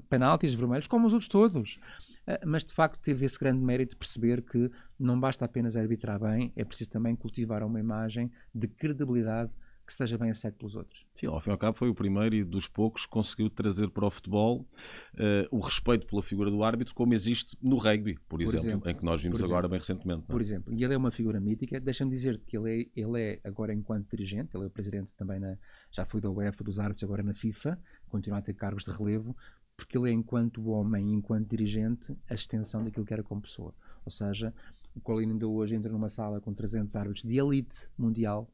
penaltis 0.09 0.53
vermelhos, 0.53 0.87
como 0.87 1.05
os 1.05 1.11
outros 1.11 1.27
todos. 1.27 1.79
Eh, 2.25 2.39
mas 2.45 2.63
de 2.63 2.73
facto 2.73 3.01
teve 3.01 3.25
esse 3.25 3.37
grande 3.37 3.59
mérito 3.61 3.89
de 3.89 3.97
perceber 3.97 4.41
que 4.41 4.71
não 4.97 5.19
basta 5.19 5.43
apenas 5.43 5.75
arbitrar 5.75 6.17
bem, 6.17 6.53
é 6.55 6.63
preciso 6.63 6.91
também 6.91 7.13
cultivar 7.13 7.61
uma 7.61 7.77
imagem 7.81 8.31
de 8.53 8.69
credibilidade 8.69 9.51
que 9.85 9.93
seja 9.93 10.17
bem 10.17 10.29
aceito 10.29 10.57
pelos 10.57 10.75
outros. 10.75 11.05
Sim, 11.13 11.27
ao 11.27 11.39
fim 11.39 11.51
e 11.51 11.53
ao 11.53 11.57
cabo 11.57 11.77
foi 11.77 11.89
o 11.89 11.95
primeiro 11.95 12.35
e 12.35 12.43
dos 12.43 12.67
poucos 12.67 13.05
que 13.05 13.11
conseguiu 13.11 13.49
trazer 13.49 13.89
para 13.89 14.05
o 14.05 14.09
futebol 14.09 14.61
uh, 14.61 15.47
o 15.51 15.59
respeito 15.59 16.07
pela 16.07 16.23
figura 16.23 16.49
do 16.49 16.63
árbitro 16.63 16.95
como 16.95 17.13
existe 17.13 17.55
no 17.61 17.77
rugby, 17.77 18.15
por, 18.15 18.39
por 18.39 18.41
exemplo, 18.41 18.59
exemplo, 18.59 18.89
em 18.89 18.95
que 18.95 19.05
nós 19.05 19.21
vimos 19.21 19.41
agora 19.43 19.67
bem 19.67 19.77
recentemente. 19.77 20.21
Não? 20.21 20.25
É? 20.27 20.31
Por 20.31 20.41
exemplo, 20.41 20.73
e 20.73 20.83
ele 20.83 20.93
é 20.93 20.97
uma 20.97 21.11
figura 21.11 21.39
mítica, 21.39 21.79
deixa-me 21.79 22.11
dizer 22.11 22.41
que 22.45 22.57
ele 22.57 22.81
é, 22.81 22.99
ele 22.99 23.21
é 23.21 23.39
agora 23.43 23.73
enquanto 23.73 24.09
dirigente, 24.09 24.55
ele 24.55 24.63
é 24.63 24.67
o 24.67 24.71
presidente 24.71 25.13
também, 25.13 25.39
na, 25.39 25.57
já 25.91 26.05
foi 26.05 26.19
da 26.19 26.29
UEFA 26.29 26.63
dos 26.63 26.79
árbitros, 26.79 27.03
agora 27.03 27.21
na 27.21 27.33
FIFA, 27.33 27.79
continua 28.09 28.39
a 28.39 28.41
ter 28.41 28.53
cargos 28.53 28.83
de 28.83 28.91
relevo, 28.91 29.35
porque 29.77 29.97
ele 29.97 30.09
é 30.09 30.13
enquanto 30.13 30.65
homem, 30.69 31.13
enquanto 31.13 31.49
dirigente, 31.49 32.15
a 32.29 32.33
extensão 32.33 32.83
daquilo 32.83 33.05
que 33.05 33.13
era 33.13 33.23
como 33.23 33.41
pessoa. 33.41 33.73
Ou 34.05 34.11
seja, 34.11 34.53
o 34.95 35.01
Colin 35.01 35.31
ainda 35.31 35.47
hoje 35.47 35.75
entra 35.75 35.91
numa 35.91 36.09
sala 36.09 36.39
com 36.39 36.53
300 36.53 36.95
árbitros 36.95 37.23
de 37.23 37.37
elite 37.37 37.89
mundial, 37.97 38.49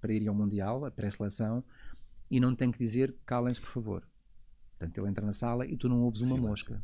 para 0.00 0.12
irem 0.12 0.28
ao 0.28 0.34
Mundial, 0.34 0.84
a 0.84 0.90
pré-seleção, 0.90 1.62
e 2.30 2.40
não 2.40 2.54
tem 2.54 2.70
que 2.70 2.78
dizer 2.78 3.14
calem-se, 3.26 3.60
por 3.60 3.70
favor. 3.70 4.08
Portanto, 4.78 4.98
ele 4.98 5.08
entra 5.08 5.26
na 5.26 5.32
sala 5.32 5.66
e 5.66 5.76
tu 5.76 5.88
não 5.88 6.00
ouves 6.02 6.20
uma 6.22 6.36
Sim, 6.36 6.42
mosca. 6.42 6.82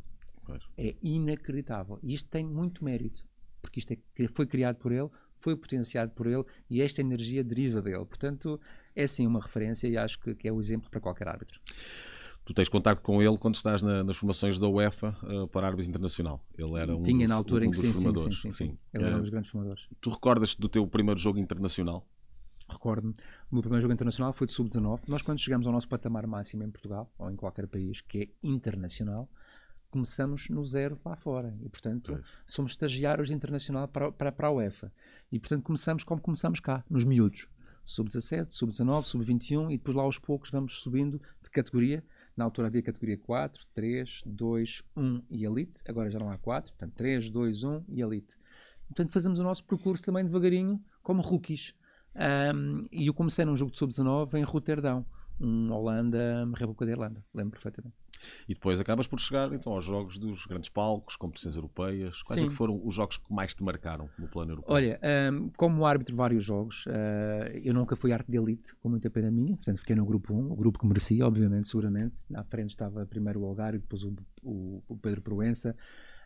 É 0.77 0.95
inacreditável. 1.01 1.99
E 2.01 2.13
isto 2.13 2.29
tem 2.29 2.45
muito 2.45 2.83
mérito, 2.83 3.27
porque 3.61 3.79
isto 3.79 3.93
é, 3.93 3.97
foi 4.33 4.45
criado 4.45 4.77
por 4.77 4.91
ele, 4.91 5.09
foi 5.39 5.55
potenciado 5.55 6.11
por 6.11 6.27
ele 6.27 6.43
e 6.69 6.81
esta 6.81 7.01
energia 7.01 7.43
deriva 7.43 7.81
dele. 7.81 8.05
Portanto, 8.05 8.59
é 8.95 9.05
sim 9.07 9.25
uma 9.27 9.41
referência 9.41 9.87
e 9.87 9.97
acho 9.97 10.19
que, 10.19 10.35
que 10.35 10.47
é 10.47 10.51
o 10.51 10.59
exemplo 10.59 10.89
para 10.89 10.99
qualquer 10.99 11.27
árbitro. 11.27 11.59
Tu 12.45 12.53
tens 12.53 12.69
contato 12.69 13.01
com 13.01 13.21
ele 13.21 13.37
quando 13.37 13.55
estás 13.55 13.81
na, 13.81 14.05
nas 14.05 14.15
formações 14.15 14.57
da 14.57 14.69
UEFA 14.69 15.13
uh, 15.23 15.47
para 15.49 15.67
árbitro 15.67 15.89
internacional. 15.89 16.41
Ele 16.57 16.79
era 16.79 16.95
um 16.95 17.03
Tinha 17.03 17.19
dos, 17.19 17.29
na 17.29 17.35
altura 17.35 17.65
um 17.65 17.67
em 17.67 17.71
que 17.71 17.77
sim, 17.77 17.93
sim, 17.93 18.31
sim, 18.31 18.51
sim, 18.51 18.77
Ele 18.93 19.03
era 19.03 19.17
um 19.17 19.19
dos 19.19 19.29
grandes 19.29 19.51
formadores. 19.51 19.87
Tu 19.99 20.09
recordas-te 20.09 20.61
do 20.61 20.69
teu 20.69 20.87
primeiro 20.87 21.19
jogo 21.19 21.39
internacional? 21.39 22.07
Recordo-me, 22.69 23.13
o 23.49 23.55
meu 23.55 23.61
primeiro 23.61 23.81
jogo 23.81 23.93
internacional 23.93 24.33
foi 24.33 24.47
de 24.47 24.53
sub-19. 24.53 25.01
Nós, 25.07 25.21
quando 25.21 25.39
chegamos 25.39 25.65
ao 25.65 25.73
nosso 25.73 25.87
patamar 25.87 26.27
máximo 26.27 26.63
em 26.63 26.69
Portugal, 26.69 27.11
ou 27.17 27.29
em 27.31 27.35
qualquer 27.35 27.67
país 27.67 28.01
que 28.01 28.19
é 28.19 28.29
internacional, 28.43 29.29
começamos 29.89 30.49
no 30.49 30.65
zero 30.65 30.99
lá 31.05 31.15
fora. 31.15 31.57
E, 31.61 31.69
portanto, 31.69 32.21
somos 32.45 32.73
estagiários 32.73 33.29
de 33.29 33.33
internacional 33.33 33.87
para, 33.87 34.11
para, 34.11 34.31
para 34.31 34.47
a 34.47 34.51
UEFA. 34.51 34.91
E, 35.31 35.39
portanto, 35.39 35.63
começamos 35.63 36.03
como 36.03 36.21
começamos 36.21 36.59
cá, 36.59 36.83
nos 36.89 37.03
miúdos. 37.03 37.47
sub-17, 37.85 38.47
sub-19, 38.51 39.03
sub-21 39.05 39.71
e 39.71 39.77
depois 39.77 39.95
lá 39.95 40.03
aos 40.03 40.19
poucos 40.19 40.51
vamos 40.51 40.81
subindo 40.81 41.21
de 41.41 41.49
categoria. 41.49 42.03
Na 42.35 42.43
altura 42.43 42.67
havia 42.67 42.83
categoria 42.83 43.17
4, 43.17 43.65
3, 43.73 44.21
2, 44.25 44.83
1 44.95 45.23
e 45.31 45.45
Elite. 45.45 45.81
Agora 45.87 46.11
já 46.11 46.19
não 46.19 46.29
há 46.29 46.37
4, 46.37 46.73
portanto 46.73 46.95
3, 46.95 47.29
2, 47.29 47.63
1 47.63 47.85
e 47.89 48.01
Elite. 48.01 48.37
Portanto 48.87 49.11
fazemos 49.11 49.39
o 49.39 49.43
nosso 49.43 49.63
percurso 49.63 50.03
também 50.03 50.23
devagarinho 50.23 50.83
como 51.01 51.21
rookies. 51.21 51.73
Um, 52.17 52.87
e 52.91 53.07
eu 53.07 53.13
comecei 53.13 53.45
num 53.45 53.55
jogo 53.55 53.71
de 53.71 53.77
sub-19 53.77 54.33
em 54.35 54.43
Roterdão, 54.43 55.05
um 55.39 55.71
Holanda, 55.71 56.47
República 56.55 56.85
da 56.85 56.91
Irlanda, 56.91 57.23
lembro 57.33 57.51
perfeitamente. 57.51 57.95
E 58.47 58.53
depois 58.55 58.79
acabas 58.79 59.05
por 59.05 59.19
chegar 59.19 59.53
então 59.53 59.73
aos 59.73 59.85
jogos 59.85 60.17
dos 60.17 60.45
grandes 60.45 60.69
palcos, 60.69 61.15
competições 61.15 61.55
europeias. 61.55 62.21
Quais 62.23 62.41
é 62.41 62.47
que 62.47 62.53
foram 62.53 62.81
os 62.83 62.95
jogos 62.95 63.17
que 63.17 63.31
mais 63.31 63.53
te 63.53 63.63
marcaram 63.63 64.09
no 64.17 64.27
plano 64.27 64.53
europeu? 64.53 64.73
Olha, 64.73 64.99
um, 65.31 65.49
como 65.49 65.85
árbitro 65.85 66.13
de 66.13 66.17
vários 66.17 66.43
jogos, 66.43 66.85
uh, 66.87 67.57
eu 67.63 67.73
nunca 67.73 67.95
fui 67.95 68.11
arte 68.11 68.29
de 68.31 68.37
elite, 68.37 68.75
com 68.77 68.89
muita 68.89 69.09
pena 69.09 69.29
minha, 69.29 69.55
portanto 69.55 69.77
fiquei 69.79 69.95
no 69.95 70.05
grupo 70.05 70.33
1, 70.33 70.51
o 70.51 70.55
grupo 70.55 70.79
que 70.79 70.87
merecia, 70.87 71.25
obviamente, 71.25 71.67
seguramente. 71.67 72.15
Na 72.29 72.43
frente 72.43 72.71
estava 72.71 73.05
primeiro 73.05 73.41
o 73.41 73.45
Algário, 73.45 73.79
depois 73.79 74.03
o, 74.03 74.15
o, 74.41 74.83
o 74.87 74.97
Pedro 74.97 75.21
Proença. 75.21 75.75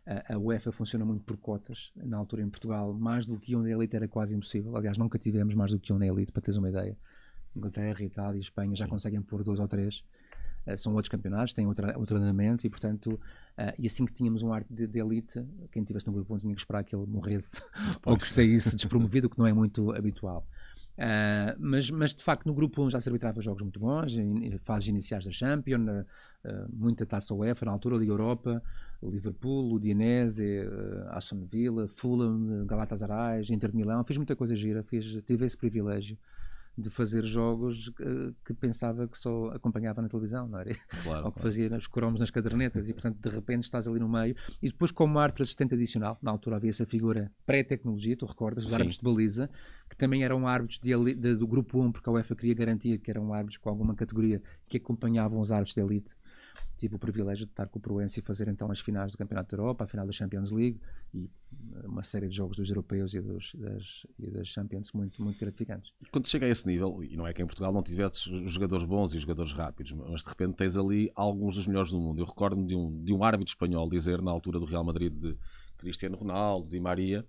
A, 0.05 0.33
a 0.33 0.37
UEFA 0.37 0.71
funciona 0.71 1.05
muito 1.05 1.23
por 1.23 1.37
cotas. 1.37 1.91
Na 1.95 2.17
altura 2.17 2.41
em 2.41 2.49
Portugal, 2.49 2.93
mais 2.93 3.25
do 3.25 3.39
que 3.39 3.55
um 3.55 3.61
na 3.61 3.69
elite 3.69 3.95
era 3.95 4.07
quase 4.07 4.35
impossível. 4.35 4.75
Aliás, 4.75 4.97
nunca 4.97 5.19
tivemos 5.19 5.53
mais 5.53 5.71
do 5.71 5.79
que 5.79 5.93
um 5.93 5.97
na 5.97 6.07
elite, 6.07 6.31
para 6.31 6.41
teres 6.41 6.57
uma 6.57 6.69
ideia. 6.69 6.97
Inglaterra, 7.55 8.03
Itália 8.03 8.37
e 8.37 8.41
Espanha 8.41 8.75
já 8.75 8.85
Sim. 8.85 8.91
conseguem 8.91 9.21
pôr 9.21 9.43
dois 9.43 9.59
ou 9.59 9.67
três. 9.67 10.03
Uh, 10.65 10.77
são 10.77 10.93
outros 10.93 11.09
campeonatos, 11.09 11.53
têm 11.53 11.65
outro, 11.65 11.87
outro 11.87 12.15
treinamento 12.15 12.67
e, 12.67 12.69
portanto, 12.69 13.13
uh, 13.57 13.73
e 13.79 13.87
assim 13.87 14.05
que 14.05 14.13
tínhamos 14.13 14.43
um 14.43 14.53
arte 14.53 14.71
de, 14.71 14.85
de 14.85 14.99
elite, 14.99 15.43
quem 15.71 15.81
estivesse 15.81 16.05
no 16.05 16.13
grupo 16.13 16.37
tinha 16.37 16.53
que 16.53 16.61
esperar 16.61 16.83
que 16.83 16.95
ele 16.95 17.05
morresse 17.07 17.61
ou 18.05 18.17
que 18.17 18.27
saísse 18.27 18.75
despromovido, 18.75 19.27
o 19.27 19.29
que 19.29 19.39
não 19.39 19.47
é 19.47 19.53
muito 19.53 19.91
habitual. 19.91 20.47
Uh, 20.97 21.55
mas, 21.57 21.89
mas 21.89 22.13
de 22.13 22.23
facto 22.23 22.45
no 22.45 22.53
grupo 22.53 22.83
1 22.83 22.91
já 22.91 22.99
se 22.99 23.09
arbitrava 23.09 23.41
jogos 23.41 23.63
muito 23.63 23.79
bons, 23.79 24.17
em, 24.17 24.57
fases 24.59 24.89
iniciais 24.89 25.25
da 25.25 25.31
Champions, 25.31 25.87
uh, 25.87 26.05
muita 26.71 27.05
taça 27.05 27.33
UEFA 27.33 27.65
na 27.65 27.71
altura, 27.71 27.97
Liga 27.97 28.11
Europa, 28.11 28.61
Liverpool, 29.01 29.73
Udinese, 29.73 30.59
uh, 30.65 31.09
Aston 31.09 31.45
Villa, 31.49 31.87
Fulham, 31.87 32.65
Galatasaray, 32.65 33.43
Inter 33.49 33.71
de 33.71 33.77
Milão, 33.77 34.03
fiz 34.03 34.17
muita 34.17 34.35
coisa 34.35 34.55
gira, 34.55 34.83
fiz, 34.83 35.19
tive 35.25 35.45
esse 35.45 35.57
privilégio 35.57 36.17
de 36.81 36.89
fazer 36.89 37.25
jogos 37.25 37.87
uh, 37.87 38.35
que 38.45 38.53
pensava 38.53 39.07
que 39.07 39.17
só 39.17 39.47
acompanhava 39.51 40.01
na 40.01 40.09
televisão, 40.09 40.47
não 40.47 40.59
era? 40.59 40.71
Claro, 41.03 41.25
Ou 41.27 41.31
que 41.31 41.39
fazia 41.39 41.73
os 41.75 41.87
cromos 41.87 42.19
nas 42.19 42.31
cadernetas 42.31 42.89
e, 42.89 42.93
portanto, 42.93 43.17
de 43.17 43.29
repente 43.29 43.63
estás 43.63 43.87
ali 43.87 43.99
no 43.99 44.09
meio. 44.09 44.35
E 44.61 44.69
depois, 44.69 44.91
como 44.91 45.19
árbitro 45.19 45.43
assistente 45.43 45.75
adicional, 45.75 46.17
na 46.21 46.31
altura 46.31 46.57
havia 46.57 46.69
essa 46.69 46.85
figura 46.85 47.31
pré-tecnologia, 47.45 48.17
tu 48.17 48.25
recordas, 48.25 48.65
os 48.65 48.73
árbitros 48.73 48.97
de 48.97 49.03
baliza, 49.03 49.49
que 49.89 49.95
também 49.95 50.23
eram 50.23 50.47
árbitros 50.47 50.79
de, 50.79 51.15
de, 51.15 51.35
do 51.35 51.47
grupo 51.47 51.81
1, 51.81 51.91
porque 51.91 52.09
a 52.09 52.13
UEFA 52.13 52.35
queria 52.35 52.53
garantir 52.53 52.97
que 52.99 53.11
eram 53.11 53.33
árbitros 53.33 53.57
com 53.57 53.69
alguma 53.69 53.95
categoria 53.95 54.41
que 54.67 54.77
acompanhavam 54.77 55.39
os 55.39 55.51
árbitros 55.51 55.75
de 55.75 55.81
elite 55.81 56.15
tive 56.81 56.95
o 56.95 56.99
privilégio 56.99 57.45
de 57.45 57.51
estar 57.51 57.67
com 57.67 57.77
o 57.77 57.81
Proença 57.81 58.19
e 58.19 58.23
fazer 58.23 58.47
então 58.47 58.71
as 58.71 58.79
finais 58.79 59.11
do 59.11 59.17
Campeonato 59.17 59.55
da 59.55 59.61
Europa, 59.61 59.83
a 59.83 59.87
final 59.87 60.03
da 60.03 60.11
Champions 60.11 60.51
League 60.51 60.81
e 61.13 61.29
uma 61.83 62.01
série 62.01 62.27
de 62.27 62.35
jogos 62.35 62.57
dos 62.57 62.67
europeus 62.69 63.13
e, 63.13 63.21
dos, 63.21 63.53
das, 63.53 64.07
e 64.17 64.31
das 64.31 64.47
Champions 64.47 64.91
muito, 64.91 65.21
muito 65.21 65.39
gratificantes. 65.39 65.93
Quando 66.11 66.27
chega 66.27 66.47
a 66.47 66.49
esse 66.49 66.65
nível, 66.65 67.03
e 67.03 67.15
não 67.15 67.27
é 67.27 67.33
que 67.33 67.41
em 67.43 67.45
Portugal 67.45 67.71
não 67.71 67.83
tivesses 67.83 68.23
jogadores 68.51 68.83
bons 68.83 69.13
e 69.13 69.19
jogadores 69.19 69.53
rápidos, 69.53 69.91
mas 69.91 70.23
de 70.23 70.29
repente 70.29 70.55
tens 70.55 70.75
ali 70.75 71.11
alguns 71.13 71.55
dos 71.55 71.67
melhores 71.67 71.91
do 71.91 71.99
mundo. 71.99 72.19
Eu 72.19 72.25
recordo-me 72.25 72.65
de 72.65 72.75
um, 72.75 73.03
de 73.03 73.13
um 73.13 73.23
árbitro 73.23 73.51
espanhol 73.51 73.87
dizer 73.87 74.19
na 74.19 74.31
altura 74.31 74.57
do 74.57 74.65
Real 74.65 74.83
Madrid 74.83 75.13
de 75.13 75.37
Cristiano 75.77 76.17
Ronaldo, 76.17 76.67
de 76.67 76.79
Maria, 76.79 77.23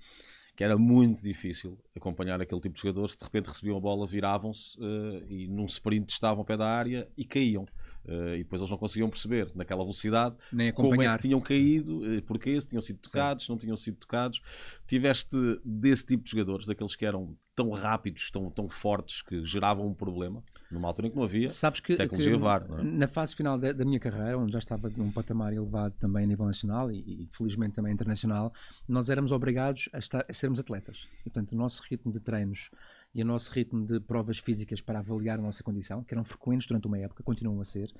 que 0.56 0.64
era 0.64 0.78
muito 0.78 1.22
difícil 1.22 1.78
acompanhar 1.94 2.40
aquele 2.40 2.60
tipo 2.62 2.74
de 2.74 2.80
jogadores. 2.80 3.16
De 3.18 3.24
repente 3.24 3.48
recebiam 3.48 3.76
a 3.76 3.80
bola, 3.80 4.06
viravam-se 4.06 4.78
uh, 4.78 5.26
e 5.28 5.46
num 5.46 5.66
sprint 5.66 6.10
estavam 6.10 6.38
ao 6.38 6.44
pé 6.46 6.56
da 6.56 6.66
área 6.66 7.06
e 7.18 7.24
caíam. 7.24 7.66
Uh, 8.04 8.34
e 8.34 8.38
depois 8.38 8.60
eles 8.60 8.70
não 8.70 8.78
conseguiam 8.78 9.08
perceber 9.08 9.52
naquela 9.54 9.84
velocidade 9.84 10.34
como 10.74 11.00
é 11.00 11.16
que 11.16 11.22
tinham 11.22 11.40
caído, 11.40 11.98
uh, 11.98 12.22
porquê, 12.22 12.60
se 12.60 12.66
tinham 12.66 12.82
sido 12.82 12.98
tocados, 12.98 13.44
se 13.44 13.50
não 13.50 13.56
tinham 13.56 13.76
sido 13.76 13.96
tocados. 13.96 14.40
Tiveste 14.88 15.36
desse 15.64 16.04
tipo 16.04 16.24
de 16.24 16.30
jogadores, 16.30 16.66
daqueles 16.66 16.96
que 16.96 17.06
eram 17.06 17.36
tão 17.54 17.70
rápidos, 17.70 18.30
tão, 18.30 18.50
tão 18.50 18.68
fortes, 18.68 19.22
que 19.22 19.44
geravam 19.44 19.86
um 19.86 19.94
problema, 19.94 20.42
numa 20.70 20.88
altura 20.88 21.08
em 21.08 21.10
que 21.10 21.16
não 21.16 21.24
havia 21.24 21.48
Sabes 21.48 21.80
que, 21.80 21.96
tecnologia 21.96 22.32
que, 22.32 22.38
VAR. 22.38 22.66
É? 22.78 22.82
Na 22.82 23.06
fase 23.06 23.36
final 23.36 23.58
da, 23.58 23.72
da, 23.72 23.84
minha 23.84 24.00
carreira, 24.00 24.38
onde 24.38 24.52
já 24.52 24.58
estava 24.58 24.90
num 24.96 25.12
patamar 25.12 25.52
elevado 25.52 25.94
também 26.00 26.24
a 26.24 26.26
nível 26.26 26.46
nacional 26.46 26.90
e, 26.90 26.98
e 26.98 27.28
felizmente 27.32 27.74
também 27.74 27.92
internacional, 27.92 28.52
nós 28.88 29.10
éramos 29.10 29.32
obrigados 29.32 29.88
a, 29.92 29.98
estar, 29.98 30.24
a 30.26 30.32
sermos 30.32 30.58
atletas. 30.58 31.08
E, 31.20 31.24
portanto, 31.24 31.52
o 31.52 31.56
nosso 31.56 31.82
ritmo 31.88 32.10
de 32.10 32.20
treinos 32.20 32.70
e 33.14 33.22
o 33.22 33.26
nosso 33.26 33.50
ritmo 33.52 33.84
de 33.86 34.00
provas 34.00 34.38
físicas 34.38 34.80
para 34.80 35.00
avaliar 35.00 35.38
a 35.38 35.42
nossa 35.42 35.62
condição, 35.62 36.02
que 36.02 36.14
eram 36.14 36.24
frequentes 36.24 36.66
durante 36.66 36.86
uma 36.86 36.98
época, 36.98 37.22
continuam 37.22 37.60
a 37.60 37.64
ser, 37.64 37.92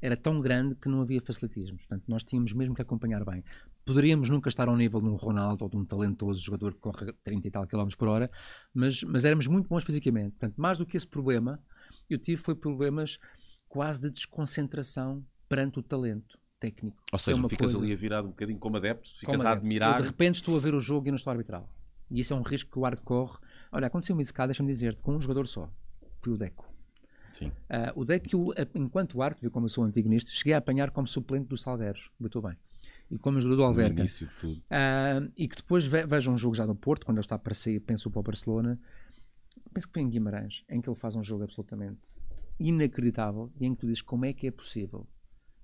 era 0.00 0.16
tão 0.16 0.40
grande 0.40 0.74
que 0.74 0.88
não 0.88 1.00
havia 1.00 1.20
facilitismos. 1.20 1.86
Portanto, 1.86 2.04
nós 2.06 2.22
tínhamos 2.22 2.52
mesmo 2.52 2.74
que 2.74 2.82
acompanhar 2.82 3.24
bem. 3.24 3.42
Poderíamos 3.84 4.28
nunca 4.28 4.48
estar 4.48 4.68
ao 4.68 4.76
nível 4.76 5.00
de 5.00 5.08
um 5.08 5.16
Ronaldo 5.16 5.64
ou 5.64 5.70
de 5.70 5.76
um 5.76 5.84
talentoso 5.84 6.40
jogador 6.40 6.74
que 6.74 6.80
corre 6.80 7.12
30 7.24 7.48
e 7.48 7.50
tal 7.50 7.66
km 7.66 7.88
por 7.96 8.08
hora, 8.08 8.30
mas, 8.72 9.02
mas 9.02 9.24
éramos 9.24 9.46
muito 9.46 9.68
bons 9.68 9.84
fisicamente. 9.84 10.32
Portanto, 10.32 10.54
mais 10.56 10.78
do 10.78 10.86
que 10.86 10.96
esse 10.96 11.06
problema, 11.06 11.60
eu 12.08 12.18
tive 12.18 12.40
foi 12.40 12.54
problemas 12.54 13.18
quase 13.68 14.00
de 14.00 14.10
desconcentração 14.10 15.24
perante 15.48 15.78
o 15.78 15.82
talento 15.82 16.38
técnico. 16.60 17.02
Ou 17.12 17.18
seja, 17.18 17.38
é 17.38 17.48
ficas 17.48 17.72
coisa... 17.72 17.78
ali 17.78 17.92
a 17.92 17.96
virar 17.96 18.22
um 18.22 18.28
bocadinho 18.28 18.58
como 18.58 18.76
adepto, 18.76 19.08
ficas 19.18 19.36
como 19.36 19.48
a 19.48 19.52
admirar. 19.52 19.96
Eu, 19.96 20.02
de 20.02 20.08
repente 20.08 20.36
estou 20.36 20.56
a 20.56 20.60
ver 20.60 20.74
o 20.74 20.80
jogo 20.80 21.08
e 21.08 21.10
não 21.10 21.16
estou 21.16 21.30
a 21.30 21.34
arbitrar. 21.34 21.64
E 22.10 22.20
isso 22.20 22.32
é 22.32 22.36
um 22.36 22.42
risco 22.42 22.70
que 22.70 22.78
o 22.78 22.84
árbitro 22.84 23.04
corre 23.04 23.38
Olha, 23.72 23.86
aconteceu-me 23.86 24.22
isso 24.22 24.32
cá, 24.32 24.46
deixa-me 24.46 24.72
dizer-te, 24.72 25.02
com 25.02 25.14
um 25.14 25.20
jogador 25.20 25.46
só. 25.46 25.70
Foi 26.20 26.32
o 26.32 26.36
Deco. 26.36 26.66
Sim. 27.34 27.48
Uh, 27.48 28.00
o 28.00 28.04
Deco, 28.04 28.54
enquanto 28.74 29.22
árbitro, 29.22 29.42
viu 29.42 29.50
como 29.50 29.66
eu 29.66 29.70
sou 29.70 29.84
antigo 29.84 30.08
nisto, 30.08 30.30
cheguei 30.30 30.54
a 30.54 30.58
apanhar 30.58 30.90
como 30.90 31.06
suplente 31.06 31.48
dos 31.48 31.62
Salgueiros. 31.62 32.10
Muito 32.18 32.40
bem. 32.42 32.56
E 33.10 33.16
como 33.18 33.40
jogador 33.40 33.56
do 33.56 33.64
Alverca. 33.64 34.02
Uh, 34.02 35.32
e 35.36 35.48
que 35.48 35.56
depois 35.56 35.86
ve 35.86 36.04
veja 36.04 36.30
um 36.30 36.36
jogo 36.36 36.54
já 36.54 36.66
no 36.66 36.74
Porto, 36.74 37.06
quando 37.06 37.18
ele 37.18 37.24
está 37.24 37.38
para 37.38 37.54
sair, 37.54 37.80
penso 37.80 38.10
para 38.10 38.20
o 38.20 38.22
Barcelona. 38.22 38.78
Penso 39.72 39.86
que 39.86 39.92
foi 39.92 40.02
em 40.02 40.08
Guimarães, 40.08 40.64
em 40.68 40.80
que 40.80 40.88
ele 40.88 40.96
faz 40.96 41.14
um 41.14 41.22
jogo 41.22 41.44
absolutamente 41.44 42.00
inacreditável 42.58 43.52
e 43.60 43.66
em 43.66 43.74
que 43.74 43.80
tu 43.80 43.86
dizes 43.86 44.02
como 44.02 44.24
é 44.24 44.32
que 44.32 44.46
é 44.46 44.50
possível 44.50 45.06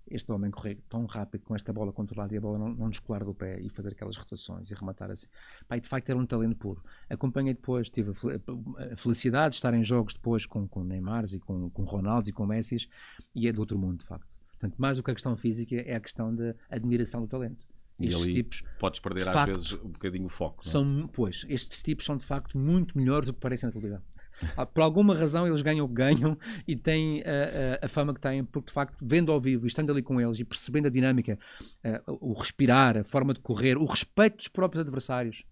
este 0.06 0.30
homem 0.32 0.50
correr 0.50 0.78
tão 0.88 1.06
rápido 1.06 1.42
com 1.42 1.54
esta 1.54 1.72
bola 1.72 1.92
controlada 1.92 2.34
e 2.34 2.36
a 2.36 2.40
bola 2.40 2.58
não, 2.58 2.68
não 2.68 2.90
descolar 2.90 3.24
do 3.24 3.34
pé 3.34 3.60
e 3.60 3.68
fazer 3.68 3.90
aquelas 3.90 4.16
rotações 4.16 4.70
e 4.70 4.74
rematar 4.74 5.10
assim. 5.10 5.26
Pai, 5.66 5.80
de 5.80 5.88
facto 5.88 6.10
era 6.10 6.18
um 6.18 6.26
talento 6.26 6.56
puro. 6.56 6.82
Acompanhei 7.08 7.54
depois, 7.54 7.88
tive 7.88 8.12
a 8.92 8.96
felicidade 8.96 9.52
de 9.52 9.56
estar 9.56 9.72
em 9.74 9.84
jogos 9.84 10.14
depois 10.14 10.46
com, 10.46 10.68
com 10.68 10.84
Neymar 10.84 11.24
e 11.32 11.40
com, 11.40 11.70
com 11.70 11.84
Ronaldo 11.84 12.28
e 12.28 12.32
com 12.32 12.46
Messi 12.46 12.88
e 13.34 13.48
é 13.48 13.52
do 13.52 13.60
outro 13.60 13.78
mundo, 13.78 14.00
de 14.00 14.06
facto. 14.06 14.26
Portanto, 14.50 14.76
mais 14.78 14.96
do 14.96 15.02
que 15.02 15.10
a 15.10 15.14
questão 15.14 15.36
física 15.36 15.76
é 15.76 15.94
a 15.94 16.00
questão 16.00 16.34
da 16.34 16.54
admiração 16.70 17.20
do 17.20 17.28
talento. 17.28 17.66
E 17.98 18.06
estes 18.06 18.26
tipos, 18.26 18.62
podes 18.78 18.98
perder 18.98 19.28
às 19.28 19.34
facto, 19.34 19.52
vezes 19.52 19.72
um 19.72 19.90
bocadinho 19.90 20.26
o 20.26 20.28
foco. 20.28 20.62
É? 20.64 20.68
São, 20.68 21.08
pois, 21.12 21.44
estes 21.48 21.82
tipos 21.82 22.04
são 22.04 22.16
de 22.16 22.24
facto 22.24 22.58
muito 22.58 22.96
melhores 22.98 23.28
do 23.28 23.34
que 23.34 23.40
parecem 23.40 23.68
na 23.68 23.72
televisão. 23.72 24.02
Ah, 24.56 24.66
por 24.66 24.82
alguma 24.82 25.14
razão 25.14 25.46
eles 25.46 25.62
ganham 25.62 25.86
o 25.86 25.88
que 25.88 25.94
ganham 25.94 26.36
e 26.66 26.76
têm 26.76 27.22
a, 27.22 27.24
ah, 27.24 27.30
a, 27.30 27.74
ah, 27.74 27.78
a, 27.82 27.88
fama 27.88 28.12
que 28.12 28.20
têm, 28.20 28.44
porque 28.44 28.68
de 28.68 28.72
facto, 28.72 28.96
vendo 29.00 29.32
ao 29.32 29.40
vivo 29.40 29.64
e 29.64 29.68
estando 29.68 29.90
ali 29.90 30.02
com 30.02 30.20
eles 30.20 30.38
e 30.40 30.44
percebendo 30.44 30.86
a 30.86 30.90
dinâmica, 30.90 31.38
o 32.06 32.32
respirar, 32.32 32.96
a 32.98 33.04
forma 33.04 33.32
de 33.34 33.40
correr, 33.40 33.76
o 33.76 33.84
respeito 33.84 34.38
dos 34.38 34.48
próprios 34.48 34.80
adversários, 34.82 35.44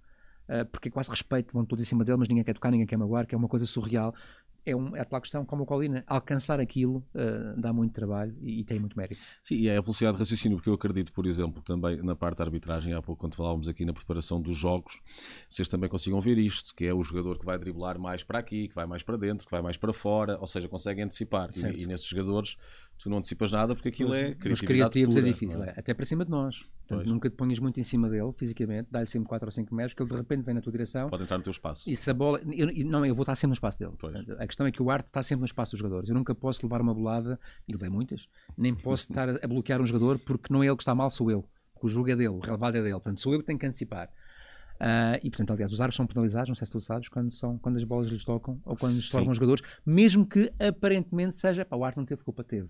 porque 0.71 0.89
é 0.89 0.91
quase 0.91 1.09
respeito, 1.11 1.53
vão 1.53 1.65
todos 1.65 1.85
em 1.85 1.89
cima 1.89 2.05
dele, 2.05 2.19
mas 2.19 2.29
ninguém 2.29 2.45
quer 2.45 2.55
tocar, 2.55 2.71
ninguém 2.71 2.87
quer 2.87 2.97
magoar, 2.97 3.27
que 3.27 3.35
é 3.35 3.39
uma 3.39 3.49
coisa 3.49 3.67
surreal 3.67 4.15
é, 4.65 4.75
um, 4.75 4.97
é 4.97 5.05
tal 5.05 5.21
questão 5.21 5.45
como 5.45 5.65
a 5.65 5.67
colina. 5.67 6.05
Alcançar 6.07 6.61
aquilo 6.61 7.05
uh, 7.15 7.61
dá 7.61 7.73
muito 7.73 7.93
trabalho 7.93 8.35
e, 8.41 8.61
e, 8.61 8.65
tem 8.65 8.79
muito 8.79 8.97
mérito. 8.97 9.21
Sim, 9.43 9.57
e 9.57 9.69
é 9.69 9.77
a 9.77 9.81
velocidade 9.81 10.17
de 10.17 10.23
raciocínio, 10.23 10.57
porque 10.59 10.71
eu 10.71 10.75
acredito, 10.75 11.13
por 11.13 11.27
exemplo, 11.27 11.63
também 11.63 12.03
na 12.03 12.15
parte 12.15 12.39
da 12.39 12.45
arbitragem, 12.45 12.93
há 12.93 13.03
pouco 13.03 13.21
quando 13.21 13.35
falávamos 13.35 13.69
aqui 13.69 13.85
na 13.85 13.93
preparação 13.93 14.41
dos 14.41 14.57
jogos, 14.57 15.01
vocês 15.49 15.69
também 15.69 15.89
consigam 15.89 16.21
ver 16.21 16.39
isto, 16.39 16.75
que 16.75 16.87
é 16.87 16.95
o 16.95 17.03
jogador 17.03 17.39
que 17.39 17.45
vai 17.45 17.59
driblar 17.59 17.99
mais 17.99 18.23
para 18.23 18.39
aqui, 18.39 18.69
que 18.69 18.75
vai 18.75 18.87
mais 18.87 19.03
para 19.03 19.17
dentro, 19.17 19.45
que 19.45 19.51
vai 19.51 19.63
mais 19.63 19.77
para 19.77 19.93
fora, 19.93 20.39
ou 20.39 20.47
seja, 20.47 20.69
conseguem 20.69 21.05
antecipar. 21.05 21.51
E, 21.55 21.83
e, 21.83 21.87
nesses 21.87 22.07
jogadores 22.07 22.57
tu 23.03 23.11
não 23.11 23.19
antecipas 23.19 23.51
nada 23.51 23.75
porque 23.75 23.89
aquilo 23.89 24.15
é 24.15 24.35
criatividade 24.35 24.53
Os 24.53 24.61
criativos 24.61 25.17
é 25.17 25.21
pura, 25.21 25.29
é 25.29 25.33
difícil, 25.33 25.65
é? 25.65 25.75
até 25.77 25.93
para 25.93 26.05
cima 26.05 26.25
de 26.25 26.31
nós. 26.31 26.65
Portanto, 26.87 27.09
nunca 27.09 27.29
te 27.29 27.37
ponhas 27.37 27.59
muito 27.59 27.81
em 27.81 27.83
cima 27.83 28.09
dele 28.09 28.33
fisicamente, 28.37 28.89
dá-lhe 28.91 29.07
sempre 29.07 29.29
4 29.29 29.47
ou 29.47 29.53
5 29.53 29.75
metros, 29.75 29.95
que 29.95 30.03
ele 30.03 30.11
de 30.11 30.17
repente 30.17 30.43
vem 30.43 30.55
na 30.55 30.61
tua 30.61 30.71
direção. 30.71 31.11
Pode 31.11 31.25
entrar 31.25 31.39
no 31.39 31.45
teu 31.45 31.51
espaço. 31.51 31.89
E 31.89 31.97
se 31.97 32.11
a 32.11 32.15
bola. 32.15 32.41
Eu, 32.51 32.69
não, 32.87 33.05
eu 33.05 33.15
vou 33.15 33.23
estar 33.23 33.35
sempre 33.35 33.49
no 33.49 33.55
espaço 33.55 33.79
dele. 33.79 33.93
A 34.39 34.47
questão 34.47 34.67
é 34.67 34.73
que 34.73 34.83
o 34.83 34.91
arte 34.91 35.07
está 35.07 35.23
sempre 35.23 35.41
no 35.41 35.47
espaço 35.47 35.73
dos 35.73 35.81
jogadores. 35.81 36.09
Eu 36.09 36.15
nunca 36.15 36.35
posso 36.35 36.65
levar 36.65 36.81
uma 36.81 36.95
bolada, 36.95 37.39
e 37.67 37.73
levei 37.73 37.89
muitas, 37.89 38.29
nem 38.57 38.75
posso 38.75 39.05
estar 39.11 39.29
a 39.29 39.49
bloquear 39.49 39.81
um 39.81 39.87
jogador 39.87 40.19
porque 40.19 40.53
não 40.53 40.63
é 40.63 40.67
ele 40.67 40.77
que 40.77 40.83
está 40.83 40.95
mal, 40.95 41.11
sou 41.11 41.31
eu. 41.31 41.45
O 41.83 41.89
jogo 41.89 42.11
é 42.11 42.15
dele, 42.15 42.29
o 42.29 42.39
relevado 42.39 42.77
é 42.77 42.83
dele. 42.83 42.93
Portanto, 42.93 43.21
sou 43.21 43.33
eu 43.33 43.41
que 43.41 43.47
tenho 43.47 43.59
que 43.59 43.67
antecipar. 43.67 44.09
Uh, 44.83 45.15
e 45.23 45.31
portanto, 45.31 45.53
aliás, 45.53 45.73
os 45.73 45.81
árbitros 45.81 45.97
são 45.97 46.07
penalizados, 46.07 46.49
não 46.49 46.57
sei 46.57 46.67
se 46.67 46.73
tu 46.73 46.81
sabes, 46.81 47.09
quando, 47.09 47.31
são, 47.31 47.57
quando 47.59 47.77
as 47.77 47.85
bolas 47.85 48.11
lhes 48.11 48.25
tocam 48.25 48.61
ou 48.65 48.77
quando 48.77 48.95
se 48.95 49.11
tornam 49.13 49.33
jogadores, 49.33 49.63
mesmo 49.87 50.27
que 50.27 50.53
aparentemente 50.59 51.37
seja, 51.37 51.65
pá, 51.65 51.77
o 51.77 51.85
árbitro 51.85 52.01
não 52.01 52.07
teve 52.07 52.25
culpa, 52.25 52.43
teve. 52.43 52.69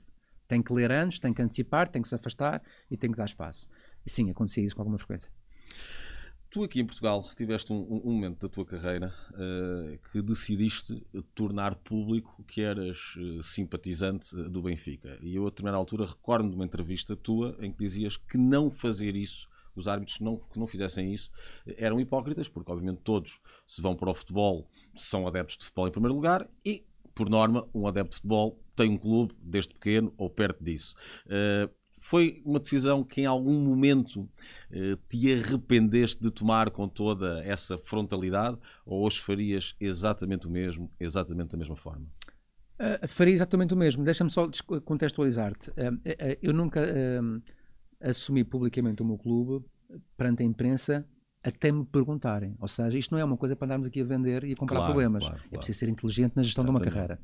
Tem 0.52 0.62
que 0.62 0.70
ler 0.70 0.92
antes, 0.92 1.18
tem 1.18 1.32
que 1.32 1.40
antecipar, 1.40 1.88
tem 1.88 2.02
que 2.02 2.08
se 2.08 2.14
afastar 2.14 2.62
e 2.90 2.94
tem 2.94 3.10
que 3.10 3.16
dar 3.16 3.24
espaço. 3.24 3.70
E 4.04 4.10
sim, 4.10 4.30
acontecia 4.30 4.62
isso 4.62 4.76
com 4.76 4.82
alguma 4.82 4.98
frequência. 4.98 5.32
Tu 6.50 6.62
aqui 6.62 6.78
em 6.78 6.84
Portugal 6.84 7.26
tiveste 7.34 7.72
um, 7.72 8.02
um 8.04 8.12
momento 8.12 8.40
da 8.40 8.50
tua 8.50 8.66
carreira 8.66 9.14
uh, 9.30 9.98
que 10.10 10.20
decidiste 10.20 11.02
tornar 11.34 11.74
público 11.76 12.44
que 12.46 12.60
eras 12.60 13.16
uh, 13.16 13.42
simpatizante 13.42 14.36
do 14.50 14.60
Benfica. 14.60 15.18
E 15.22 15.34
eu, 15.34 15.46
a 15.46 15.48
determinada 15.48 15.78
altura, 15.78 16.04
recordo 16.04 16.50
de 16.50 16.54
uma 16.54 16.66
entrevista 16.66 17.16
tua 17.16 17.56
em 17.58 17.72
que 17.72 17.78
dizias 17.78 18.18
que 18.18 18.36
não 18.36 18.70
fazer 18.70 19.16
isso, 19.16 19.48
os 19.74 19.88
árbitros 19.88 20.20
não, 20.20 20.36
que 20.36 20.58
não 20.58 20.66
fizessem 20.66 21.14
isso, 21.14 21.30
eram 21.78 21.98
hipócritas, 21.98 22.46
porque 22.46 22.70
obviamente 22.70 23.00
todos 23.02 23.40
se 23.64 23.80
vão 23.80 23.96
para 23.96 24.10
o 24.10 24.14
futebol, 24.14 24.68
são 24.94 25.26
adeptos 25.26 25.56
de 25.56 25.64
futebol 25.64 25.88
em 25.88 25.92
primeiro 25.92 26.14
lugar 26.14 26.46
e, 26.62 26.84
por 27.14 27.30
norma, 27.30 27.66
um 27.74 27.86
adepto 27.86 28.10
de 28.10 28.16
futebol 28.16 28.62
tem 28.74 28.90
um 28.90 28.98
clube 28.98 29.34
desde 29.40 29.74
pequeno 29.74 30.12
ou 30.16 30.30
perto 30.30 30.62
disso. 30.62 30.94
Uh, 31.26 31.70
foi 32.02 32.42
uma 32.44 32.58
decisão 32.58 33.04
que 33.04 33.20
em 33.20 33.26
algum 33.26 33.60
momento 33.60 34.28
eh, 34.72 34.98
te 35.08 35.32
arrependeste 35.32 36.20
de 36.20 36.32
tomar 36.32 36.68
com 36.72 36.88
toda 36.88 37.40
essa 37.44 37.78
frontalidade 37.78 38.58
ou 38.84 39.06
hoje 39.06 39.20
farias 39.20 39.76
exatamente 39.80 40.48
o 40.48 40.50
mesmo, 40.50 40.90
exatamente 40.98 41.50
da 41.50 41.56
mesma 41.56 41.76
forma? 41.76 42.04
Uh, 42.74 43.06
faria 43.06 43.34
exatamente 43.34 43.72
o 43.72 43.76
mesmo. 43.76 44.02
Deixa-me 44.02 44.30
só 44.30 44.50
contextualizar-te. 44.84 45.70
Uh, 45.70 45.94
uh, 45.94 46.38
eu 46.42 46.52
nunca 46.52 46.80
assumi 48.00 48.42
publicamente 48.42 49.00
o 49.00 49.04
meu 49.04 49.16
clube 49.16 49.64
perante 50.16 50.42
a 50.42 50.46
imprensa 50.46 51.06
até 51.40 51.70
me 51.70 51.84
perguntarem. 51.84 52.56
Ou 52.58 52.66
seja, 52.66 52.98
isto 52.98 53.12
não 53.12 53.20
é 53.20 53.24
uma 53.24 53.36
coisa 53.36 53.54
para 53.54 53.66
andarmos 53.66 53.86
aqui 53.86 54.00
a 54.00 54.04
vender 54.04 54.42
e 54.42 54.54
a 54.54 54.56
comprar 54.56 54.78
claro, 54.78 54.92
problemas. 54.92 55.22
Claro, 55.22 55.38
claro. 55.38 55.54
É 55.54 55.56
preciso 55.56 55.78
ser 55.78 55.88
inteligente 55.88 56.32
na 56.34 56.42
gestão 56.42 56.64
exatamente. 56.64 56.82
de 56.82 56.88
uma 56.88 56.94
carreira. 56.94 57.20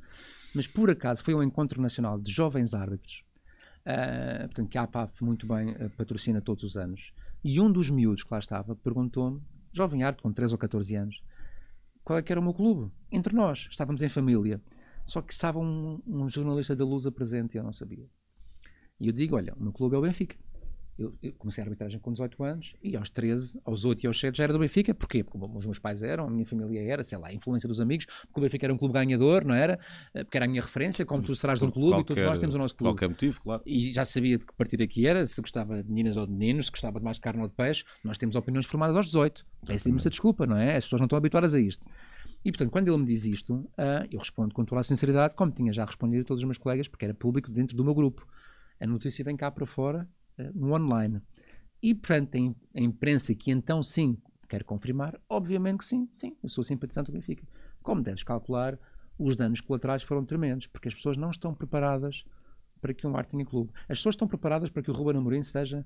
Mas 0.55 0.67
por 0.67 0.91
acaso 0.91 1.23
foi 1.23 1.35
um 1.35 1.43
encontro 1.43 1.81
nacional 1.81 2.19
de 2.19 2.33
jovens 2.33 2.75
árbitros 2.75 3.25
Uh, 3.89 4.45
portanto, 4.49 4.69
que 4.69 4.77
a 4.77 4.83
APAF 4.83 5.25
muito 5.25 5.47
bem 5.47 5.71
uh, 5.71 5.89
patrocina 5.97 6.43
todos 6.43 6.63
os 6.63 6.77
anos. 6.77 7.15
E 7.43 7.59
um 7.59 7.73
dos 7.73 7.89
miúdos 7.89 8.23
que 8.23 8.31
lá 8.31 8.39
estava 8.39 8.77
perguntou-me, 8.77 9.41
jovem 9.73 10.03
arte, 10.03 10.21
com 10.21 10.31
13 10.31 10.53
ou 10.53 10.59
14 10.59 10.95
anos, 10.95 11.23
qual 12.05 12.19
é 12.19 12.23
que 12.23 12.31
era 12.31 12.39
o 12.39 12.45
meu 12.45 12.53
clube? 12.53 12.93
Entre 13.11 13.35
nós, 13.35 13.67
estávamos 13.71 14.03
em 14.03 14.09
família. 14.11 14.61
Só 15.07 15.23
que 15.23 15.33
estava 15.33 15.59
um, 15.59 16.03
um 16.07 16.29
jornalista 16.29 16.77
da 16.77 16.85
Lusa 16.85 17.11
presente 17.11 17.55
e 17.55 17.59
eu 17.59 17.65
não 17.65 17.73
sabia. 17.73 18.07
E 19.01 19.07
eu 19.07 19.13
digo, 19.13 19.37
olha, 19.37 19.55
o 19.55 19.63
meu 19.63 19.73
clube 19.73 19.97
é 19.97 19.99
o 19.99 20.03
Benfica. 20.03 20.37
Eu, 20.99 21.17
eu, 21.23 21.33
comecei 21.35 21.63
a 21.63 21.67
arbitragem 21.67 22.01
com 22.01 22.11
18 22.11 22.43
anos 22.43 22.75
e 22.83 22.97
aos 22.97 23.09
13, 23.09 23.61
aos 23.65 23.85
8 23.85 24.03
e 24.03 24.07
aos 24.09 24.19
7 24.19 24.37
já 24.37 24.45
era 24.45 24.53
do 24.53 24.59
Benfica. 24.59 24.93
Porquê? 24.93 25.23
Porque 25.23 25.39
os 25.39 25.65
meus 25.65 25.79
pais 25.79 26.03
eram, 26.03 26.27
a 26.27 26.31
minha 26.31 26.45
família 26.45 26.81
era, 26.81 27.05
sei 27.05 27.17
lá, 27.19 27.29
a 27.29 27.33
influência 27.33 27.69
dos 27.69 27.81
amigos, 27.81 28.07
porque 28.07 28.41
o 28.41 28.43
Benfica 28.43 28.67
era 28.67 28.75
um 28.75 28.77
clube 28.77 28.95
ganhador, 28.95 29.45
não 29.45 29.55
era? 29.55 29.79
Eh, 30.13 30.25
porque 30.25 30.37
era 30.37 30.47
a 30.47 30.49
minha 30.49 30.61
referência, 30.61 31.07
como 31.07 31.23
tu 31.23 31.37
serás 31.37 31.61
de 31.61 31.67
um 31.67 31.71
clube 31.71 31.91
qualquer, 31.91 32.03
e 32.03 32.17
todos 32.17 32.23
nós 32.25 32.39
temos 32.41 32.55
o 32.57 32.59
nosso 32.59 32.75
clube. 32.75 32.95
Qualquer 32.95 33.09
motivo, 33.09 33.41
claro. 33.41 33.63
E 33.65 33.93
já 33.93 34.05
sabia 34.05 34.39
de 34.39 34.47
que 34.47 34.53
partir 34.55 34.83
aqui 34.83 35.07
era, 35.07 35.25
se 35.25 35.41
gostava 35.41 35.83
de 35.85 35.89
meninas 35.89 36.17
ou 36.17 36.27
de 36.27 36.33
meninos, 36.33 36.67
se 36.67 36.73
gostava 36.73 36.99
de 36.99 37.05
mais 37.05 37.21
carne 37.21 37.43
ou 37.43 37.49
de 37.49 37.55
peixe. 37.55 37.85
Nós 38.03 38.19
temos 38.19 38.35
opiniões 38.35 38.67
formadas 38.67 38.97
aos 38.97 39.07
18. 39.07 39.47
Peço 39.67 39.89
imensa 39.89 40.11
desculpa, 40.11 40.47
não 40.47 40.57
é? 40.57 40.77
As 40.77 40.85
pessoas 40.85 41.01
não 41.01 41.07
estão 41.07 41.17
habituadas 41.17 41.55
a 41.55 41.61
isto. 41.61 41.89
E, 42.45 42.51
portanto, 42.51 42.71
quando 42.71 42.89
ele 42.89 42.99
me 42.99 43.07
diz 43.07 43.25
isto, 43.25 43.55
uh, 43.55 44.07
eu 44.11 44.19
respondo 44.19 44.55
com 44.55 44.65
toda 44.65 44.81
a 44.81 44.85
sinceridade, 44.85 45.35
como 45.35 45.53
tinha 45.53 45.73
já 45.73 45.85
respondido 45.85 46.23
a 46.23 46.25
todos 46.25 46.43
os 46.43 46.45
meus 46.45 46.59
colegas, 46.59 46.89
porque 46.89 47.05
era 47.05 47.15
público 47.15 47.51
dentro 47.51 47.77
do 47.77 47.85
meu 47.85 47.95
grupo. 47.95 48.27
A 48.81 48.87
notícia 48.87 49.25
vem 49.25 49.37
cá 49.37 49.51
para 49.51 49.67
fora, 49.67 50.09
no 50.55 50.75
online. 50.75 51.21
E, 51.83 51.95
portanto, 51.95 52.57
a 52.75 52.81
imprensa 52.81 53.35
que 53.35 53.51
então 53.51 53.83
sim 53.83 54.17
quer 54.49 54.65
confirmar, 54.65 55.21
obviamente 55.29 55.79
que 55.79 55.85
sim, 55.85 56.09
sim, 56.15 56.37
eu 56.43 56.49
sou 56.49 56.65
simpatizante 56.65 57.11
do 57.11 57.15
Benfica. 57.15 57.47
Como 57.83 58.03
deves 58.03 58.23
calcular, 58.23 58.79
os 59.19 59.37
danos 59.37 59.61
colaterais 59.61 60.03
foram 60.03 60.25
tremendos, 60.25 60.67
porque 60.67 60.89
as 60.89 60.95
pessoas 60.95 61.17
não 61.17 61.31
estão 61.31 61.55
preparadas 61.55 62.25
para 62.81 62.95
que 62.95 63.07
um 63.07 63.13
tenha 63.23 63.45
clube. 63.45 63.71
As 63.89 63.99
pessoas 63.99 64.15
estão 64.15 64.29
preparadas 64.29 64.71
para 64.71 64.83
que 64.83 64.91
o 64.91 64.95
Ruben 64.95 65.17
Amorim 65.17 65.43
seja 65.43 65.85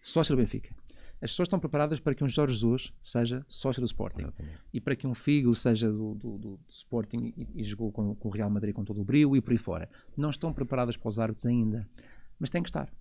sócio 0.00 0.36
do 0.36 0.40
Benfica. 0.40 0.74
As 1.22 1.30
pessoas 1.30 1.46
estão 1.46 1.58
preparadas 1.58 2.00
para 2.00 2.14
que 2.14 2.22
um 2.22 2.28
Jorge 2.28 2.54
Jesus 2.54 2.92
seja 3.02 3.44
sócio 3.48 3.80
do 3.80 3.86
Sporting. 3.86 4.22
Exatamente. 4.22 4.58
E 4.72 4.80
para 4.80 4.94
que 4.94 5.06
um 5.06 5.14
Figo 5.14 5.54
seja 5.54 5.90
do, 5.90 6.14
do, 6.14 6.38
do 6.38 6.60
Sporting 6.68 7.32
e, 7.36 7.48
e 7.54 7.64
jogou 7.64 7.90
com, 7.90 8.14
com, 8.14 8.28
o 8.28 8.30
Real 8.30 8.50
Madrid 8.50 8.74
com 8.74 8.84
todo 8.84 9.00
o 9.00 9.04
brilho 9.04 9.34
e 9.34 9.40
por 9.40 9.52
aí 9.52 9.58
fora. 9.58 9.88
Não 10.16 10.28
estão 10.28 10.52
preparadas 10.52 10.96
para 10.96 11.08
os 11.08 11.18
árbitros 11.18 11.46
ainda. 11.46 11.88
Mas 12.38 12.50
têm 12.50 12.62
que 12.62 12.68
estar 12.68 12.92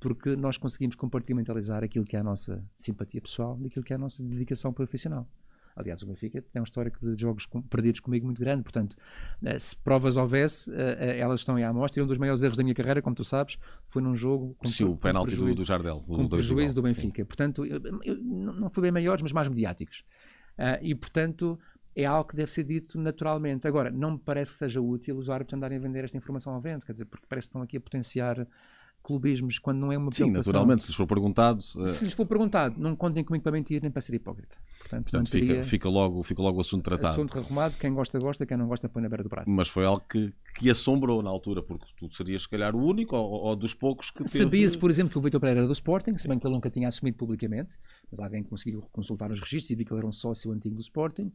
porque 0.00 0.34
nós 0.34 0.56
conseguimos 0.56 0.96
compartimentalizar 0.96 1.84
aquilo 1.84 2.04
que 2.04 2.16
é 2.16 2.20
a 2.20 2.24
nossa 2.24 2.64
simpatia 2.76 3.20
pessoal 3.20 3.56
daquilo 3.56 3.84
que 3.84 3.92
é 3.92 3.96
a 3.96 3.98
nossa 3.98 4.22
dedicação 4.24 4.72
profissional. 4.72 5.28
Aliás, 5.76 6.02
o 6.02 6.06
Benfica 6.06 6.42
tem 6.42 6.60
um 6.60 6.64
histórico 6.64 6.98
de 7.14 7.20
jogos 7.20 7.46
perdidos 7.68 8.00
comigo 8.00 8.26
muito 8.26 8.40
grande, 8.40 8.62
portanto, 8.62 8.96
eh, 9.42 9.58
se 9.58 9.74
provas 9.76 10.16
houvesse, 10.16 10.70
eh, 10.72 10.96
eh, 10.98 11.18
elas 11.18 11.40
estão 11.40 11.56
aí 11.56 11.62
à 11.64 11.72
mostra. 11.72 12.00
E 12.00 12.04
um 12.04 12.06
dos 12.06 12.18
maiores 12.18 12.42
erros 12.42 12.56
da 12.56 12.62
minha 12.62 12.74
carreira, 12.74 13.00
como 13.00 13.14
tu 13.14 13.24
sabes, 13.24 13.56
foi 13.88 14.02
num 14.02 14.14
jogo 14.14 14.54
com, 14.58 14.68
Sim, 14.68 14.84
o 14.84 14.96
penalti 14.96 15.36
do, 15.36 15.54
do 15.54 15.64
Jardel, 15.64 16.02
com 16.06 16.28
prejuízo 16.28 16.74
do 16.74 16.82
Benfica. 16.82 17.22
Sim. 17.22 17.24
Portanto, 17.24 17.64
eu, 17.64 17.80
eu, 18.02 18.16
não 18.16 18.68
foi 18.68 18.82
bem 18.82 18.92
maiores, 18.92 19.22
mas 19.22 19.32
mais 19.32 19.48
mediáticos. 19.48 20.04
e, 20.82 20.94
portanto, 20.94 21.58
é 21.94 22.04
algo 22.04 22.28
que 22.28 22.36
deve 22.36 22.52
ser 22.52 22.64
dito 22.64 22.98
naturalmente. 22.98 23.66
Agora, 23.66 23.90
não 23.90 24.12
me 24.12 24.18
parece 24.18 24.52
que 24.52 24.58
seja 24.58 24.80
útil 24.80 25.16
os 25.16 25.30
árbitros 25.30 25.56
andarem 25.56 25.78
a 25.78 25.80
vender 25.80 26.04
esta 26.04 26.16
informação 26.16 26.52
ao 26.52 26.60
vento, 26.60 26.84
quer 26.84 26.92
dizer, 26.92 27.04
porque 27.04 27.26
parece 27.28 27.46
que 27.46 27.50
estão 27.50 27.62
aqui 27.62 27.76
a 27.76 27.80
potenciar 27.80 28.46
clubismos 29.02 29.58
quando 29.58 29.78
não 29.78 29.92
é 29.92 29.98
uma 29.98 30.12
Sim, 30.12 30.30
naturalmente, 30.30 30.82
se 30.82 30.88
lhes 30.88 30.96
for 30.96 31.06
perguntado. 31.06 31.58
Uh... 31.76 31.88
Se 31.88 32.04
lhes 32.04 32.12
for 32.12 32.26
perguntado, 32.26 32.78
não 32.78 32.94
contem 32.94 33.24
comigo 33.24 33.42
para 33.42 33.52
mentir 33.52 33.80
nem 33.82 33.90
para 33.90 34.00
ser 34.00 34.14
hipócrita. 34.14 34.56
Portanto, 34.78 35.10
Portanto 35.10 35.30
fica, 35.30 35.62
fica, 35.64 35.88
logo, 35.88 36.22
fica 36.22 36.42
logo 36.42 36.58
o 36.58 36.60
assunto 36.60 36.82
tratado. 36.82 37.08
Assunto 37.08 37.38
arrumado, 37.38 37.76
quem 37.78 37.92
gosta, 37.92 38.18
gosta, 38.18 38.46
quem 38.46 38.56
não 38.56 38.66
gosta, 38.66 38.88
põe 38.88 39.02
na 39.02 39.08
beira 39.08 39.22
do 39.22 39.28
prato. 39.28 39.48
Mas 39.48 39.68
foi 39.68 39.84
algo 39.84 40.02
que, 40.08 40.32
que 40.56 40.70
assombrou 40.70 41.22
na 41.22 41.30
altura, 41.30 41.62
porque 41.62 41.86
tu 41.96 42.12
serias, 42.14 42.42
se 42.42 42.48
calhar, 42.48 42.74
o 42.74 42.84
único 42.84 43.16
ou, 43.16 43.44
ou 43.44 43.56
dos 43.56 43.74
poucos 43.74 44.10
que. 44.10 44.26
Sabia-se, 44.28 44.78
por 44.78 44.90
exemplo, 44.90 45.12
que 45.12 45.18
o 45.18 45.22
Vitor 45.22 45.40
Pereira 45.40 45.60
era 45.60 45.66
do 45.66 45.72
Sporting, 45.72 46.16
se 46.16 46.26
bem 46.26 46.38
que 46.38 46.46
ele 46.46 46.54
nunca 46.54 46.70
tinha 46.70 46.88
assumido 46.88 47.16
publicamente, 47.16 47.76
mas 48.10 48.20
alguém 48.20 48.42
conseguiu 48.42 48.82
consultar 48.92 49.30
os 49.30 49.40
registros 49.40 49.70
e 49.70 49.74
viu 49.74 49.86
que 49.86 49.92
ele 49.92 50.00
era 50.00 50.08
um 50.08 50.12
sócio 50.12 50.50
antigo 50.52 50.74
do 50.74 50.80
Sporting. 50.80 51.32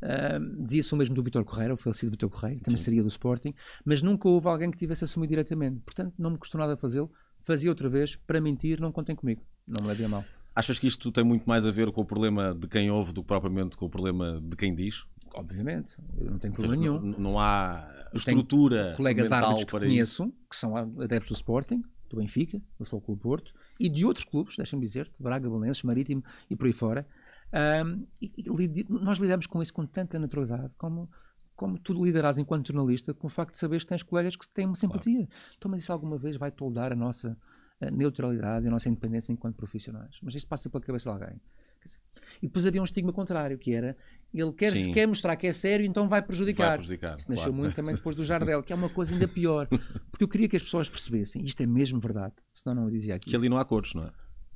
Uh, 0.00 0.64
Dizia-se 0.64 0.94
o 0.94 0.96
mesmo 0.96 1.14
do 1.14 1.22
Vitor 1.22 1.44
Correia, 1.44 1.74
o 1.74 1.76
falecido 1.76 2.12
Vitor 2.12 2.30
Correia, 2.30 2.60
também 2.60 2.76
Sim. 2.76 2.84
seria 2.84 3.02
do 3.02 3.08
Sporting, 3.08 3.52
mas 3.84 4.00
nunca 4.02 4.28
houve 4.28 4.46
alguém 4.48 4.70
que 4.70 4.78
tivesse 4.78 5.04
assumido 5.04 5.30
diretamente. 5.30 5.80
Portanto, 5.80 6.14
não 6.18 6.30
me 6.30 6.38
custou 6.38 6.60
nada 6.60 6.76
fazê-lo 6.76 7.10
fazia 7.48 7.70
outra 7.70 7.88
vez, 7.88 8.14
para 8.14 8.40
mentir, 8.42 8.78
não 8.78 8.92
contem 8.92 9.16
comigo. 9.16 9.42
Não 9.66 9.82
me 9.82 9.88
levem 9.88 10.04
a 10.04 10.08
mal. 10.10 10.24
Achas 10.54 10.78
que 10.78 10.86
isto 10.86 11.10
tem 11.10 11.24
muito 11.24 11.48
mais 11.48 11.64
a 11.66 11.70
ver 11.70 11.90
com 11.92 12.02
o 12.02 12.04
problema 12.04 12.54
de 12.54 12.68
quem 12.68 12.90
ouve 12.90 13.10
do 13.12 13.22
que 13.22 13.28
propriamente 13.28 13.76
com 13.76 13.86
o 13.86 13.90
problema 13.90 14.38
de 14.42 14.54
quem 14.54 14.74
diz? 14.74 15.04
Obviamente, 15.34 15.96
eu 16.18 16.30
não 16.30 16.38
tenho 16.38 16.52
problema 16.52 16.82
seja, 16.82 17.00
nenhum. 17.00 17.18
Não 17.18 17.38
há 17.38 17.88
estrutura 18.12 18.94
colegas 18.96 19.30
mental 19.30 19.50
árbitros 19.50 19.64
que 19.64 19.86
conheço, 19.86 20.24
isso. 20.24 20.34
que 20.50 20.56
são 20.56 20.76
adeptos 20.76 21.28
do 21.28 21.34
Sporting, 21.34 21.82
do 22.10 22.16
Benfica, 22.16 22.58
do 22.78 22.84
Futebol 22.84 23.00
Clube 23.00 23.22
Porto, 23.22 23.54
e 23.78 23.88
de 23.88 24.04
outros 24.04 24.24
clubes, 24.24 24.56
deixa-me 24.56 24.84
dizer, 24.84 25.10
Braga, 25.18 25.48
Valenço, 25.48 25.86
Marítimo 25.86 26.22
e 26.50 26.56
por 26.56 26.66
aí 26.66 26.72
fora. 26.72 27.06
Um, 27.52 28.06
e, 28.20 28.32
e, 28.36 28.86
nós 28.88 29.18
lidamos 29.18 29.46
com 29.46 29.62
isso 29.62 29.72
com 29.72 29.86
tanta 29.86 30.18
naturalidade 30.18 30.70
como 30.76 31.08
como 31.56 31.76
tu 31.76 31.92
liderás 31.92 32.38
enquanto 32.38 32.68
jornalista 32.68 33.12
com 33.12 33.26
o 33.26 33.30
facto 33.30 33.54
de 33.54 33.58
saberes 33.58 33.82
que 33.82 33.88
tens 33.88 34.04
colegas 34.04 34.36
que 34.36 34.48
têm 34.48 34.64
uma 34.66 34.76
simpatia. 34.76 35.26
Claro. 35.26 35.54
Então, 35.56 35.70
mas 35.70 35.82
isso 35.82 35.92
alguma 35.92 36.16
vez 36.16 36.36
vai 36.36 36.52
toldar 36.52 36.92
a 36.92 36.94
nossa 36.94 37.36
a 37.80 37.90
neutralidade 37.90 38.64
e 38.64 38.68
a 38.68 38.70
nossa 38.70 38.88
independência 38.88 39.32
enquanto 39.32 39.56
profissionais. 39.56 40.18
Mas 40.22 40.34
isto 40.34 40.46
passa 40.46 40.68
pela 40.68 40.82
cabeça 40.82 41.10
de 41.10 41.22
alguém. 41.22 41.40
Dizer, 41.84 41.98
e 42.42 42.46
depois 42.46 42.66
havia 42.66 42.80
um 42.80 42.84
estigma 42.84 43.12
contrário, 43.12 43.56
que 43.56 43.72
era 43.72 43.96
ele 44.34 44.52
quer, 44.52 44.72
se 44.72 44.90
quer 44.92 45.06
mostrar 45.06 45.36
que 45.36 45.46
é 45.46 45.52
sério, 45.52 45.86
então 45.86 46.08
vai 46.08 46.20
prejudicar. 46.20 46.68
Vai 46.68 46.78
prejudicar 46.78 47.16
Isso 47.16 47.30
nasceu 47.30 47.44
claro. 47.46 47.54
muito 47.56 47.74
também 47.74 47.94
depois 47.94 48.16
do 48.16 48.24
Jardel, 48.26 48.62
que 48.62 48.72
é 48.72 48.76
uma 48.76 48.88
coisa 48.88 49.14
ainda 49.14 49.26
pior. 49.26 49.66
Porque 50.10 50.24
eu 50.24 50.28
queria 50.28 50.48
que 50.48 50.56
as 50.56 50.62
pessoas 50.62 50.90
percebessem, 50.90 51.42
isto 51.42 51.60
é 51.62 51.66
mesmo 51.66 51.98
verdade, 51.98 52.34
senão 52.52 52.74
não 52.74 52.84
eu 52.84 52.90
dizia 52.90 53.14
aqui. 53.14 53.30
Que 53.30 53.36
ali 53.36 53.48
não 53.48 53.58
há 53.58 53.64
cores, 53.64 53.94
não 53.94 54.04
é? 54.04 54.10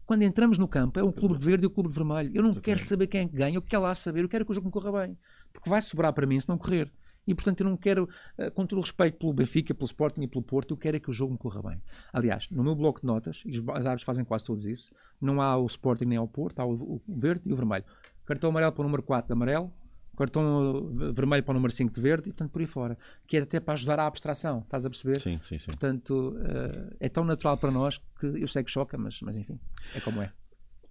Quando 0.06 0.22
entramos 0.22 0.58
no 0.58 0.68
campo, 0.68 0.98
é 0.98 1.02
o 1.02 1.12
clube 1.12 1.38
verde 1.38 1.64
e 1.64 1.66
o 1.66 1.70
clube 1.70 1.94
vermelho. 1.94 2.30
Eu 2.34 2.42
não 2.42 2.54
quero 2.54 2.80
saber 2.80 3.06
quem 3.06 3.22
é 3.22 3.28
que 3.28 3.34
ganha, 3.34 3.56
eu 3.56 3.62
quero 3.62 3.82
lá 3.82 3.94
saber, 3.94 4.24
eu 4.24 4.28
quero 4.28 4.44
que 4.44 4.50
o 4.50 4.54
jogo 4.54 4.66
me 4.66 4.72
corra 4.72 5.06
bem. 5.06 5.18
Porque 5.52 5.70
vai 5.70 5.80
sobrar 5.80 6.12
para 6.12 6.26
mim 6.26 6.40
se 6.40 6.48
não 6.48 6.58
correr. 6.58 6.90
E 7.26 7.34
portanto 7.34 7.60
eu 7.60 7.68
não 7.68 7.76
quero, 7.76 8.08
eh, 8.36 8.50
com 8.50 8.66
todo 8.66 8.78
o 8.78 8.80
respeito 8.80 9.18
pelo 9.18 9.32
Benfica, 9.32 9.72
pelo 9.72 9.86
Sporting 9.86 10.22
e 10.22 10.28
pelo 10.28 10.42
Porto, 10.42 10.72
eu 10.72 10.76
quero 10.76 10.96
é 10.96 11.00
que 11.00 11.08
o 11.08 11.12
jogo 11.12 11.32
me 11.32 11.38
corra 11.38 11.62
bem. 11.62 11.80
Aliás, 12.12 12.48
no 12.50 12.64
meu 12.64 12.74
bloco 12.74 13.00
de 13.00 13.06
notas, 13.06 13.42
e 13.46 13.50
as 13.50 13.86
árvores 13.86 14.02
fazem 14.02 14.24
quase 14.24 14.44
todos 14.44 14.66
isso, 14.66 14.92
não 15.20 15.40
há 15.40 15.56
o 15.56 15.66
Sporting 15.66 16.06
nem 16.06 16.18
o 16.18 16.26
Porto, 16.26 16.58
há 16.58 16.66
o, 16.66 17.00
verde 17.06 17.42
e 17.46 17.52
o 17.52 17.56
vermelho. 17.56 17.84
Cartão 18.24 18.50
amarelo 18.50 18.72
para 18.72 18.80
o 18.80 18.84
número 18.84 19.02
4 19.02 19.28
de 19.28 19.32
amarelo, 19.32 19.72
cartão 20.16 20.90
vermelho 21.14 21.42
para 21.42 21.52
o 21.52 21.54
número 21.54 21.72
5 21.72 21.92
de 21.92 22.00
verde 22.00 22.28
e 22.28 22.32
portanto 22.32 22.50
por 22.50 22.60
aí 22.60 22.66
fora. 22.66 22.98
Que 23.26 23.38
é 23.38 23.40
até 23.40 23.60
para 23.60 23.74
ajudar 23.74 23.98
à 23.98 24.06
abstração, 24.06 24.60
estás 24.60 24.84
a 24.84 24.90
perceber? 24.90 25.20
Sim, 25.20 25.40
sim, 25.42 25.58
sim. 25.58 25.66
Portanto, 25.66 26.36
uh, 26.36 26.96
é 27.00 27.08
tão 27.08 27.24
natural 27.24 27.56
para 27.56 27.70
nós 27.70 27.98
que 28.18 28.26
eu 28.26 28.48
sei 28.48 28.62
que 28.62 28.70
choca, 28.70 28.96
mas, 28.98 29.20
mas 29.22 29.36
enfim, 29.36 29.58
é 29.94 30.00
como 30.00 30.22
é. 30.22 30.32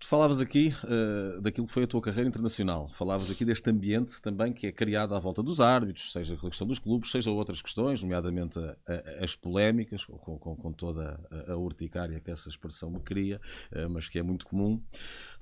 Tu 0.02 0.08
falavas 0.08 0.42
aqui 0.42 0.74
uh, 0.84 1.40
daquilo 1.42 1.68
que 1.68 1.74
foi 1.74 1.84
a 1.84 1.88
tua 1.88 2.02
carreira 2.02 2.28
internacional. 2.28 2.90
Falavas 2.98 3.30
aqui 3.30 3.46
deste 3.46 3.70
ambiente 3.70 4.20
também 4.20 4.52
que 4.52 4.66
é 4.66 4.72
criado 4.72 5.14
à 5.14 5.20
volta 5.20 5.44
dos 5.44 5.62
árbitros, 5.62 6.12
seja 6.12 6.34
a 6.34 6.38
questão 6.38 6.66
dos 6.66 6.80
clubes, 6.80 7.12
seja 7.12 7.30
outras 7.30 7.62
questões, 7.62 8.02
nomeadamente 8.02 8.58
a, 8.58 8.76
a, 8.88 9.24
as 9.24 9.36
polémicas, 9.36 10.04
com, 10.04 10.40
com, 10.40 10.56
com 10.56 10.74
toda 10.74 11.20
a, 11.30 11.52
a, 11.52 11.56
urticária 11.56 12.20
que 12.20 12.32
essa 12.32 12.50
expressão 12.50 12.90
me 12.90 13.00
cria, 13.00 13.40
uh, 13.74 13.88
mas 13.92 14.10
que 14.10 14.18
é 14.18 14.24
muito 14.24 14.48
comum. 14.48 14.82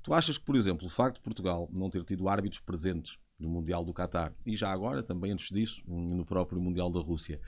Tu 0.02 0.12
achas 0.12 0.36
que, 0.36 0.44
por 0.44 0.54
exemplo, 0.54 0.86
o 0.86 0.90
facto 0.90 1.16
de 1.16 1.22
Portugal 1.22 1.66
não 1.72 1.88
ter 1.88 2.04
tido 2.04 2.28
árbitros 2.28 2.60
presentes 2.60 3.18
no 3.40 3.48
Mundial 3.48 3.84
do 3.84 3.94
Qatar 3.94 4.34
e 4.44 4.54
já 4.54 4.70
agora, 4.70 5.02
também 5.02 5.32
antes 5.32 5.48
disso, 5.48 5.82
no 5.86 6.24
próprio 6.24 6.60
Mundial 6.60 6.90
da 6.90 7.00
Rússia, 7.00 7.40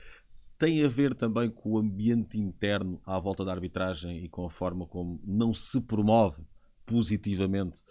tem 0.57 0.83
a 0.83 0.87
ver 0.87 1.13
também 1.13 1.49
com 1.49 1.71
o 1.71 1.77
ambiente 1.77 2.39
interno 2.39 3.01
à 3.05 3.19
volta 3.19 3.45
da 3.45 3.51
arbitragem 3.51 4.23
e 4.23 4.29
com 4.29 4.45
a 4.45 4.49
forma 4.49 4.85
como 4.87 5.21
não 5.23 5.53
se 5.53 5.79
promove 5.81 6.43
positivamente 6.85 7.81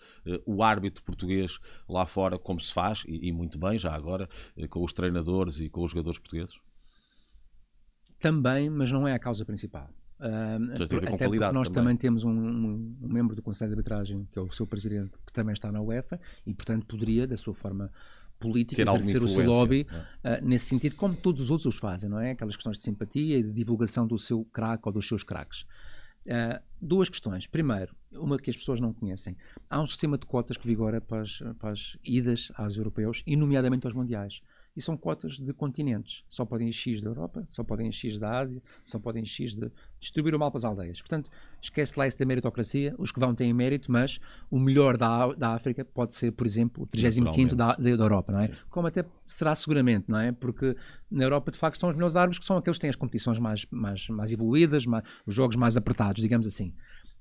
o 0.45 0.63
árbitro 0.63 1.03
português 1.03 1.59
lá 1.89 2.05
fora, 2.05 2.39
como 2.39 2.61
se 2.61 2.73
faz, 2.73 3.05
e, 3.07 3.33
muito 3.33 3.59
bem 3.59 3.79
já 3.79 3.95
agora, 3.95 4.29
com 4.69 4.85
os 4.85 4.93
treinadores 4.93 5.61
e 5.61 5.69
com 5.69 5.83
os 5.85 5.91
jogadores 5.91 6.19
portugueses? 6.19 6.59
Também, 8.19 8.69
mas 8.69 8.93
não 8.93 9.09
é 9.09 9.15
a 9.15 9.19
causa 9.19 9.45
principal. 9.45 9.89
Uh, 10.23 10.85
até 11.11 11.27
porque 11.27 11.39
nós 11.53 11.69
também, 11.69 11.73
também 11.73 11.97
temos 11.97 12.23
um, 12.23 12.31
um, 12.31 12.97
um, 13.03 13.09
membro 13.09 13.35
do 13.35 13.43
Conselho 13.43 13.71
de 13.71 13.75
Arbitragem, 13.75 14.29
que 14.31 14.39
é 14.39 14.43
o 14.43 14.53
seu 14.53 14.65
presidente, 14.65 15.11
que 15.27 15.33
também 15.33 15.53
está 15.53 15.73
na 15.73 15.81
UEFA, 15.81 16.21
e 16.47 16.55
portanto 16.55 16.87
poderia, 16.87 17.27
da 17.27 17.37
sua 17.37 17.53
forma 17.53 17.91
política, 18.39 18.83
exercer 18.83 19.21
o 19.21 19.27
seu 19.27 19.45
lobby 19.45 19.85
é? 20.23 20.39
uh, 20.39 20.45
nesse 20.45 20.67
sentido, 20.67 20.95
como 20.95 21.17
todos 21.17 21.43
os 21.43 21.51
outros 21.51 21.75
os 21.75 21.81
fazem, 21.81 22.09
não 22.09 22.21
é? 22.21 22.31
Aquelas 22.31 22.55
questões 22.55 22.77
de 22.77 22.85
simpatia 22.85 23.39
e 23.39 23.43
de 23.43 23.53
divulgação 23.53 24.07
do 24.07 24.17
seu 24.17 24.45
craque 24.45 24.85
ou 24.87 24.93
dos 24.93 25.09
seus 25.09 25.25
craques. 25.25 25.63
Uh, 26.25 26.63
duas 26.81 27.09
questões. 27.09 27.49
Primeiro, 27.49 27.93
uma 28.13 28.39
que 28.39 28.49
as 28.49 28.57
pessoas 28.57 28.79
não 28.79 28.93
conhecem. 28.93 29.37
Há 29.69 29.81
um 29.81 29.87
sistema 29.89 30.17
de 30.17 30.25
cotas 30.25 30.57
que 30.57 30.69
vigora 30.69 31.01
para 31.01 31.23
as, 31.23 31.43
para 31.59 31.71
as 31.71 31.97
idas 32.05 32.53
aos 32.55 32.77
europeus 32.77 33.25
e, 33.27 33.35
nomeadamente, 33.35 33.89
aos 33.89 33.95
mundiais 33.95 34.41
e 34.77 34.81
são 34.81 34.97
cotas 34.97 35.39
de 35.39 35.53
continentes. 35.53 36.25
Só 36.29 36.45
podem 36.45 36.69
ir 36.69 36.73
X 36.73 37.01
da 37.03 37.11
Europa, 37.11 37.47
só 37.51 37.63
podem 37.63 37.89
ir 37.89 37.93
X 37.93 38.19
da 38.19 38.39
Ásia, 38.39 38.63
só 38.85 38.99
podem 38.99 39.23
ir 39.23 39.27
X 39.27 39.55
de. 39.55 39.71
distribuir 40.01 40.35
o 40.35 40.39
mal 40.39 40.51
para 40.51 40.59
as 40.59 40.65
aldeias. 40.65 41.01
Portanto, 41.01 41.31
esquece 41.61 41.99
lá 41.99 42.07
isso 42.07 42.19
da 42.19 42.25
meritocracia. 42.25 42.95
Os 42.99 43.13
que 43.13 43.21
vão 43.21 43.35
têm 43.35 43.53
mérito, 43.53 43.93
mas 43.93 44.19
o 44.51 44.59
melhor 44.59 44.97
da, 44.97 45.33
da 45.35 45.55
África 45.55 45.85
pode 45.85 46.15
ser, 46.15 46.33
por 46.33 46.47
exemplo, 46.47 46.85
o 46.85 46.87
35 46.87 47.55
da, 47.55 47.75
da 47.75 47.91
Europa, 47.91 48.33
não 48.33 48.41
é? 48.41 48.47
Sim. 48.47 48.53
Como 48.71 48.87
até 48.87 49.05
será 49.27 49.55
seguramente, 49.55 50.07
não 50.09 50.19
é? 50.19 50.33
Porque 50.33 50.75
na 51.11 51.25
Europa, 51.25 51.53
de 51.53 51.59
facto, 51.59 51.79
são 51.79 51.91
os 51.91 51.95
melhores 51.95 52.17
árabes 52.17 52.39
que 52.39 52.47
são 52.47 52.57
aqueles 52.57 52.79
que 52.79 52.83
têm 52.83 52.91
as 52.91 52.97
competições 52.97 53.39
mais, 53.39 53.67
mais, 53.71 54.09
mais 54.09 54.33
evoluídas, 54.33 54.87
mais, 54.87 55.05
os 55.27 55.35
jogos 55.35 55.57
mais 55.57 55.77
apertados, 55.77 56.23
digamos 56.23 56.47
assim. 56.47 56.73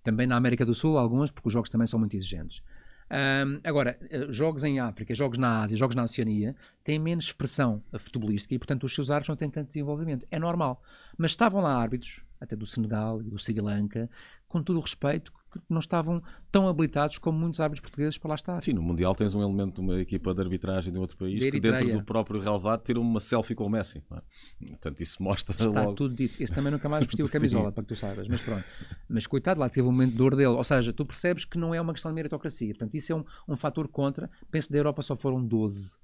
Também 0.03 0.25
na 0.25 0.35
América 0.35 0.65
do 0.65 0.73
Sul, 0.73 0.97
alguns, 0.97 1.31
porque 1.31 1.47
os 1.47 1.53
jogos 1.53 1.69
também 1.69 1.85
são 1.85 1.99
muito 1.99 2.15
exigentes. 2.15 2.63
Um, 3.11 3.59
agora, 3.65 3.99
eh, 4.09 4.27
jogos 4.29 4.63
em 4.63 4.79
África, 4.79 5.13
jogos 5.13 5.37
na 5.37 5.63
Ásia, 5.63 5.75
jogos 5.75 5.97
na 5.97 6.03
Oceania 6.03 6.55
têm 6.81 6.97
menos 6.97 7.25
expressão 7.25 7.83
futebolística 7.99 8.55
e, 8.55 8.57
portanto, 8.57 8.85
os 8.85 8.95
seus 8.95 9.11
árbitros 9.11 9.29
não 9.29 9.35
têm 9.35 9.49
tanto 9.49 9.67
desenvolvimento. 9.67 10.25
É 10.31 10.39
normal. 10.39 10.81
Mas 11.17 11.31
estavam 11.31 11.61
lá 11.61 11.75
árbitros, 11.75 12.23
até 12.39 12.55
do 12.55 12.65
Senegal 12.65 13.21
e 13.21 13.29
do 13.29 13.37
Sri 13.37 13.59
Lanka, 13.59 14.09
com 14.47 14.63
todo 14.63 14.77
o 14.77 14.81
respeito, 14.81 15.33
que 15.51 15.59
não 15.69 15.79
estavam 15.79 16.21
tão 16.51 16.67
habilitados 16.67 17.17
como 17.17 17.37
muitos 17.37 17.59
árbitros 17.59 17.81
portugueses 17.89 18.17
para 18.17 18.29
lá 18.29 18.35
estar. 18.35 18.63
Sim, 18.63 18.73
no 18.73 18.81
Mundial 18.81 19.13
tens 19.13 19.33
um 19.33 19.41
elemento 19.41 19.75
de 19.75 19.81
uma 19.81 19.99
equipa 19.99 20.33
de 20.33 20.41
arbitragem 20.41 20.91
de 20.91 20.97
outro 20.97 21.17
país 21.17 21.39
de 21.39 21.51
que 21.51 21.59
dentro 21.59 21.91
do 21.91 22.03
próprio 22.03 22.39
relevado 22.39 22.83
tira 22.83 22.99
uma 22.99 23.19
selfie 23.19 23.53
com 23.53 23.65
o 23.65 23.69
Messi. 23.69 24.03
É? 24.11 24.67
Portanto, 24.69 25.01
isso 25.01 25.21
mostra 25.21 25.55
Está 25.55 25.81
logo... 25.81 25.93
tudo 25.93 26.15
dito. 26.15 26.41
Esse 26.41 26.53
também 26.53 26.71
nunca 26.71 26.87
mais 26.87 27.05
vestiu 27.05 27.25
a 27.25 27.29
camisola, 27.31 27.71
para 27.71 27.83
que 27.83 27.89
tu 27.89 27.95
saibas. 27.95 28.27
Mas 28.27 28.41
pronto. 28.41 28.63
Mas 29.09 29.27
coitado, 29.27 29.59
lá 29.59 29.69
teve 29.69 29.87
um 29.87 29.91
momento 29.91 30.11
de 30.11 30.17
dor 30.17 30.35
dele. 30.35 30.49
Ou 30.49 30.63
seja, 30.63 30.93
tu 30.93 31.05
percebes 31.05 31.45
que 31.45 31.57
não 31.57 31.75
é 31.75 31.81
uma 31.81 31.93
questão 31.93 32.11
de 32.11 32.15
meritocracia. 32.15 32.69
Portanto, 32.69 32.95
isso 32.95 33.11
é 33.11 33.15
um, 33.15 33.25
um 33.47 33.57
fator 33.57 33.87
contra. 33.87 34.29
Penso 34.49 34.67
que 34.67 34.73
da 34.73 34.79
Europa 34.79 35.01
só 35.01 35.15
foram 35.15 35.45
12 35.45 35.97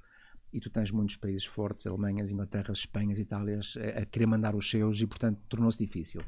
e 0.54 0.60
tu 0.60 0.70
tens 0.70 0.92
muitos 0.92 1.18
países 1.18 1.46
fortes, 1.46 1.86
Alemanhas, 1.86 2.32
Inglaterras, 2.32 2.80
Espanhas, 2.80 3.20
Itálias, 3.20 3.76
a, 3.78 4.02
a 4.02 4.06
querer 4.06 4.26
mandar 4.26 4.56
os 4.56 4.70
seus 4.70 5.00
e, 5.02 5.08
portanto, 5.08 5.40
tornou-se 5.50 5.84
difícil. 5.86 6.22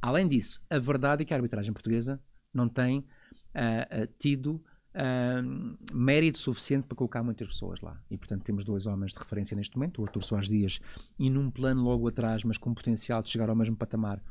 Além 0.00 0.28
disso, 0.28 0.60
a 0.70 0.78
verdade 0.78 1.22
é 1.22 1.24
que 1.24 1.34
a 1.34 1.36
arbitragem 1.36 1.72
portuguesa 1.72 2.20
não 2.56 2.68
tem 2.68 3.00
uh, 3.00 4.06
tido 4.18 4.62
uh, 4.94 5.94
mérito 5.94 6.38
suficiente 6.38 6.86
para 6.86 6.96
colocar 6.96 7.22
muitas 7.22 7.46
pessoas 7.48 7.80
lá. 7.80 8.00
E, 8.10 8.16
portanto, 8.16 8.42
temos 8.42 8.64
dois 8.64 8.86
homens 8.86 9.12
de 9.12 9.18
referência 9.18 9.56
neste 9.56 9.76
momento, 9.76 10.00
o 10.00 10.04
Artur 10.04 10.22
Soares 10.22 10.48
Dias 10.48 10.80
e 11.18 11.30
num 11.30 11.50
plano 11.50 11.82
logo 11.82 12.08
atrás, 12.08 12.44
mas 12.44 12.58
com 12.58 12.72
potencial 12.74 13.22
de 13.22 13.30
chegar 13.30 13.48
ao 13.48 13.56
mesmo 13.56 13.76
patamar, 13.76 14.22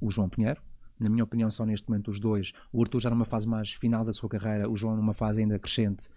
o 0.00 0.10
João 0.10 0.28
Pinheiro. 0.28 0.62
Na 0.98 1.08
minha 1.08 1.24
opinião, 1.24 1.50
são 1.50 1.66
neste 1.66 1.88
momento 1.88 2.08
os 2.08 2.20
dois. 2.20 2.52
O 2.72 2.80
Artur 2.80 3.00
já 3.00 3.10
numa 3.10 3.24
fase 3.24 3.48
mais 3.48 3.72
final 3.72 4.04
da 4.04 4.12
sua 4.12 4.28
carreira, 4.28 4.70
o 4.70 4.76
João 4.76 4.96
numa 4.96 5.12
fase 5.12 5.40
ainda 5.40 5.58
crescente, 5.58 6.08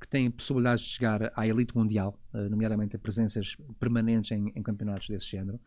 que 0.00 0.08
tem 0.08 0.30
possibilidades 0.30 0.84
de 0.84 0.90
chegar 0.90 1.32
à 1.34 1.46
elite 1.46 1.76
mundial, 1.76 2.18
nomeadamente 2.32 2.96
a 2.96 2.98
presenças 2.98 3.56
permanentes 3.78 4.30
em, 4.30 4.52
em 4.54 4.62
campeonatos 4.62 5.08
desse 5.08 5.26
género. 5.26 5.60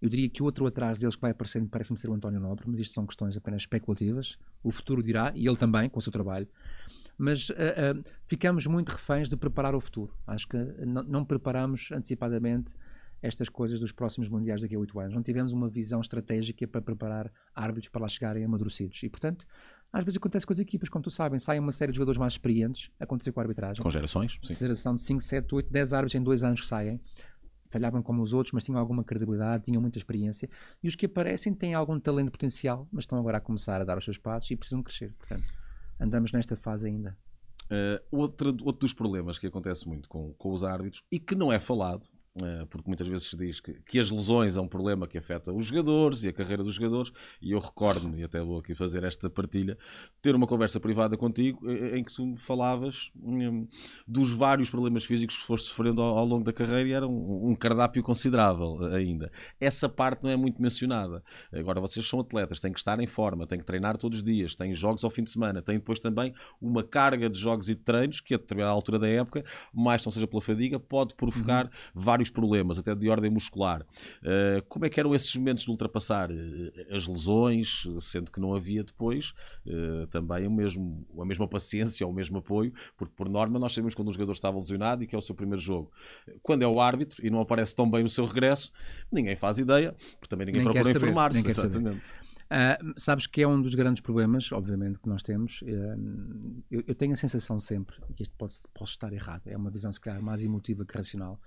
Eu 0.00 0.08
diria 0.08 0.28
que 0.28 0.42
outro 0.42 0.66
atrás 0.66 0.98
deles 0.98 1.14
que 1.14 1.20
vai 1.20 1.30
aparecendo 1.30 1.68
parece-me 1.68 1.98
ser 1.98 2.08
o 2.08 2.14
António 2.14 2.40
Nobre, 2.40 2.64
mas 2.66 2.80
isto 2.80 2.94
são 2.94 3.06
questões 3.06 3.36
apenas 3.36 3.62
especulativas. 3.62 4.38
O 4.62 4.70
futuro 4.70 5.02
dirá, 5.02 5.32
e 5.34 5.46
ele 5.46 5.56
também, 5.56 5.90
com 5.90 5.98
o 5.98 6.02
seu 6.02 6.10
trabalho. 6.10 6.48
Mas 7.18 7.50
uh, 7.50 7.52
uh, 7.52 8.04
ficamos 8.26 8.66
muito 8.66 8.88
reféns 8.88 9.28
de 9.28 9.36
preparar 9.36 9.74
o 9.74 9.80
futuro. 9.80 10.14
Acho 10.26 10.48
que 10.48 10.56
não 10.56 11.22
preparamos 11.24 11.90
antecipadamente 11.92 12.74
estas 13.22 13.48
coisas 13.48 13.78
dos 13.78 13.92
próximos 13.92 14.28
mundiais 14.28 14.62
daqui 14.62 14.74
a 14.74 14.78
oito 14.78 14.98
anos. 14.98 15.14
Não 15.14 15.22
tivemos 15.22 15.52
uma 15.52 15.68
visão 15.68 16.00
estratégica 16.00 16.66
para 16.66 16.80
preparar 16.80 17.30
árbitros 17.54 17.90
para 17.90 18.02
lá 18.02 18.08
chegarem 18.08 18.44
amadurecidos. 18.44 19.02
E, 19.02 19.08
portanto, 19.10 19.46
às 19.92 20.04
vezes 20.04 20.16
acontece 20.16 20.46
com 20.46 20.52
as 20.52 20.58
equipas, 20.58 20.88
como 20.88 21.02
tu 21.02 21.10
sabem, 21.10 21.38
saem 21.38 21.60
uma 21.60 21.72
série 21.72 21.92
de 21.92 21.98
jogadores 21.98 22.18
mais 22.18 22.34
experientes, 22.34 22.90
aconteceu 22.98 23.32
com 23.32 23.40
a 23.40 23.42
arbitragem. 23.42 23.82
Com 23.82 23.90
gerações, 23.90 24.38
sim. 24.42 24.54
Geração 24.54 24.94
de 24.96 25.02
5, 25.02 25.20
7, 25.20 25.54
8, 25.54 25.70
10 25.70 25.92
árbitros 25.92 26.14
em 26.14 26.22
dois 26.22 26.42
anos 26.42 26.60
que 26.60 26.66
saem 26.66 27.00
falhavam 27.70 28.02
como 28.02 28.22
os 28.22 28.32
outros, 28.32 28.52
mas 28.52 28.64
tinham 28.64 28.78
alguma 28.78 29.04
credibilidade, 29.04 29.64
tinham 29.64 29.80
muita 29.80 29.96
experiência. 29.96 30.48
E 30.82 30.88
os 30.88 30.94
que 30.94 31.06
aparecem 31.06 31.54
têm 31.54 31.74
algum 31.74 31.98
talento 31.98 32.30
potencial, 32.30 32.86
mas 32.92 33.04
estão 33.04 33.18
agora 33.18 33.38
a 33.38 33.40
começar 33.40 33.80
a 33.80 33.84
dar 33.84 33.96
os 33.96 34.04
seus 34.04 34.18
passos 34.18 34.50
e 34.50 34.56
precisam 34.56 34.82
crescer. 34.82 35.14
Portanto, 35.18 35.44
andamos 35.98 36.32
nesta 36.32 36.56
fase 36.56 36.88
ainda. 36.88 37.16
Uh, 37.66 38.02
outro, 38.10 38.52
dos 38.52 38.92
problemas 38.92 39.38
que 39.38 39.46
acontece 39.46 39.88
muito 39.88 40.08
com, 40.08 40.32
com 40.34 40.52
os 40.52 40.64
árbitros 40.64 41.04
e 41.10 41.20
que 41.20 41.36
não 41.36 41.52
é 41.52 41.60
falado, 41.60 42.08
porque 42.70 42.88
muitas 42.88 43.08
vezes 43.08 43.28
se 43.28 43.36
diz 43.36 43.60
que, 43.60 43.72
que, 43.84 43.98
as 43.98 44.10
lesões 44.10 44.56
é 44.56 44.60
um 44.60 44.68
problema 44.68 45.06
que 45.08 45.18
afeta 45.18 45.52
os 45.52 45.66
jogadores 45.66 46.22
e 46.22 46.28
a 46.28 46.32
carreira 46.32 46.62
dos 46.62 46.76
jogadores, 46.76 47.12
e 47.42 47.52
eu 47.52 47.58
recordo-me, 47.58 48.20
e 48.20 48.24
até 48.24 48.40
vou 48.40 48.60
aqui 48.60 48.72
fazer 48.72 49.02
esta 49.02 49.28
partilha, 49.28 49.76
ter 50.22 50.34
uma 50.34 50.46
conversa 50.46 50.78
privada 50.78 51.16
contigo 51.16 51.68
eh, 51.68 51.98
em 51.98 52.04
que 52.04 52.14
tu 52.14 52.36
falavas 52.36 53.10
um, 53.20 53.66
dos 54.06 54.30
vários 54.32 54.70
problemas 54.70 55.04
físicos 55.04 55.36
que 55.36 55.42
foste 55.42 55.68
sofrendo 55.68 56.00
ao, 56.02 56.18
ao 56.18 56.24
longo 56.24 56.44
da 56.44 56.52
carreira 56.52 56.88
e 56.88 56.92
era 56.92 57.06
um, 57.06 57.50
um, 57.50 57.54
cardápio 57.56 58.00
considerável 58.02 58.78
eh, 58.92 58.98
ainda. 58.98 59.32
Essa 59.58 59.88
parte 59.88 60.22
não 60.22 60.30
é 60.30 60.36
muito 60.36 60.62
mencionada. 60.62 61.24
Agora, 61.52 61.80
vocês 61.80 62.06
são 62.06 62.20
atletas, 62.20 62.60
têm 62.60 62.72
que 62.72 62.78
estar 62.78 63.00
em 63.00 63.08
forma, 63.08 63.46
têm 63.46 63.58
que 63.58 63.66
treinar 63.66 63.96
todos 63.96 64.18
os 64.18 64.24
dias, 64.24 64.54
têm 64.54 64.72
jogos 64.72 65.02
ao 65.02 65.10
fim 65.10 65.24
de 65.24 65.30
semana, 65.30 65.60
têm 65.60 65.78
depois 65.78 65.98
também 65.98 66.32
uma 66.60 66.84
carga 66.84 67.28
de 67.28 67.38
jogos 67.38 67.68
e 67.68 67.74
de 67.74 67.80
treinos 67.80 68.20
que, 68.20 68.34
a 68.34 68.38
determinada 68.38 68.72
altura 68.72 69.00
da 69.00 69.08
época, 69.08 69.44
mais 69.74 70.04
não 70.04 70.12
seja 70.12 70.28
pela 70.28 70.40
fadiga, 70.40 70.78
pode 70.78 71.14
provocar 71.16 71.64
uhum. 71.64 71.70
vários 71.92 72.19
vários 72.20 72.30
problemas, 72.30 72.78
até 72.78 72.94
de 72.94 73.08
ordem 73.08 73.30
muscular. 73.30 73.82
Uh, 74.22 74.62
como 74.68 74.84
é 74.84 74.90
que 74.90 75.00
eram 75.00 75.14
esses 75.14 75.34
momentos 75.34 75.64
de 75.64 75.70
ultrapassar 75.70 76.30
uh, 76.30 76.34
as 76.94 77.06
lesões, 77.06 77.86
sendo 78.00 78.30
que 78.30 78.38
não 78.38 78.54
havia 78.54 78.84
depois 78.84 79.32
uh, 79.66 80.06
também 80.08 80.46
o 80.46 80.50
mesmo, 80.50 81.06
a 81.18 81.24
mesma 81.24 81.48
paciência 81.48 82.06
ou 82.06 82.12
o 82.12 82.14
mesmo 82.14 82.38
apoio, 82.38 82.72
porque 82.96 83.14
por 83.16 83.28
norma 83.28 83.58
nós 83.58 83.72
sabemos 83.72 83.94
quando 83.94 84.08
um 84.08 84.12
jogador 84.12 84.32
está 84.32 84.50
lesionado 84.50 85.02
e 85.02 85.06
que 85.06 85.14
é 85.14 85.18
o 85.18 85.22
seu 85.22 85.34
primeiro 85.34 85.60
jogo. 85.60 85.90
Quando 86.42 86.62
é 86.62 86.66
o 86.66 86.80
árbitro 86.80 87.24
e 87.24 87.30
não 87.30 87.40
aparece 87.40 87.74
tão 87.74 87.90
bem 87.90 88.02
no 88.02 88.08
seu 88.08 88.24
regresso, 88.24 88.70
ninguém 89.10 89.36
faz 89.36 89.58
ideia, 89.58 89.94
porque 90.18 90.28
também 90.28 90.46
ninguém 90.46 90.62
nem 90.62 90.72
procura 90.72 90.96
informar-se. 90.96 91.40
Uh, 92.50 92.92
sabes 92.96 93.28
que 93.28 93.42
é 93.42 93.46
um 93.46 93.62
dos 93.62 93.76
grandes 93.76 94.02
problemas, 94.02 94.50
obviamente, 94.50 94.98
que 94.98 95.08
nós 95.08 95.22
temos. 95.22 95.62
Uh, 95.62 96.64
eu, 96.68 96.82
eu, 96.88 96.94
tenho 96.96 97.12
a 97.12 97.16
sensação 97.16 97.60
sempre, 97.60 97.94
que 98.16 98.24
isto 98.24 98.34
pode, 98.36 98.54
pode 98.74 98.90
estar 98.90 99.12
errado, 99.12 99.42
é 99.46 99.56
uma 99.56 99.70
visão, 99.70 99.92
se 99.92 100.00
calhar, 100.00 100.20
mais 100.20 100.44
emotiva 100.44 100.84
que 100.84 100.98
racional, 100.98 101.40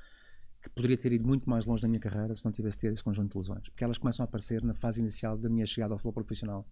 que 0.63 0.69
poderia 0.69 0.97
ter 0.97 1.11
ido 1.11 1.27
muito 1.27 1.49
mais 1.49 1.65
longe 1.65 1.83
na 1.83 1.89
minha 1.89 1.99
carreira 1.99 2.33
se 2.33 2.45
não 2.45 2.51
tivesse 2.51 2.77
tido 2.77 2.93
esse 2.93 3.03
conjunto 3.03 3.33
de 3.33 3.37
lesões. 3.37 3.67
Porque 3.69 3.83
elas 3.83 3.97
começam 3.97 4.23
a 4.23 4.25
aparecer 4.25 4.63
na 4.63 4.73
fase 4.73 5.01
inicial 5.01 5.37
da 5.37 5.49
minha 5.49 5.65
chegada 5.65 5.93
ao 5.93 5.97
futebol 5.97 6.13
profissional. 6.13 6.65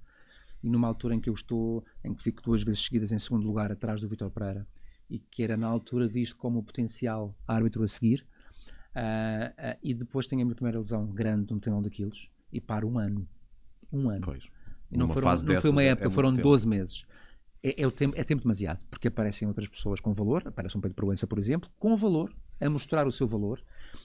E 0.63 0.69
numa 0.69 0.87
altura 0.87 1.13
em 1.13 1.19
que 1.19 1.29
eu 1.29 1.33
estou, 1.33 1.83
em 2.03 2.13
que 2.13 2.23
fico 2.23 2.41
duas 2.41 2.63
vezes 2.63 2.83
seguidas 2.85 3.11
em 3.11 3.19
segundo 3.19 3.45
lugar 3.45 3.69
atrás 3.69 3.99
do 3.99 4.07
Vitor 4.07 4.31
Pereira, 4.31 4.65
e 5.09 5.19
que 5.19 5.43
era 5.43 5.57
na 5.57 5.67
altura 5.67 6.07
visto 6.07 6.37
como 6.37 6.59
o 6.59 6.63
potencial 6.63 7.35
árbitro 7.45 7.83
a 7.83 7.87
seguir, 7.87 8.25
uh, 8.95 9.49
uh, 9.49 9.77
e 9.83 9.93
depois 9.93 10.25
tenho 10.25 10.41
a 10.41 10.45
minha 10.45 10.55
primeira 10.55 10.79
lesão 10.79 11.05
grande, 11.07 11.53
um 11.53 11.59
tendão 11.59 11.81
de 11.81 11.89
quilos, 11.89 12.29
e 12.53 12.61
paro 12.61 12.87
um 12.87 12.97
ano. 12.97 13.27
Um 13.91 14.09
ano. 14.09 14.21
Pois. 14.21 14.43
E 14.89 14.97
não, 14.97 15.09
foram, 15.09 15.27
não 15.43 15.61
foi 15.61 15.69
uma 15.69 15.83
época, 15.83 16.07
é 16.07 16.11
foram 16.11 16.33
12 16.33 16.67
meses. 16.67 17.05
É, 17.63 17.83
é, 17.83 17.91
tempo, 17.91 18.17
é 18.17 18.23
tempo 18.23 18.41
demasiado, 18.41 18.79
porque 18.89 19.09
aparecem 19.09 19.47
outras 19.47 19.67
pessoas 19.67 19.99
com 19.99 20.13
valor, 20.13 20.47
aparece 20.47 20.77
um 20.77 20.81
Pedro 20.81 20.95
Proença, 20.95 21.27
por 21.27 21.37
exemplo, 21.37 21.69
com 21.77 21.95
valor, 21.97 22.33
a 22.59 22.69
mostrar 22.69 23.05
o 23.05 23.11
seu 23.11 23.27
valor, 23.27 23.61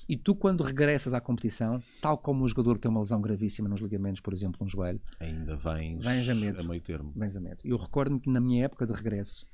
e 0.08 0.16
tu, 0.16 0.34
quando 0.34 0.62
regressas 0.62 1.14
à 1.14 1.20
competição, 1.20 1.82
tal 2.00 2.18
como 2.18 2.44
um 2.44 2.48
jogador 2.48 2.74
que 2.74 2.82
tem 2.82 2.90
uma 2.90 3.00
lesão 3.00 3.20
gravíssima 3.20 3.68
nos 3.68 3.80
ligamentos, 3.80 4.20
por 4.20 4.32
exemplo, 4.32 4.58
no 4.62 4.68
joelho, 4.68 5.00
ainda 5.20 5.56
vens, 5.56 6.02
vens 6.02 6.28
a, 6.28 6.34
medo, 6.34 6.60
a 6.60 6.62
meio 6.62 6.80
termo. 6.80 7.12
Vens 7.14 7.36
a 7.36 7.40
medo. 7.40 7.58
Eu 7.64 7.76
recordo-me 7.76 8.20
que 8.20 8.30
na 8.30 8.40
minha 8.40 8.64
época 8.64 8.86
de 8.86 8.92
regresso, 8.92 9.46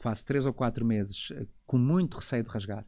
faço 0.00 0.26
três 0.26 0.44
ou 0.46 0.52
quatro 0.52 0.84
meses 0.84 1.30
eh, 1.32 1.46
com 1.66 1.78
muito 1.78 2.16
receio 2.16 2.42
de 2.42 2.50
rasgar, 2.50 2.84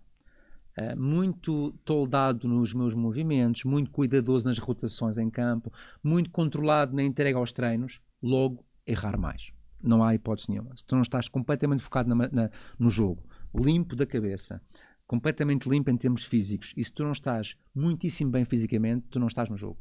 uh, 0.78 1.00
muito 1.00 1.72
toldado 1.84 2.48
nos 2.48 2.74
meus 2.74 2.94
movimentos, 2.94 3.64
muito 3.64 3.90
cuidadoso 3.90 4.48
nas 4.48 4.58
rotações 4.58 5.16
em 5.16 5.30
campo, 5.30 5.72
muito 6.02 6.30
controlado 6.30 6.94
na 6.94 7.02
entrega 7.02 7.38
aos 7.38 7.52
treinos, 7.52 8.00
logo 8.22 8.64
errar 8.86 9.18
mais. 9.18 9.52
Não 9.82 10.02
há 10.02 10.14
hipótese 10.14 10.50
nenhuma. 10.50 10.76
Se 10.76 10.84
tu 10.84 10.94
não 10.94 11.02
estás 11.02 11.28
completamente 11.28 11.82
focado 11.82 12.08
na, 12.08 12.28
na, 12.28 12.50
no 12.78 12.88
jogo, 12.88 13.22
limpo 13.54 13.94
da 13.94 14.06
cabeça, 14.06 14.60
completamente 15.06 15.68
limpo 15.68 15.90
em 15.90 15.96
termos 15.96 16.24
físicos. 16.24 16.72
E 16.76 16.84
se 16.84 16.92
tu 16.92 17.04
não 17.04 17.12
estás 17.12 17.56
muitíssimo 17.74 18.30
bem 18.30 18.44
fisicamente, 18.44 19.06
tu 19.10 19.20
não 19.20 19.26
estás 19.26 19.48
no 19.48 19.56
jogo. 19.56 19.78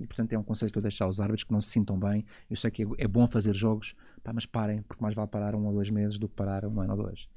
E, 0.00 0.06
portanto, 0.06 0.32
é 0.32 0.38
um 0.38 0.42
conselho 0.42 0.70
que 0.70 0.76
eu 0.76 0.82
deixo 0.82 1.02
aos 1.04 1.20
árbitros 1.20 1.44
que 1.44 1.52
não 1.52 1.60
se 1.60 1.70
sintam 1.70 1.98
bem. 1.98 2.24
Eu 2.50 2.56
sei 2.56 2.70
que 2.70 2.82
é, 2.82 2.86
é 2.98 3.08
bom 3.08 3.26
fazer 3.26 3.54
jogos, 3.54 3.94
pá, 4.22 4.32
mas 4.32 4.44
parem, 4.44 4.82
porque 4.82 5.02
mais 5.02 5.14
vale 5.14 5.28
parar 5.28 5.54
um 5.54 5.64
ou 5.66 5.72
dois 5.72 5.88
meses 5.88 6.18
do 6.18 6.28
que 6.28 6.34
parar 6.34 6.66
um 6.66 6.80
ano 6.80 6.92
ou 6.92 7.04
dois. 7.04 7.28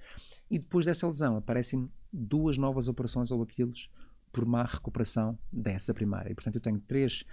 E 0.52 0.60
depois 0.60 0.86
dessa 0.86 1.08
lesão 1.08 1.38
aparecem 1.38 1.90
duas 2.12 2.58
novas 2.58 2.90
operações 2.90 3.32
ou 3.32 3.42
aquilos 3.42 3.90
por 4.32 4.46
má 4.46 4.64
recuperação 4.64 5.38
dessa 5.52 5.94
primária. 5.94 6.32
E, 6.32 6.36
portanto, 6.36 6.56
eu 6.56 6.62
tenho 6.62 6.80
três 6.82 7.24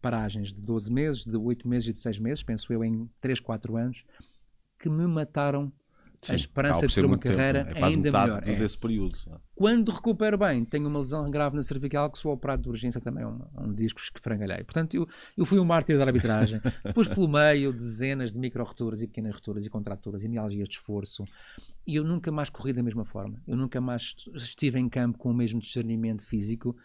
paragens 0.00 0.52
de 0.52 0.60
12 0.60 0.92
meses, 0.92 1.24
de 1.24 1.36
8 1.36 1.66
meses 1.66 1.88
e 1.88 1.92
de 1.92 1.98
6 1.98 2.18
meses, 2.20 2.44
penso 2.44 2.72
eu, 2.72 2.84
em 2.84 3.10
3, 3.20 3.40
4 3.40 3.76
anos, 3.76 4.04
que 4.78 4.88
me 4.88 5.06
mataram 5.06 5.72
Sim, 6.22 6.32
a 6.32 6.36
esperança 6.36 6.86
de 6.86 6.94
ter 6.94 7.04
uma 7.04 7.18
carreira 7.18 7.64
tempo, 7.64 7.78
é? 7.78 7.84
ainda 7.84 8.12
melhor. 8.12 8.42
É. 8.46 8.54
desse 8.56 8.78
período. 8.78 9.14
Quando 9.54 9.90
recupero 9.90 10.38
bem, 10.38 10.64
tenho 10.64 10.88
uma 10.88 10.98
lesão 10.98 11.28
grave 11.30 11.56
na 11.56 11.62
cervical 11.62 12.10
que 12.10 12.18
sou 12.18 12.32
operado 12.32 12.62
de 12.62 12.68
urgência 12.68 13.00
também 13.00 13.24
é 13.24 13.26
um, 13.26 13.40
um 13.58 13.74
disco 13.74 14.00
que 14.12 14.20
frangalhei. 14.20 14.64
Portanto, 14.64 14.94
eu, 14.94 15.08
eu 15.36 15.44
fui 15.44 15.58
um 15.58 15.64
mártir 15.64 15.96
da 15.98 16.04
arbitragem. 16.04 16.60
Depois, 16.84 17.08
pelo 17.08 17.28
meio, 17.28 17.72
dezenas 17.72 18.32
de 18.32 18.38
micro-returas 18.38 19.02
e 19.02 19.06
pequenas 19.06 19.34
returas 19.34 19.66
e 19.66 19.70
contraturas 19.70 20.24
e 20.24 20.28
mialgias 20.28 20.68
de 20.68 20.74
esforço. 20.74 21.24
E 21.86 21.96
eu 21.96 22.04
nunca 22.04 22.30
mais 22.32 22.50
corri 22.50 22.72
da 22.72 22.82
mesma 22.82 23.04
forma. 23.04 23.40
Eu 23.46 23.56
nunca 23.56 23.80
mais 23.80 24.14
estive 24.34 24.78
em 24.78 24.88
campo 24.88 25.18
com 25.18 25.30
o 25.30 25.34
mesmo 25.34 25.60
discernimento 25.60 26.24
físico. 26.24 26.76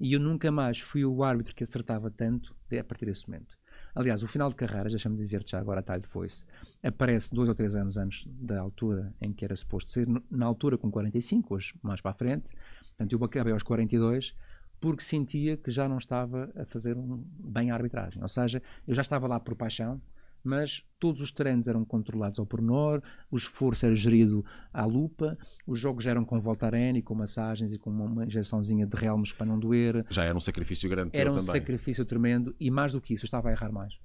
E 0.00 0.12
eu 0.12 0.20
nunca 0.20 0.50
mais 0.50 0.80
fui 0.80 1.04
o 1.04 1.22
árbitro 1.22 1.54
que 1.54 1.62
acertava 1.62 2.10
tanto 2.10 2.54
a 2.78 2.84
partir 2.84 3.06
desse 3.06 3.28
momento. 3.28 3.56
Aliás, 3.94 4.22
o 4.22 4.28
final 4.28 4.48
de 4.48 4.56
carreira, 4.56 4.88
deixa-me 4.88 5.16
dizer-te 5.16 5.52
já 5.52 5.60
agora 5.60 5.82
talho 5.82 6.02
foi-se, 6.08 6.44
aparece 6.82 7.32
dois 7.32 7.48
ou 7.48 7.54
três 7.54 7.74
anos 7.74 7.96
antes 7.96 8.26
da 8.26 8.60
altura 8.60 9.14
em 9.20 9.32
que 9.32 9.44
era 9.44 9.54
suposto 9.54 9.90
ser, 9.90 10.08
na 10.30 10.46
altura 10.46 10.76
com 10.76 10.90
45, 10.90 11.54
hoje 11.54 11.74
mais 11.82 12.00
para 12.00 12.10
a 12.10 12.14
frente. 12.14 12.52
Portanto, 12.88 13.12
eu 13.12 13.24
acabei 13.24 13.52
aos 13.52 13.62
42 13.62 14.34
porque 14.80 15.02
sentia 15.02 15.56
que 15.56 15.70
já 15.70 15.88
não 15.88 15.96
estava 15.96 16.52
a 16.56 16.64
fazer 16.66 16.96
um, 16.96 17.24
bem 17.38 17.70
a 17.70 17.74
arbitragem. 17.74 18.20
Ou 18.20 18.28
seja, 18.28 18.62
eu 18.86 18.94
já 18.94 19.02
estava 19.02 19.26
lá 19.26 19.40
por 19.40 19.54
paixão, 19.54 20.00
mas 20.44 20.84
todos 21.00 21.22
os 21.22 21.32
treinos 21.32 21.66
eram 21.66 21.84
controlados 21.84 22.38
ao 22.38 22.46
pormenor, 22.46 23.02
o 23.30 23.36
esforço 23.36 23.86
era 23.86 23.94
gerido 23.94 24.44
à 24.72 24.84
lupa, 24.84 25.36
os 25.66 25.80
jogos 25.80 26.06
eram 26.06 26.24
com 26.24 26.38
volta 26.40 26.66
arena 26.66 26.98
e 26.98 27.02
com 27.02 27.14
massagens 27.14 27.72
e 27.72 27.78
com 27.78 27.90
uma 27.90 28.24
injeçãozinha 28.24 28.86
de 28.86 28.96
relmos 28.96 29.32
para 29.32 29.46
não 29.46 29.58
doer. 29.58 30.04
Já 30.10 30.24
era 30.24 30.36
um 30.36 30.40
sacrifício 30.40 30.88
grande 30.88 31.10
Era 31.14 31.30
um 31.30 31.34
também. 31.34 31.46
sacrifício 31.46 32.04
tremendo 32.04 32.54
e 32.60 32.70
mais 32.70 32.92
do 32.92 33.00
que 33.00 33.14
isso, 33.14 33.24
eu 33.24 33.26
estava 33.26 33.48
a 33.48 33.52
errar 33.52 33.72
mais. 33.72 33.98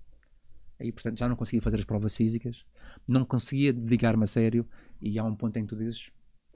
Aí, 0.80 0.94
portanto, 0.94 1.20
já 1.20 1.28
não 1.28 1.36
conseguia 1.36 1.62
fazer 1.62 1.76
as 1.76 1.84
provas 1.84 2.16
físicas, 2.16 2.66
não 3.10 3.26
conseguia 3.26 3.74
dedicar-me 3.74 4.24
a 4.24 4.28
sério 4.28 4.66
e 5.02 5.20
há 5.20 5.24
um 5.26 5.36
ponto 5.36 5.58
em 5.58 5.64
que 5.64 5.68
tu 5.68 5.76
dizes 5.76 6.10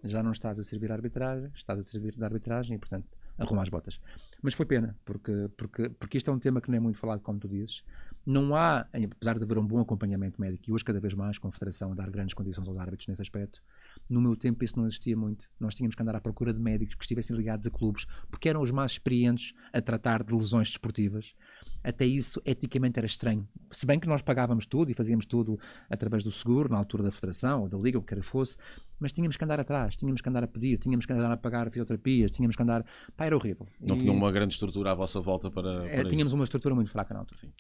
já 0.04 0.22
não 0.22 0.32
estás 0.32 0.60
a 0.60 0.64
servir 0.64 0.92
a 0.92 0.96
arbitragem, 0.96 1.50
estás 1.56 1.80
a 1.80 1.84
servir 1.84 2.16
de 2.16 2.24
arbitragem 2.24 2.76
e, 2.76 2.80
portanto, 2.80 3.08
arruma 3.38 3.64
as 3.64 3.70
botas. 3.70 4.00
Mas 4.42 4.54
foi 4.54 4.66
pena, 4.66 4.98
porque, 5.06 5.50
porque, 5.58 5.90
porque 5.90 6.18
isto 6.18 6.30
é 6.30 6.34
um 6.34 6.40
tema 6.40 6.62
que 6.62 6.70
não 6.70 6.78
é 6.78 6.80
muito 6.80 7.00
falado, 7.00 7.22
como 7.22 7.40
tu 7.40 7.48
dizes. 7.48 7.84
Não 8.26 8.56
há, 8.56 8.88
apesar 8.94 9.38
de 9.38 9.44
haver 9.44 9.58
um 9.58 9.66
bom 9.66 9.80
acompanhamento 9.80 10.40
médico, 10.40 10.64
e 10.68 10.72
hoje 10.72 10.84
cada 10.84 11.00
vez 11.00 11.14
mais 11.14 11.38
com 11.38 11.50
a 11.50 11.52
Federação 11.52 11.92
a 11.92 11.96
dar 11.96 12.10
grandes 12.10 12.34
condições 12.34 12.68
aos 12.68 12.78
árbitros 12.78 13.08
nesse 13.08 13.22
aspecto, 13.22 13.62
no 14.10 14.22
meu 14.22 14.36
tempo 14.36 14.64
isso 14.64 14.78
não 14.78 14.86
existia 14.86 15.16
muito. 15.16 15.50
Nós 15.60 15.76
tínhamos 15.76 15.96
que 15.96 16.02
andar 16.02 16.16
à 16.16 16.22
procura 16.22 16.54
de 16.54 16.60
médicos 16.60 16.96
que 16.96 17.04
estivessem 17.04 17.36
ligados 17.36 17.68
a 17.68 17.72
clubes, 17.72 18.06
porque 18.30 18.48
eram 18.48 18.62
os 18.62 18.72
mais 18.72 18.94
experientes 18.94 19.54
a 19.74 19.82
tratar 19.82 20.24
de 20.24 20.34
lesões 20.34 20.70
desportivas. 20.70 21.36
Até 21.84 22.06
isso, 22.06 22.42
eticamente, 22.46 22.98
era 22.98 23.06
estranho. 23.06 23.48
Se 23.72 23.86
bem 23.86 24.00
que 24.00 24.08
nós 24.08 24.22
pagávamos 24.22 24.66
tudo 24.66 24.90
e 24.90 24.94
fazíamos 24.94 25.26
tudo 25.26 25.60
através 25.90 26.24
do 26.24 26.32
seguro, 26.32 26.70
na 26.70 26.78
altura 26.78 27.04
da 27.04 27.12
Federação 27.12 27.64
ou 27.64 27.70
da 27.70 27.78
Liga, 27.78 28.00
o 28.00 28.02
que 28.02 28.16
quer 28.16 28.24
fosse, 28.24 28.58
mas 29.04 29.12
tínhamos 29.12 29.36
que 29.36 29.44
andar 29.44 29.60
atrás, 29.60 29.98
tínhamos 29.98 30.22
que 30.22 30.30
andar 30.30 30.46
a 30.46 30.48
pedir, 30.48 30.78
tínhamos 30.78 31.06
que 31.06 31.12
andar 31.12 31.30
a 31.30 31.36
pagar 31.36 31.70
fisioterapias, 31.70 32.32
tínhamos 32.32 32.56
que 32.56 32.64
andar. 32.64 32.86
Pá, 33.18 33.26
era 33.26 33.36
horrível. 33.36 33.68
Não 33.82 33.98
e... 33.98 34.00
tinham 34.00 34.16
uma 34.16 34.32
grande 34.32 34.54
estrutura 34.54 34.92
à 34.92 34.94
vossa 34.94 35.20
volta 35.20 35.52
para. 35.52 35.86
É, 35.90 36.06
tínhamos 36.06 36.28
isso. 36.28 36.36
uma 36.36 36.46
estrutura 36.46 36.74
muito 36.74 36.90
fraca 36.90 37.14
na 37.14 37.20
altura. 37.20 37.42
Sim. 37.42 37.52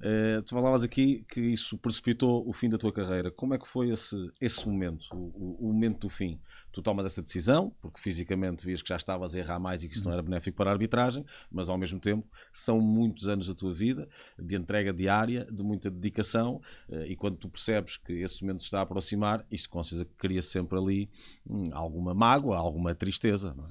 Uh, 0.00 0.42
tu 0.42 0.50
falavas 0.50 0.82
aqui 0.82 1.24
que 1.28 1.40
isso 1.40 1.78
precipitou 1.78 2.48
o 2.48 2.52
fim 2.52 2.68
da 2.68 2.76
tua 2.76 2.92
carreira. 2.92 3.30
Como 3.30 3.54
é 3.54 3.58
que 3.58 3.68
foi 3.68 3.90
esse, 3.90 4.16
esse 4.40 4.66
momento, 4.66 5.06
o, 5.14 5.68
o, 5.68 5.72
momento 5.72 6.00
do 6.00 6.08
fim? 6.08 6.40
Tu 6.72 6.82
tomas 6.82 7.04
essa 7.04 7.22
decisão, 7.22 7.72
porque 7.80 8.00
fisicamente 8.00 8.64
vias 8.64 8.82
que 8.82 8.88
já 8.88 8.96
estavas 8.96 9.36
a 9.36 9.38
errar 9.38 9.60
mais 9.60 9.84
e 9.84 9.88
que 9.88 9.94
isso 9.94 10.04
não 10.04 10.12
era 10.12 10.22
benéfico 10.22 10.56
para 10.56 10.70
a 10.70 10.72
arbitragem, 10.72 11.24
mas 11.52 11.68
ao 11.68 11.78
mesmo 11.78 12.00
tempo 12.00 12.26
são 12.52 12.80
muitos 12.80 13.28
anos 13.28 13.46
da 13.46 13.54
tua 13.54 13.72
vida 13.72 14.08
de 14.38 14.56
entrega 14.56 14.92
diária, 14.92 15.46
de 15.50 15.62
muita 15.62 15.90
dedicação, 15.90 16.60
uh, 16.88 17.04
e 17.04 17.14
quando 17.14 17.36
tu 17.36 17.48
percebes 17.48 17.96
que 17.96 18.14
esse 18.14 18.42
momento 18.42 18.60
se 18.60 18.66
está 18.66 18.78
a 18.78 18.82
aproximar, 18.82 19.44
isso 19.50 19.68
com 19.68 19.82
certeza 19.82 20.08
cria 20.16 20.40
sempre 20.40 20.78
ali 20.80 21.08
hum, 21.46 21.70
alguma 21.72 22.14
mágoa, 22.14 22.56
alguma 22.56 22.94
tristeza. 22.94 23.54
Não 23.54 23.64
é? 23.64 23.70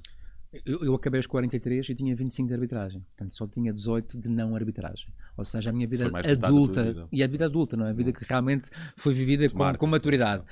Eu, 0.66 0.84
eu, 0.84 0.96
acabei 0.96 1.20
aos 1.20 1.28
43 1.28 1.90
e 1.90 1.96
tinha 1.96 2.16
25 2.16 2.48
de 2.48 2.54
arbitragem. 2.56 3.02
Portanto, 3.02 3.36
só 3.36 3.48
tinha 3.48 3.72
18 3.72 4.18
de 4.18 4.30
não 4.30 4.56
arbitragem. 4.56 5.14
Ou 5.38 5.46
seja, 5.46 5.70
a 5.70 5.74
minha 5.74 5.88
vida 5.88 6.08
adulta. 6.08 6.84
Vida. 6.84 7.08
E 7.12 7.24
a 7.24 7.28
vida 7.28 7.46
adulta, 7.46 7.78
não 7.78 7.86
é? 7.86 7.92
A 7.92 7.94
vida 7.94 8.12
que 8.12 8.26
realmente 8.26 8.72
foi 8.98 9.14
vivida 9.14 9.48
com, 9.50 9.76
com, 9.76 9.88
maturidade. 9.88 10.44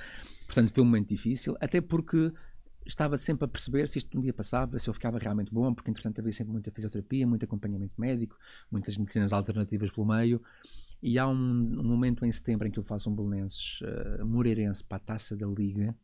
Portanto, 0.46 0.72
foi 0.72 0.82
um 0.84 0.86
momento 0.86 1.08
difícil, 1.08 1.56
até 1.60 1.80
porque 1.80 2.32
estava 2.86 3.18
sempre 3.18 3.44
a 3.44 3.48
perceber 3.48 3.88
se 3.88 3.98
isto 3.98 4.16
um 4.16 4.20
dia 4.20 4.32
passava, 4.32 4.78
se 4.78 4.88
eu 4.88 4.94
ficava 4.94 5.18
realmente 5.18 5.52
bom, 5.52 5.74
porque 5.74 5.90
entretanto 5.90 6.20
havia 6.20 6.32
sempre 6.32 6.52
muita 6.52 6.70
fisioterapia, 6.70 7.26
muito 7.26 7.44
acompanhamento 7.44 8.00
médico, 8.00 8.36
muitas 8.70 8.96
medicinas 8.96 9.32
alternativas 9.32 9.90
pelo 9.90 10.06
meio. 10.06 10.40
E 11.02 11.18
há 11.18 11.26
um, 11.28 11.34
um 11.34 11.84
momento 11.84 12.24
em 12.24 12.30
setembro 12.30 12.68
em 12.68 12.70
que 12.70 12.78
eu 12.78 12.84
faço 12.84 13.10
um 13.10 13.14
Belenenses 13.14 13.80
uh, 13.80 14.24
Moreirense 14.24 14.82
para 14.84 14.96
a 14.96 15.00
taça 15.00 15.36
da 15.36 15.46
Liga 15.46 15.94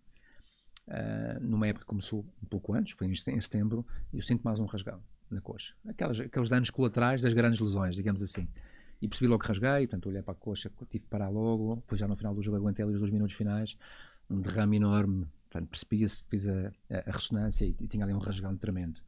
uh, 0.88 1.40
numa 1.40 1.66
época 1.66 1.84
que 1.84 1.88
começou 1.88 2.24
um 2.42 2.46
pouco 2.46 2.74
antes, 2.74 2.92
foi 2.92 3.06
em 3.06 3.40
setembro, 3.40 3.86
e 4.12 4.16
eu 4.16 4.22
sinto 4.22 4.42
mais 4.42 4.58
um 4.58 4.64
rasgão 4.64 5.00
na 5.30 5.40
coxa. 5.40 5.74
Aquelas, 5.86 6.20
aqueles 6.20 6.48
danos 6.48 6.70
colaterais 6.70 7.22
das 7.22 7.32
grandes 7.34 7.60
lesões, 7.60 7.96
digamos 7.96 8.22
assim. 8.22 8.48
E 9.02 9.08
percebi 9.08 9.28
logo 9.28 9.42
que 9.42 9.48
rasguei, 9.48 9.86
portanto 9.86 10.08
olhei 10.08 10.22
para 10.22 10.32
a 10.32 10.36
coxa, 10.36 10.70
tive 10.90 11.04
de 11.04 11.10
parar 11.10 11.28
logo, 11.28 11.82
foi 11.86 11.98
já 11.98 12.08
no 12.08 12.16
final 12.16 12.34
do 12.34 12.42
jogo 12.42 12.56
aguentei 12.56 12.84
ali 12.84 12.94
os 12.94 13.00
dois 13.00 13.12
minutos 13.12 13.34
finais, 13.34 13.76
um 14.30 14.40
derrame 14.40 14.76
enorme, 14.76 15.26
portanto 15.50 15.68
percebi-se, 15.68 16.24
fiz 16.28 16.48
a, 16.48 16.72
a, 16.90 17.10
a 17.10 17.12
ressonância 17.12 17.66
e, 17.66 17.74
e, 17.80 17.88
tinha 17.88 18.04
ali 18.04 18.14
um 18.14 18.18
rasgão 18.18 18.56
tremendo. 18.56 19.00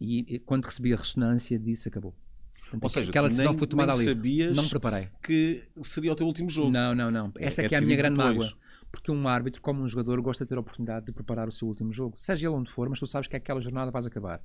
E, 0.00 0.34
e 0.34 0.38
quando 0.38 0.64
recebi 0.64 0.92
a 0.92 0.96
ressonância 0.96 1.58
disse 1.58 1.88
acabou. 1.88 2.14
Portanto, 2.60 2.84
Ou 2.84 2.90
seja, 2.90 3.10
aquela 3.10 3.28
decisão 3.28 3.52
nem, 3.52 3.58
foi 3.58 3.66
tomada 3.66 3.94
ali. 3.94 4.04
sabias 4.04 4.54
não 4.54 4.62
me 4.62 4.68
preparei. 4.68 5.08
que 5.22 5.64
seria 5.82 6.12
o 6.12 6.14
teu 6.14 6.26
último 6.26 6.50
jogo. 6.50 6.70
Não, 6.70 6.94
não, 6.94 7.10
não. 7.10 7.32
Essa 7.38 7.62
é, 7.62 7.64
é 7.64 7.68
que 7.68 7.74
é 7.74 7.78
a 7.78 7.80
minha 7.80 7.96
grande 7.96 8.16
depois. 8.16 8.36
mágoa. 8.36 8.58
Porque 8.90 9.12
um 9.12 9.28
árbitro, 9.28 9.60
como 9.60 9.82
um 9.82 9.88
jogador, 9.88 10.20
gosta 10.20 10.44
de 10.44 10.48
ter 10.48 10.56
a 10.56 10.60
oportunidade 10.60 11.06
de 11.06 11.12
preparar 11.12 11.48
o 11.48 11.52
seu 11.52 11.68
último 11.68 11.92
jogo. 11.92 12.18
Seja 12.18 12.46
ele 12.48 12.56
onde 12.56 12.70
for, 12.70 12.88
mas 12.88 12.98
tu 12.98 13.06
sabes 13.06 13.28
que 13.28 13.36
aquela 13.36 13.60
jornada 13.60 13.90
vais 13.90 14.06
acabar. 14.06 14.40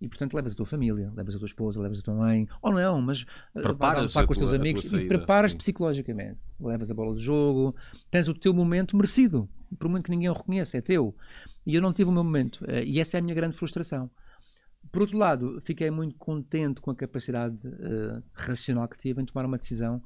E 0.00 0.08
portanto 0.08 0.34
levas 0.34 0.52
a 0.52 0.56
tua 0.56 0.66
família, 0.66 1.12
levas 1.14 1.36
a 1.36 1.38
tua 1.38 1.46
esposa, 1.46 1.80
levas 1.80 2.00
a 2.00 2.02
tua 2.02 2.14
mãe, 2.14 2.48
ou 2.60 2.72
não, 2.72 3.00
mas 3.00 3.22
uh, 3.54 3.72
vais 3.76 3.94
almoçar 3.94 4.26
com 4.26 4.32
os 4.32 4.38
teus 4.38 4.52
amigos 4.52 4.86
saída, 4.86 5.04
e 5.04 5.08
preparas-te 5.08 5.56
psicologicamente. 5.56 6.40
Levas 6.58 6.90
a 6.90 6.94
bola 6.94 7.14
de 7.14 7.20
jogo, 7.20 7.72
tens 8.10 8.26
o 8.26 8.34
teu 8.34 8.52
momento 8.52 8.96
merecido, 8.96 9.48
por 9.78 9.88
muito 9.88 10.06
que 10.06 10.10
ninguém 10.10 10.28
o 10.28 10.32
reconheça, 10.32 10.76
é 10.76 10.80
teu. 10.80 11.14
E 11.64 11.76
eu 11.76 11.80
não 11.80 11.92
tive 11.92 12.10
o 12.10 12.12
meu 12.12 12.24
momento. 12.24 12.62
Uh, 12.62 12.82
e 12.84 12.98
essa 12.98 13.16
é 13.16 13.20
a 13.20 13.22
minha 13.22 13.34
grande 13.34 13.56
frustração. 13.56 14.10
Por 14.90 15.02
outro 15.02 15.16
lado, 15.16 15.62
fiquei 15.64 15.88
muito 15.88 16.16
contente 16.16 16.80
com 16.80 16.90
a 16.90 16.96
capacidade 16.96 17.56
uh, 17.64 18.20
racional 18.32 18.88
que 18.88 18.98
tive 18.98 19.22
em 19.22 19.24
tomar 19.24 19.46
uma 19.46 19.56
decisão 19.56 20.02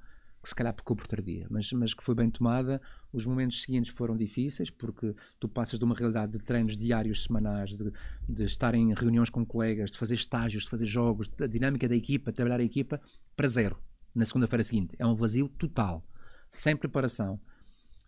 que 0.46 0.50
se 0.50 0.54
calhar 0.54 0.72
pecou 0.72 0.94
por 0.94 1.08
tardia, 1.08 1.44
mas, 1.50 1.72
mas 1.72 1.92
que 1.92 2.04
foi 2.04 2.14
bem 2.14 2.30
tomada. 2.30 2.80
Os 3.12 3.26
momentos 3.26 3.62
seguintes 3.62 3.92
foram 3.92 4.16
difíceis, 4.16 4.70
porque 4.70 5.12
tu 5.40 5.48
passas 5.48 5.76
de 5.76 5.84
uma 5.84 5.92
realidade 5.92 6.30
de 6.30 6.38
treinos 6.38 6.76
diários, 6.76 7.24
semanais, 7.24 7.70
de, 7.70 7.92
de 8.28 8.44
estar 8.44 8.72
em 8.72 8.94
reuniões 8.94 9.28
com 9.28 9.44
colegas, 9.44 9.90
de 9.90 9.98
fazer 9.98 10.14
estágios, 10.14 10.62
de 10.62 10.70
fazer 10.70 10.86
jogos, 10.86 11.28
a 11.40 11.48
dinâmica 11.48 11.88
da 11.88 11.96
equipa, 11.96 12.30
de 12.30 12.36
trabalhar 12.36 12.60
a 12.60 12.62
equipa, 12.62 13.00
para 13.34 13.48
zero. 13.48 13.76
Na 14.14 14.24
segunda-feira 14.24 14.62
seguinte. 14.62 14.94
É 15.00 15.04
um 15.04 15.16
vazio 15.16 15.48
total, 15.48 16.06
sem 16.48 16.76
preparação. 16.76 17.40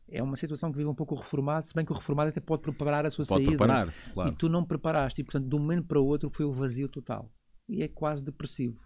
É 0.09 0.23
uma 0.23 0.37
situação 0.37 0.71
que 0.71 0.79
vive 0.79 0.89
um 0.89 0.95
pouco 0.95 1.17
o 1.17 1.19
reformado, 1.19 1.67
se 1.67 1.75
bem 1.75 1.85
que 1.85 1.91
o 1.91 1.97
reformado 1.97 2.29
até 2.29 2.41
pode 2.41 2.63
preparar 2.63 3.05
a 3.05 3.11
sua 3.11 3.25
pode 3.27 3.47
saída. 3.47 3.59
Preparar, 3.59 3.93
claro. 4.15 4.31
E 4.31 4.33
tu 4.37 4.49
não 4.49 4.65
preparaste, 4.65 5.23
e 5.23 5.25
portanto, 5.25 5.49
de 5.49 5.57
um 5.57 5.59
momento 5.59 5.89
para 5.89 5.99
o 5.99 6.07
outro 6.07 6.31
foi 6.31 6.47
o 6.47 6.53
vazio 6.53 6.89
total. 6.89 7.33
E 7.69 7.83
é 7.83 7.89
quase 7.89 8.25
depressivo. 8.25 8.81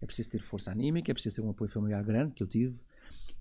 É 0.00 0.06
preciso 0.06 0.30
ter 0.30 0.42
força 0.42 0.70
anímica, 0.70 1.10
é 1.10 1.14
preciso 1.14 1.36
ter 1.36 1.42
um 1.42 1.50
apoio 1.50 1.70
familiar 1.70 2.04
grande, 2.04 2.34
que 2.34 2.42
eu 2.42 2.46
tive, 2.46 2.78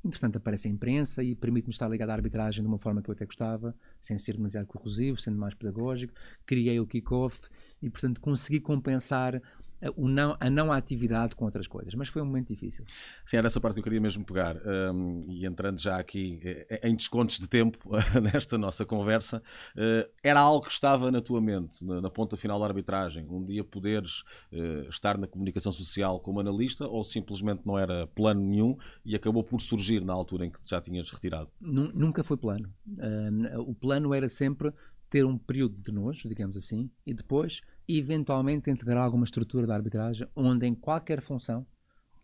Entretanto, 0.03 0.37
aparece 0.37 0.67
a 0.67 0.71
imprensa 0.71 1.23
e 1.23 1.35
permite-me 1.35 1.71
estar 1.71 1.89
ligado 1.89 2.11
à 2.11 2.13
arbitragem 2.13 2.63
de 2.63 2.67
uma 2.67 2.77
forma 2.77 3.01
que 3.01 3.09
eu 3.09 3.13
até 3.13 3.25
gostava, 3.25 3.75
sem 3.99 4.17
ser 4.17 4.37
demasiado 4.37 4.65
corrosivo, 4.65 5.17
sendo 5.19 5.37
mais 5.37 5.53
pedagógico. 5.53 6.13
Criei 6.45 6.79
o 6.79 6.87
kick-off 6.87 7.41
e, 7.81 7.89
portanto, 7.89 8.21
consegui 8.21 8.59
compensar 8.59 9.41
o 9.95 10.07
não, 10.07 10.35
a 10.39 10.49
não 10.49 10.71
atividade 10.71 11.35
com 11.35 11.45
outras 11.45 11.67
coisas, 11.67 11.93
mas 11.95 12.09
foi 12.09 12.21
um 12.21 12.25
momento 12.25 12.47
difícil. 12.47 12.85
Sim, 13.25 13.37
era 13.37 13.47
essa 13.47 13.59
parte 13.59 13.75
que 13.75 13.79
eu 13.79 13.83
queria 13.83 14.01
mesmo 14.01 14.23
pegar, 14.25 14.57
um, 14.93 15.25
e 15.29 15.45
entrando 15.45 15.79
já 15.79 15.97
aqui 15.97 16.39
eh, 16.43 16.81
em 16.83 16.95
descontos 16.95 17.39
de 17.39 17.47
tempo 17.47 17.77
nesta 18.21 18.57
nossa 18.57 18.85
conversa, 18.85 19.41
uh, 19.75 20.09
era 20.23 20.39
algo 20.39 20.65
que 20.65 20.71
estava 20.71 21.11
na 21.11 21.21
tua 21.21 21.41
mente, 21.41 21.85
na, 21.85 22.01
na, 22.01 22.09
ponta 22.09 22.35
final 22.35 22.59
da 22.59 22.65
arbitragem, 22.65 23.25
um 23.29 23.43
dia 23.43 23.63
poderes 23.63 24.21
uh, 24.51 24.89
estar 24.89 25.17
na 25.17 25.27
comunicação 25.27 25.71
social 25.71 26.19
como 26.19 26.39
analista, 26.39 26.87
ou 26.87 27.03
simplesmente 27.03 27.61
não 27.65 27.77
era 27.77 28.07
plano 28.07 28.41
nenhum 28.41 28.77
e 29.05 29.15
acabou 29.15 29.43
por 29.43 29.61
surgir 29.61 30.03
na 30.03 30.13
altura 30.13 30.45
em 30.45 30.51
que 30.51 30.59
já 30.65 30.81
tinhas 30.81 31.09
retirado? 31.11 31.49
Nunca 31.59 32.23
foi 32.23 32.37
plano. 32.37 32.73
Uh, 32.87 33.61
o 33.61 33.75
plano 33.75 34.13
era 34.13 34.27
sempre 34.27 34.73
ter 35.09 35.25
um 35.25 35.37
período 35.37 35.77
de 35.77 35.91
nojo, 35.91 36.27
digamos 36.27 36.57
assim, 36.57 36.89
e 37.05 37.13
depois 37.13 37.61
eventualmente 37.87 38.69
integrar 38.69 39.03
alguma 39.03 39.23
estrutura 39.23 39.65
de 39.65 39.71
arbitragem 39.71 40.27
onde 40.35 40.65
em 40.65 40.75
qualquer 40.75 41.21
função 41.21 41.65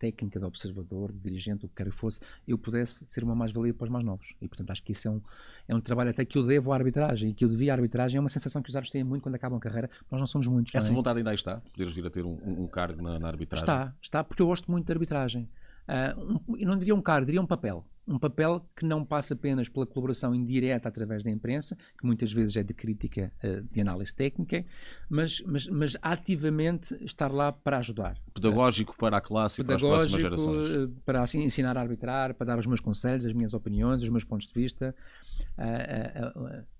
técnica 0.04 0.38
de 0.38 0.46
observador, 0.46 1.14
de 1.14 1.20
dirigente, 1.20 1.66
o 1.66 1.70
que 1.70 1.76
quer 1.76 1.86
que 1.86 1.96
fosse, 1.96 2.20
eu 2.46 2.58
pudesse 2.58 3.06
ser 3.06 3.24
uma 3.24 3.34
mais-valia 3.34 3.74
para 3.74 3.86
os 3.86 3.90
mais 3.90 4.04
novos. 4.04 4.36
E, 4.42 4.48
portanto, 4.50 4.70
acho 4.72 4.84
que 4.84 4.92
isso 4.92 5.08
é 5.08 5.12
um, 5.12 5.22
é 5.66 5.74
um 5.74 5.80
trabalho 5.80 6.10
até 6.10 6.26
que 6.26 6.38
eu 6.38 6.46
devo 6.46 6.74
à 6.74 6.76
arbitragem 6.76 7.30
e 7.30 7.34
que 7.34 7.46
eu 7.46 7.50
devia 7.50 7.72
à 7.72 7.76
arbitragem. 7.76 8.18
É 8.18 8.20
uma 8.20 8.28
sensação 8.28 8.62
que 8.62 8.70
os 8.70 8.76
árbitros 8.76 8.92
têm 8.92 9.04
muito 9.04 9.24
quando 9.24 9.36
acabam 9.36 9.58
a 9.58 9.62
carreira. 9.62 9.90
Nós 10.12 10.20
não 10.20 10.28
somos 10.28 10.48
muitos. 10.48 10.76
Essa 10.76 10.92
é? 10.92 10.94
vontade 10.94 11.20
ainda 11.20 11.30
aí 11.30 11.36
está? 11.36 11.62
Poderes 11.72 11.94
vir 11.94 12.06
a 12.06 12.10
ter 12.10 12.26
um, 12.26 12.64
um 12.64 12.68
cargo 12.68 13.02
na, 13.02 13.18
na, 13.18 13.30
arbitragem? 13.30 13.64
Está, 13.64 13.96
está, 14.02 14.24
porque 14.26 14.42
eu 14.42 14.48
gosto 14.48 14.70
muito 14.70 14.86
de 14.86 14.92
arbitragem. 14.92 15.50
Uh, 15.88 16.42
um, 16.50 16.58
eu 16.58 16.68
não 16.68 16.78
diria 16.78 16.94
um 16.94 17.02
cargo, 17.02 17.26
diria 17.26 17.42
um 17.42 17.48
papel 17.48 17.86
um 18.08 18.20
papel 18.20 18.66
que 18.76 18.86
não 18.86 19.06
passa 19.06 19.34
apenas 19.34 19.70
pela 19.70 19.86
colaboração 19.86 20.36
indireta 20.36 20.90
através 20.90 21.24
da 21.24 21.32
imprensa, 21.32 21.78
que 21.98 22.06
muitas 22.06 22.32
vezes 22.32 22.58
é 22.58 22.64
de 22.64 22.74
crítica, 22.74 23.32
eh, 23.42 23.62
de 23.72 23.82
análise 23.82 24.14
técnica, 24.14 24.66
mas, 25.10 25.42
mas, 25.46 25.68
mas 25.68 25.98
ativamente 26.02 26.98
estar 27.04 27.32
lá 27.32 27.52
para 27.52 27.78
ajudar. 27.78 28.18
Pedagógico 28.34 28.96
para 28.98 29.18
a 29.18 29.22
classe 29.22 29.62
e 29.62 29.64
para 29.64 29.76
as 29.76 29.82
próximas 29.82 30.22
gerações. 30.22 30.70
Eh, 30.70 30.90
para 31.06 31.24
assim, 31.24 31.44
ensinar 31.44 31.78
a 31.78 31.82
arbitrar, 31.82 32.34
para 32.34 32.46
dar 32.46 32.60
os 32.60 32.68
meus 32.68 32.82
conselhos, 32.82 33.26
as 33.26 33.34
minhas 33.34 33.54
opiniões, 33.54 34.04
os 34.04 34.10
meus 34.10 34.24
pontos 34.24 34.48
de 34.48 34.54
vista, 34.54 34.94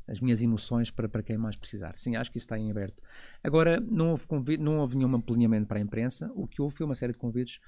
as 0.08 0.20
minhas 0.20 0.42
emoções 0.42 0.92
para, 0.92 1.08
para 1.08 1.24
quem 1.24 1.38
mais 1.38 1.56
precisar. 1.56 1.98
Sim, 1.98 2.16
acho 2.16 2.32
que 2.32 2.38
isso 2.38 2.46
está 2.46 2.58
em 2.58 2.70
aberto. 2.70 3.02
Agora, 3.44 3.80
não 3.80 4.12
houve, 4.12 4.28
convite, 4.28 4.62
não 4.62 4.78
houve 4.80 4.98
nenhum 4.98 5.22
planeamento 5.22 5.68
para 5.68 5.80
a 5.80 5.82
imprensa, 5.82 6.32
o 6.36 6.48
que 6.48 6.62
houve 6.62 6.76
foi 6.76 6.86
uma 6.86 6.96
série 6.96 7.14
de 7.14 7.18
convites 7.18 7.60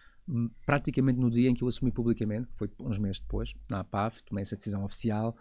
praticamente 0.66 1.20
no 1.20 1.30
dia 1.30 1.50
em 1.50 1.54
que 1.54 1.64
eu 1.64 1.68
assumi 1.68 1.92
publicamente, 1.92 2.48
que 2.48 2.58
foi 2.58 2.70
uns 2.80 2.98
meses 2.98 3.20
depois, 3.20 3.54
na 3.70 3.82
APAF, 3.82 4.24
tomei 4.24 4.42
essa 4.42 4.56
decisão 4.56 4.84
oficial, 4.84 5.36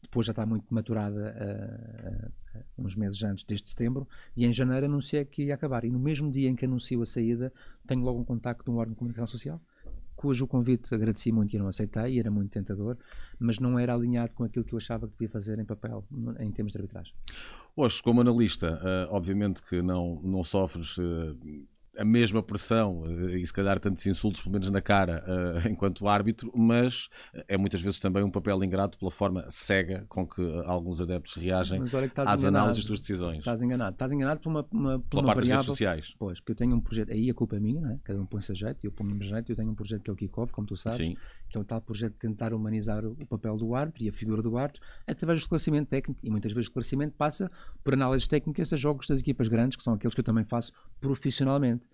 depois 0.00 0.26
já 0.26 0.30
está 0.30 0.46
muito 0.46 0.72
maturada 0.72 1.34
uh, 1.34 2.58
uh, 2.58 2.64
uns 2.78 2.94
meses 2.94 3.22
antes 3.24 3.44
deste 3.44 3.68
setembro, 3.68 4.06
e 4.36 4.46
em 4.46 4.52
janeiro 4.52 4.86
anunciei 4.86 5.24
que 5.24 5.44
ia 5.44 5.54
acabar. 5.54 5.84
E 5.84 5.90
no 5.90 5.98
mesmo 5.98 6.30
dia 6.30 6.48
em 6.48 6.54
que 6.54 6.64
anuncio 6.64 7.02
a 7.02 7.06
saída, 7.06 7.52
tenho 7.86 8.02
logo 8.02 8.20
um 8.20 8.24
contacto 8.24 8.64
de 8.64 8.70
um 8.70 8.76
órgão 8.78 8.92
de 8.92 8.98
comunicação 8.98 9.26
social, 9.26 9.60
cujo 10.18 10.48
convite 10.48 10.92
agradeci 10.92 11.30
muito 11.30 11.54
e 11.54 11.58
não 11.60 11.68
aceitei, 11.68 12.14
e 12.14 12.18
era 12.18 12.28
muito 12.28 12.50
tentador, 12.50 12.96
mas 13.38 13.60
não 13.60 13.78
era 13.78 13.94
alinhado 13.94 14.32
com 14.32 14.42
aquilo 14.42 14.64
que 14.64 14.74
eu 14.74 14.78
achava 14.78 15.06
que 15.06 15.12
devia 15.12 15.28
fazer 15.28 15.60
em 15.60 15.64
papel, 15.64 16.04
em 16.40 16.50
termos 16.50 16.72
de 16.72 16.78
arbitragem. 16.78 17.14
Hoje, 17.76 18.02
como 18.02 18.20
analista, 18.20 18.80
uh, 18.82 19.14
obviamente 19.14 19.62
que 19.62 19.80
não, 19.80 20.20
não 20.24 20.42
sofres 20.42 20.98
a 21.98 22.04
mesma 22.04 22.42
pressão 22.42 23.04
eh, 23.06 23.38
e 23.38 23.46
se 23.46 23.52
calhar 23.52 23.80
tantos 23.80 24.06
insultos, 24.06 24.40
pelo 24.40 24.52
menos 24.52 24.70
na 24.70 24.80
cara, 24.80 25.24
uh, 25.26 25.68
enquanto 25.68 26.06
árbitro, 26.06 26.52
mas 26.54 27.08
é 27.48 27.56
muitas 27.56 27.80
vezes 27.80 27.98
também 27.98 28.22
um 28.22 28.30
papel 28.30 28.62
ingrato 28.62 28.96
pela 28.96 29.10
forma 29.10 29.44
cega 29.48 30.06
com 30.08 30.26
que 30.26 30.42
alguns 30.64 31.00
adeptos 31.00 31.34
reagem 31.34 31.82
às 31.82 31.92
enganado. 31.92 32.46
análises 32.46 32.86
das 32.86 33.00
decisões. 33.00 33.38
Estás 33.38 33.60
enganado. 33.62 33.92
Estás 33.92 34.12
enganado 34.12 34.40
por 34.40 34.48
uma, 34.48 34.66
uma, 34.70 34.98
por 35.00 35.08
pela 35.08 35.22
uma 35.22 35.26
parte 35.26 35.40
variável. 35.40 35.56
das 35.56 35.66
redes 35.66 35.66
sociais. 35.66 36.14
Pois, 36.18 36.40
porque 36.40 36.52
eu 36.52 36.56
tenho 36.56 36.76
um 36.76 36.80
projeto, 36.80 37.12
aí 37.12 37.28
a 37.28 37.34
culpa 37.34 37.56
é 37.56 37.60
minha, 37.60 37.80
não 37.80 37.90
é? 37.90 37.98
cada 38.04 38.20
um 38.20 38.26
põe-se 38.26 38.52
a 38.52 38.54
jeito, 38.54 38.86
eu 38.86 38.92
ponho-me 38.92 39.24
a 39.24 39.28
jeito, 39.28 39.50
eu 39.50 39.56
tenho 39.56 39.70
um 39.70 39.74
projeto 39.74 40.02
que 40.02 40.10
é 40.10 40.12
o 40.12 40.16
Kickoff, 40.16 40.52
como 40.52 40.66
tu 40.66 40.76
sabes, 40.76 40.98
Sim. 40.98 41.16
Que 41.48 41.56
é 41.56 41.60
o 41.60 41.64
tal 41.64 41.80
projeto 41.80 42.12
de 42.12 42.18
tentar 42.18 42.52
humanizar 42.52 43.04
o 43.04 43.26
papel 43.26 43.56
do 43.56 43.74
árbitro 43.74 44.04
e 44.04 44.08
a 44.08 44.12
figura 44.12 44.42
do 44.42 44.56
árbitro 44.56 44.82
através 45.06 45.40
do 45.40 45.42
esclarecimento 45.42 45.88
técnico, 45.88 46.20
e 46.22 46.30
muitas 46.30 46.52
vezes 46.52 46.66
o 46.66 46.70
esclarecimento 46.70 47.14
passa 47.16 47.50
por 47.82 47.94
análises 47.94 48.26
técnicas 48.26 48.72
a 48.72 48.76
jogos 48.76 49.06
das 49.06 49.20
equipas 49.20 49.48
grandes, 49.48 49.76
que 49.76 49.82
são 49.82 49.94
aqueles 49.94 50.14
que 50.14 50.20
eu 50.20 50.24
também 50.24 50.44
faço 50.44 50.72
profissionalmente 51.00 51.84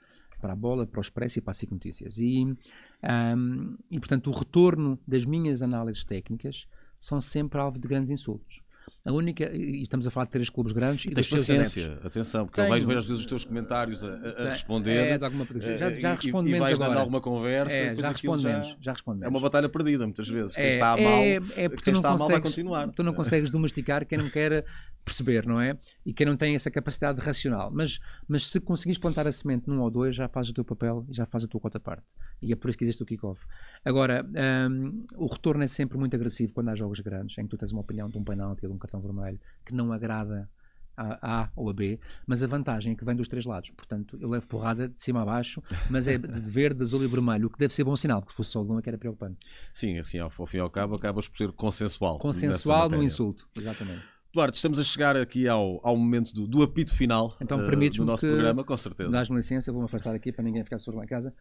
para 0.41 0.53
a 0.53 0.57
bola, 0.57 0.87
para 0.87 0.99
o 0.99 1.01
Expresso 1.01 1.39
e 1.39 1.43
para 1.43 1.53
a 1.53 1.55
SIC 1.55 1.73
Notícias. 1.73 2.19
E, 2.19 2.45
um, 2.45 3.77
e, 3.91 3.99
portanto, 3.99 4.29
o 4.29 4.33
retorno 4.33 4.99
das 5.07 5.25
minhas 5.25 5.63
análises 5.63 6.05
técnicas 6.05 6.67
são 6.99 7.21
sempre 7.21 7.61
alvo 7.61 7.79
de 7.79 7.89
grandes 7.89 8.11
insultos. 8.11 8.63
A 9.05 9.13
única, 9.13 9.51
e 9.55 9.83
estamos 9.83 10.07
a 10.07 10.11
falar 10.11 10.25
de 10.25 10.33
três 10.33 10.49
clubes 10.49 10.73
grandes 10.73 11.05
e 11.05 11.11
Tens 11.11 11.29
paciência, 11.29 11.99
atenção, 12.03 12.47
porque 12.47 12.61
Tenho. 12.61 12.69
eu 12.69 12.75
vejo 12.75 12.87
ver 12.87 12.99
às 12.99 13.07
vezes 13.07 13.21
os 13.21 13.27
teus 13.27 13.45
comentários 13.45 14.03
a, 14.03 14.09
a 14.09 14.51
responder. 14.51 14.97
É, 14.97 15.19
de 15.19 15.25
alguma, 15.25 15.47
já, 15.57 15.77
já 15.77 16.11
eh, 16.11 16.15
respondo 16.15 16.49
e, 16.49 16.53
menos 16.53 16.69
e 16.69 16.71
vais 16.71 16.83
agora. 16.83 17.01
alguma 17.01 17.21
conversa. 17.21 17.75
É, 17.75 17.97
já 17.97 18.11
respondo 18.11 18.43
já, 18.43 18.49
menos, 18.49 18.77
já 18.81 18.93
respondo 18.93 19.19
menos. 19.19 19.35
É 19.35 19.37
uma 19.37 19.41
batalha 19.41 19.69
perdida 19.69 20.05
muitas 20.05 20.29
vezes. 20.29 20.55
Quem 20.55 20.65
é, 20.65 20.71
está 20.71 20.93
a 20.93 20.97
mal, 20.97 21.23
é, 21.23 21.35
é 21.57 21.69
porque 21.69 21.85
quem 21.85 21.95
está 21.95 22.17
mal 22.17 22.29
vai 22.29 22.41
continuar. 22.41 22.89
Tu 22.89 23.03
não 23.03 23.13
consegues 23.13 23.51
domesticar 23.51 24.07
quem 24.07 24.19
não 24.19 24.31
quer 24.31 24.65
perceber, 25.05 25.47
não 25.47 25.61
é? 25.61 25.79
E 26.05 26.13
quem 26.13 26.27
não 26.27 26.37
tem 26.37 26.55
essa 26.55 26.71
capacidade 26.71 27.21
racional. 27.21 27.71
Mas, 27.71 28.01
mas 28.27 28.49
se 28.49 28.59
conseguires 28.59 28.99
plantar 28.99 29.27
a 29.27 29.33
semente 29.33 29.69
num 29.69 29.81
ou 29.81 29.91
dois, 29.91 30.17
já 30.17 30.29
fazes 30.29 30.51
o 30.51 30.55
teu 30.55 30.65
papel 30.65 31.05
e 31.09 31.15
já 31.15 31.27
fazes 31.27 31.47
a 31.47 31.51
tua 31.51 31.61
cota 31.61 31.79
parte. 31.79 32.07
E 32.41 32.53
é 32.53 32.57
por 32.57 32.69
isso 32.69 32.79
que 32.79 32.85
existe 32.85 33.03
o 33.03 33.07
kick-off. 33.07 33.41
Agora, 33.85 34.27
um, 34.71 35.05
o 35.17 35.27
retorno 35.27 35.63
é 35.63 35.69
sempre 35.69 35.99
muito 35.99 36.17
agressivo 36.17 36.53
quando 36.53 36.71
há 36.71 36.75
jogos 36.75 37.01
grandes, 37.01 37.37
em 37.39 37.43
que 37.43 37.51
tu 37.51 37.59
tens 37.59 37.73
uma 37.73 37.83
opinião 37.83 38.09
de 38.09 38.17
um 38.17 38.25
penalti 38.25 38.65
ou 38.65 38.71
de 38.71 38.74
um 38.75 38.79
cartão 38.79 39.01
vermelho 39.01 39.41
que 39.65 39.75
não 39.75 39.93
agrada 39.93 40.49
a 40.97 41.43
A 41.43 41.51
ou 41.57 41.69
a 41.69 41.73
B, 41.73 41.99
mas 42.27 42.43
a 42.43 42.47
vantagem 42.47 42.93
é 42.93 42.97
que 42.97 43.05
vem 43.05 43.17
dos 43.17 43.29
três 43.29 43.45
lados. 43.45 43.71
Portanto, 43.71 44.17
eu 44.21 44.29
levo 44.29 44.47
porrada 44.47 44.89
de 44.89 45.03
cima 45.03 45.23
a 45.23 45.25
baixo, 45.25 45.63
mas 45.91 46.07
é 46.07 46.17
de 46.17 46.29
verde, 46.49 46.83
azul 46.83 47.03
e 47.03 47.07
vermelho, 47.07 47.47
o 47.47 47.51
que 47.51 47.59
deve 47.59 47.75
ser 47.75 47.85
bom 47.85 47.97
sinal, 47.97 48.21
porque 48.21 48.33
se 48.33 48.37
fosse 48.37 48.51
só 48.51 48.63
um 48.63 48.79
é 48.79 48.83
que 48.83 48.89
era 48.89 48.99
preocupante. 48.99 49.39
Sim, 49.73 49.99
assim, 49.99 50.19
ao, 50.19 50.31
fim 50.31 50.59
e 50.59 50.61
ao 50.61 50.71
cabo, 50.71 50.95
acabas 50.95 51.29
por 51.29 51.37
ser 51.37 51.53
consensual. 51.53 52.19
Consensual 52.19 52.89
no 52.89 53.03
insulto, 53.03 53.49
exatamente. 53.57 54.03
Duarte, 54.33 54.57
estamos 54.57 54.81
a 54.81 54.83
chegar 54.83 55.17
aqui 55.17 55.47
ao, 55.47 55.81
ao 55.87 55.97
momento 55.97 56.35
do, 56.35 56.49
do 56.49 56.63
apito 56.63 56.93
final 56.95 57.29
então, 57.41 57.59
uh, 57.59 57.91
do 57.91 58.05
nosso 58.05 58.27
programa, 58.27 58.65
com 58.65 58.77
certeza. 58.77 59.11
Dás-me 59.11 59.37
licença, 59.37 59.71
vou-me 59.71 59.87
afastar 59.87 60.13
aqui 60.15 60.33
para 60.33 60.43
ninguém 60.43 60.65
ficar 60.65 60.81
surdo 60.81 60.99
lá 60.99 61.05
em 61.05 61.09
casa. 61.09 61.33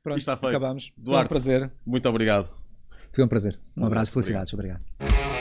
Pronto, 0.00 0.18
está 0.18 0.36
feito. 0.36 0.56
acabamos. 0.56 0.92
Duarte, 0.96 1.28
Foi 1.28 1.38
um 1.38 1.42
prazer. 1.42 1.72
Muito 1.84 2.08
obrigado. 2.08 2.61
Foi 3.12 3.24
um 3.24 3.28
prazer. 3.28 3.58
Um 3.76 3.84
abraço, 3.84 4.12
felicidades. 4.12 4.52
obrigado. 4.54 4.80
obrigado. 4.98 5.31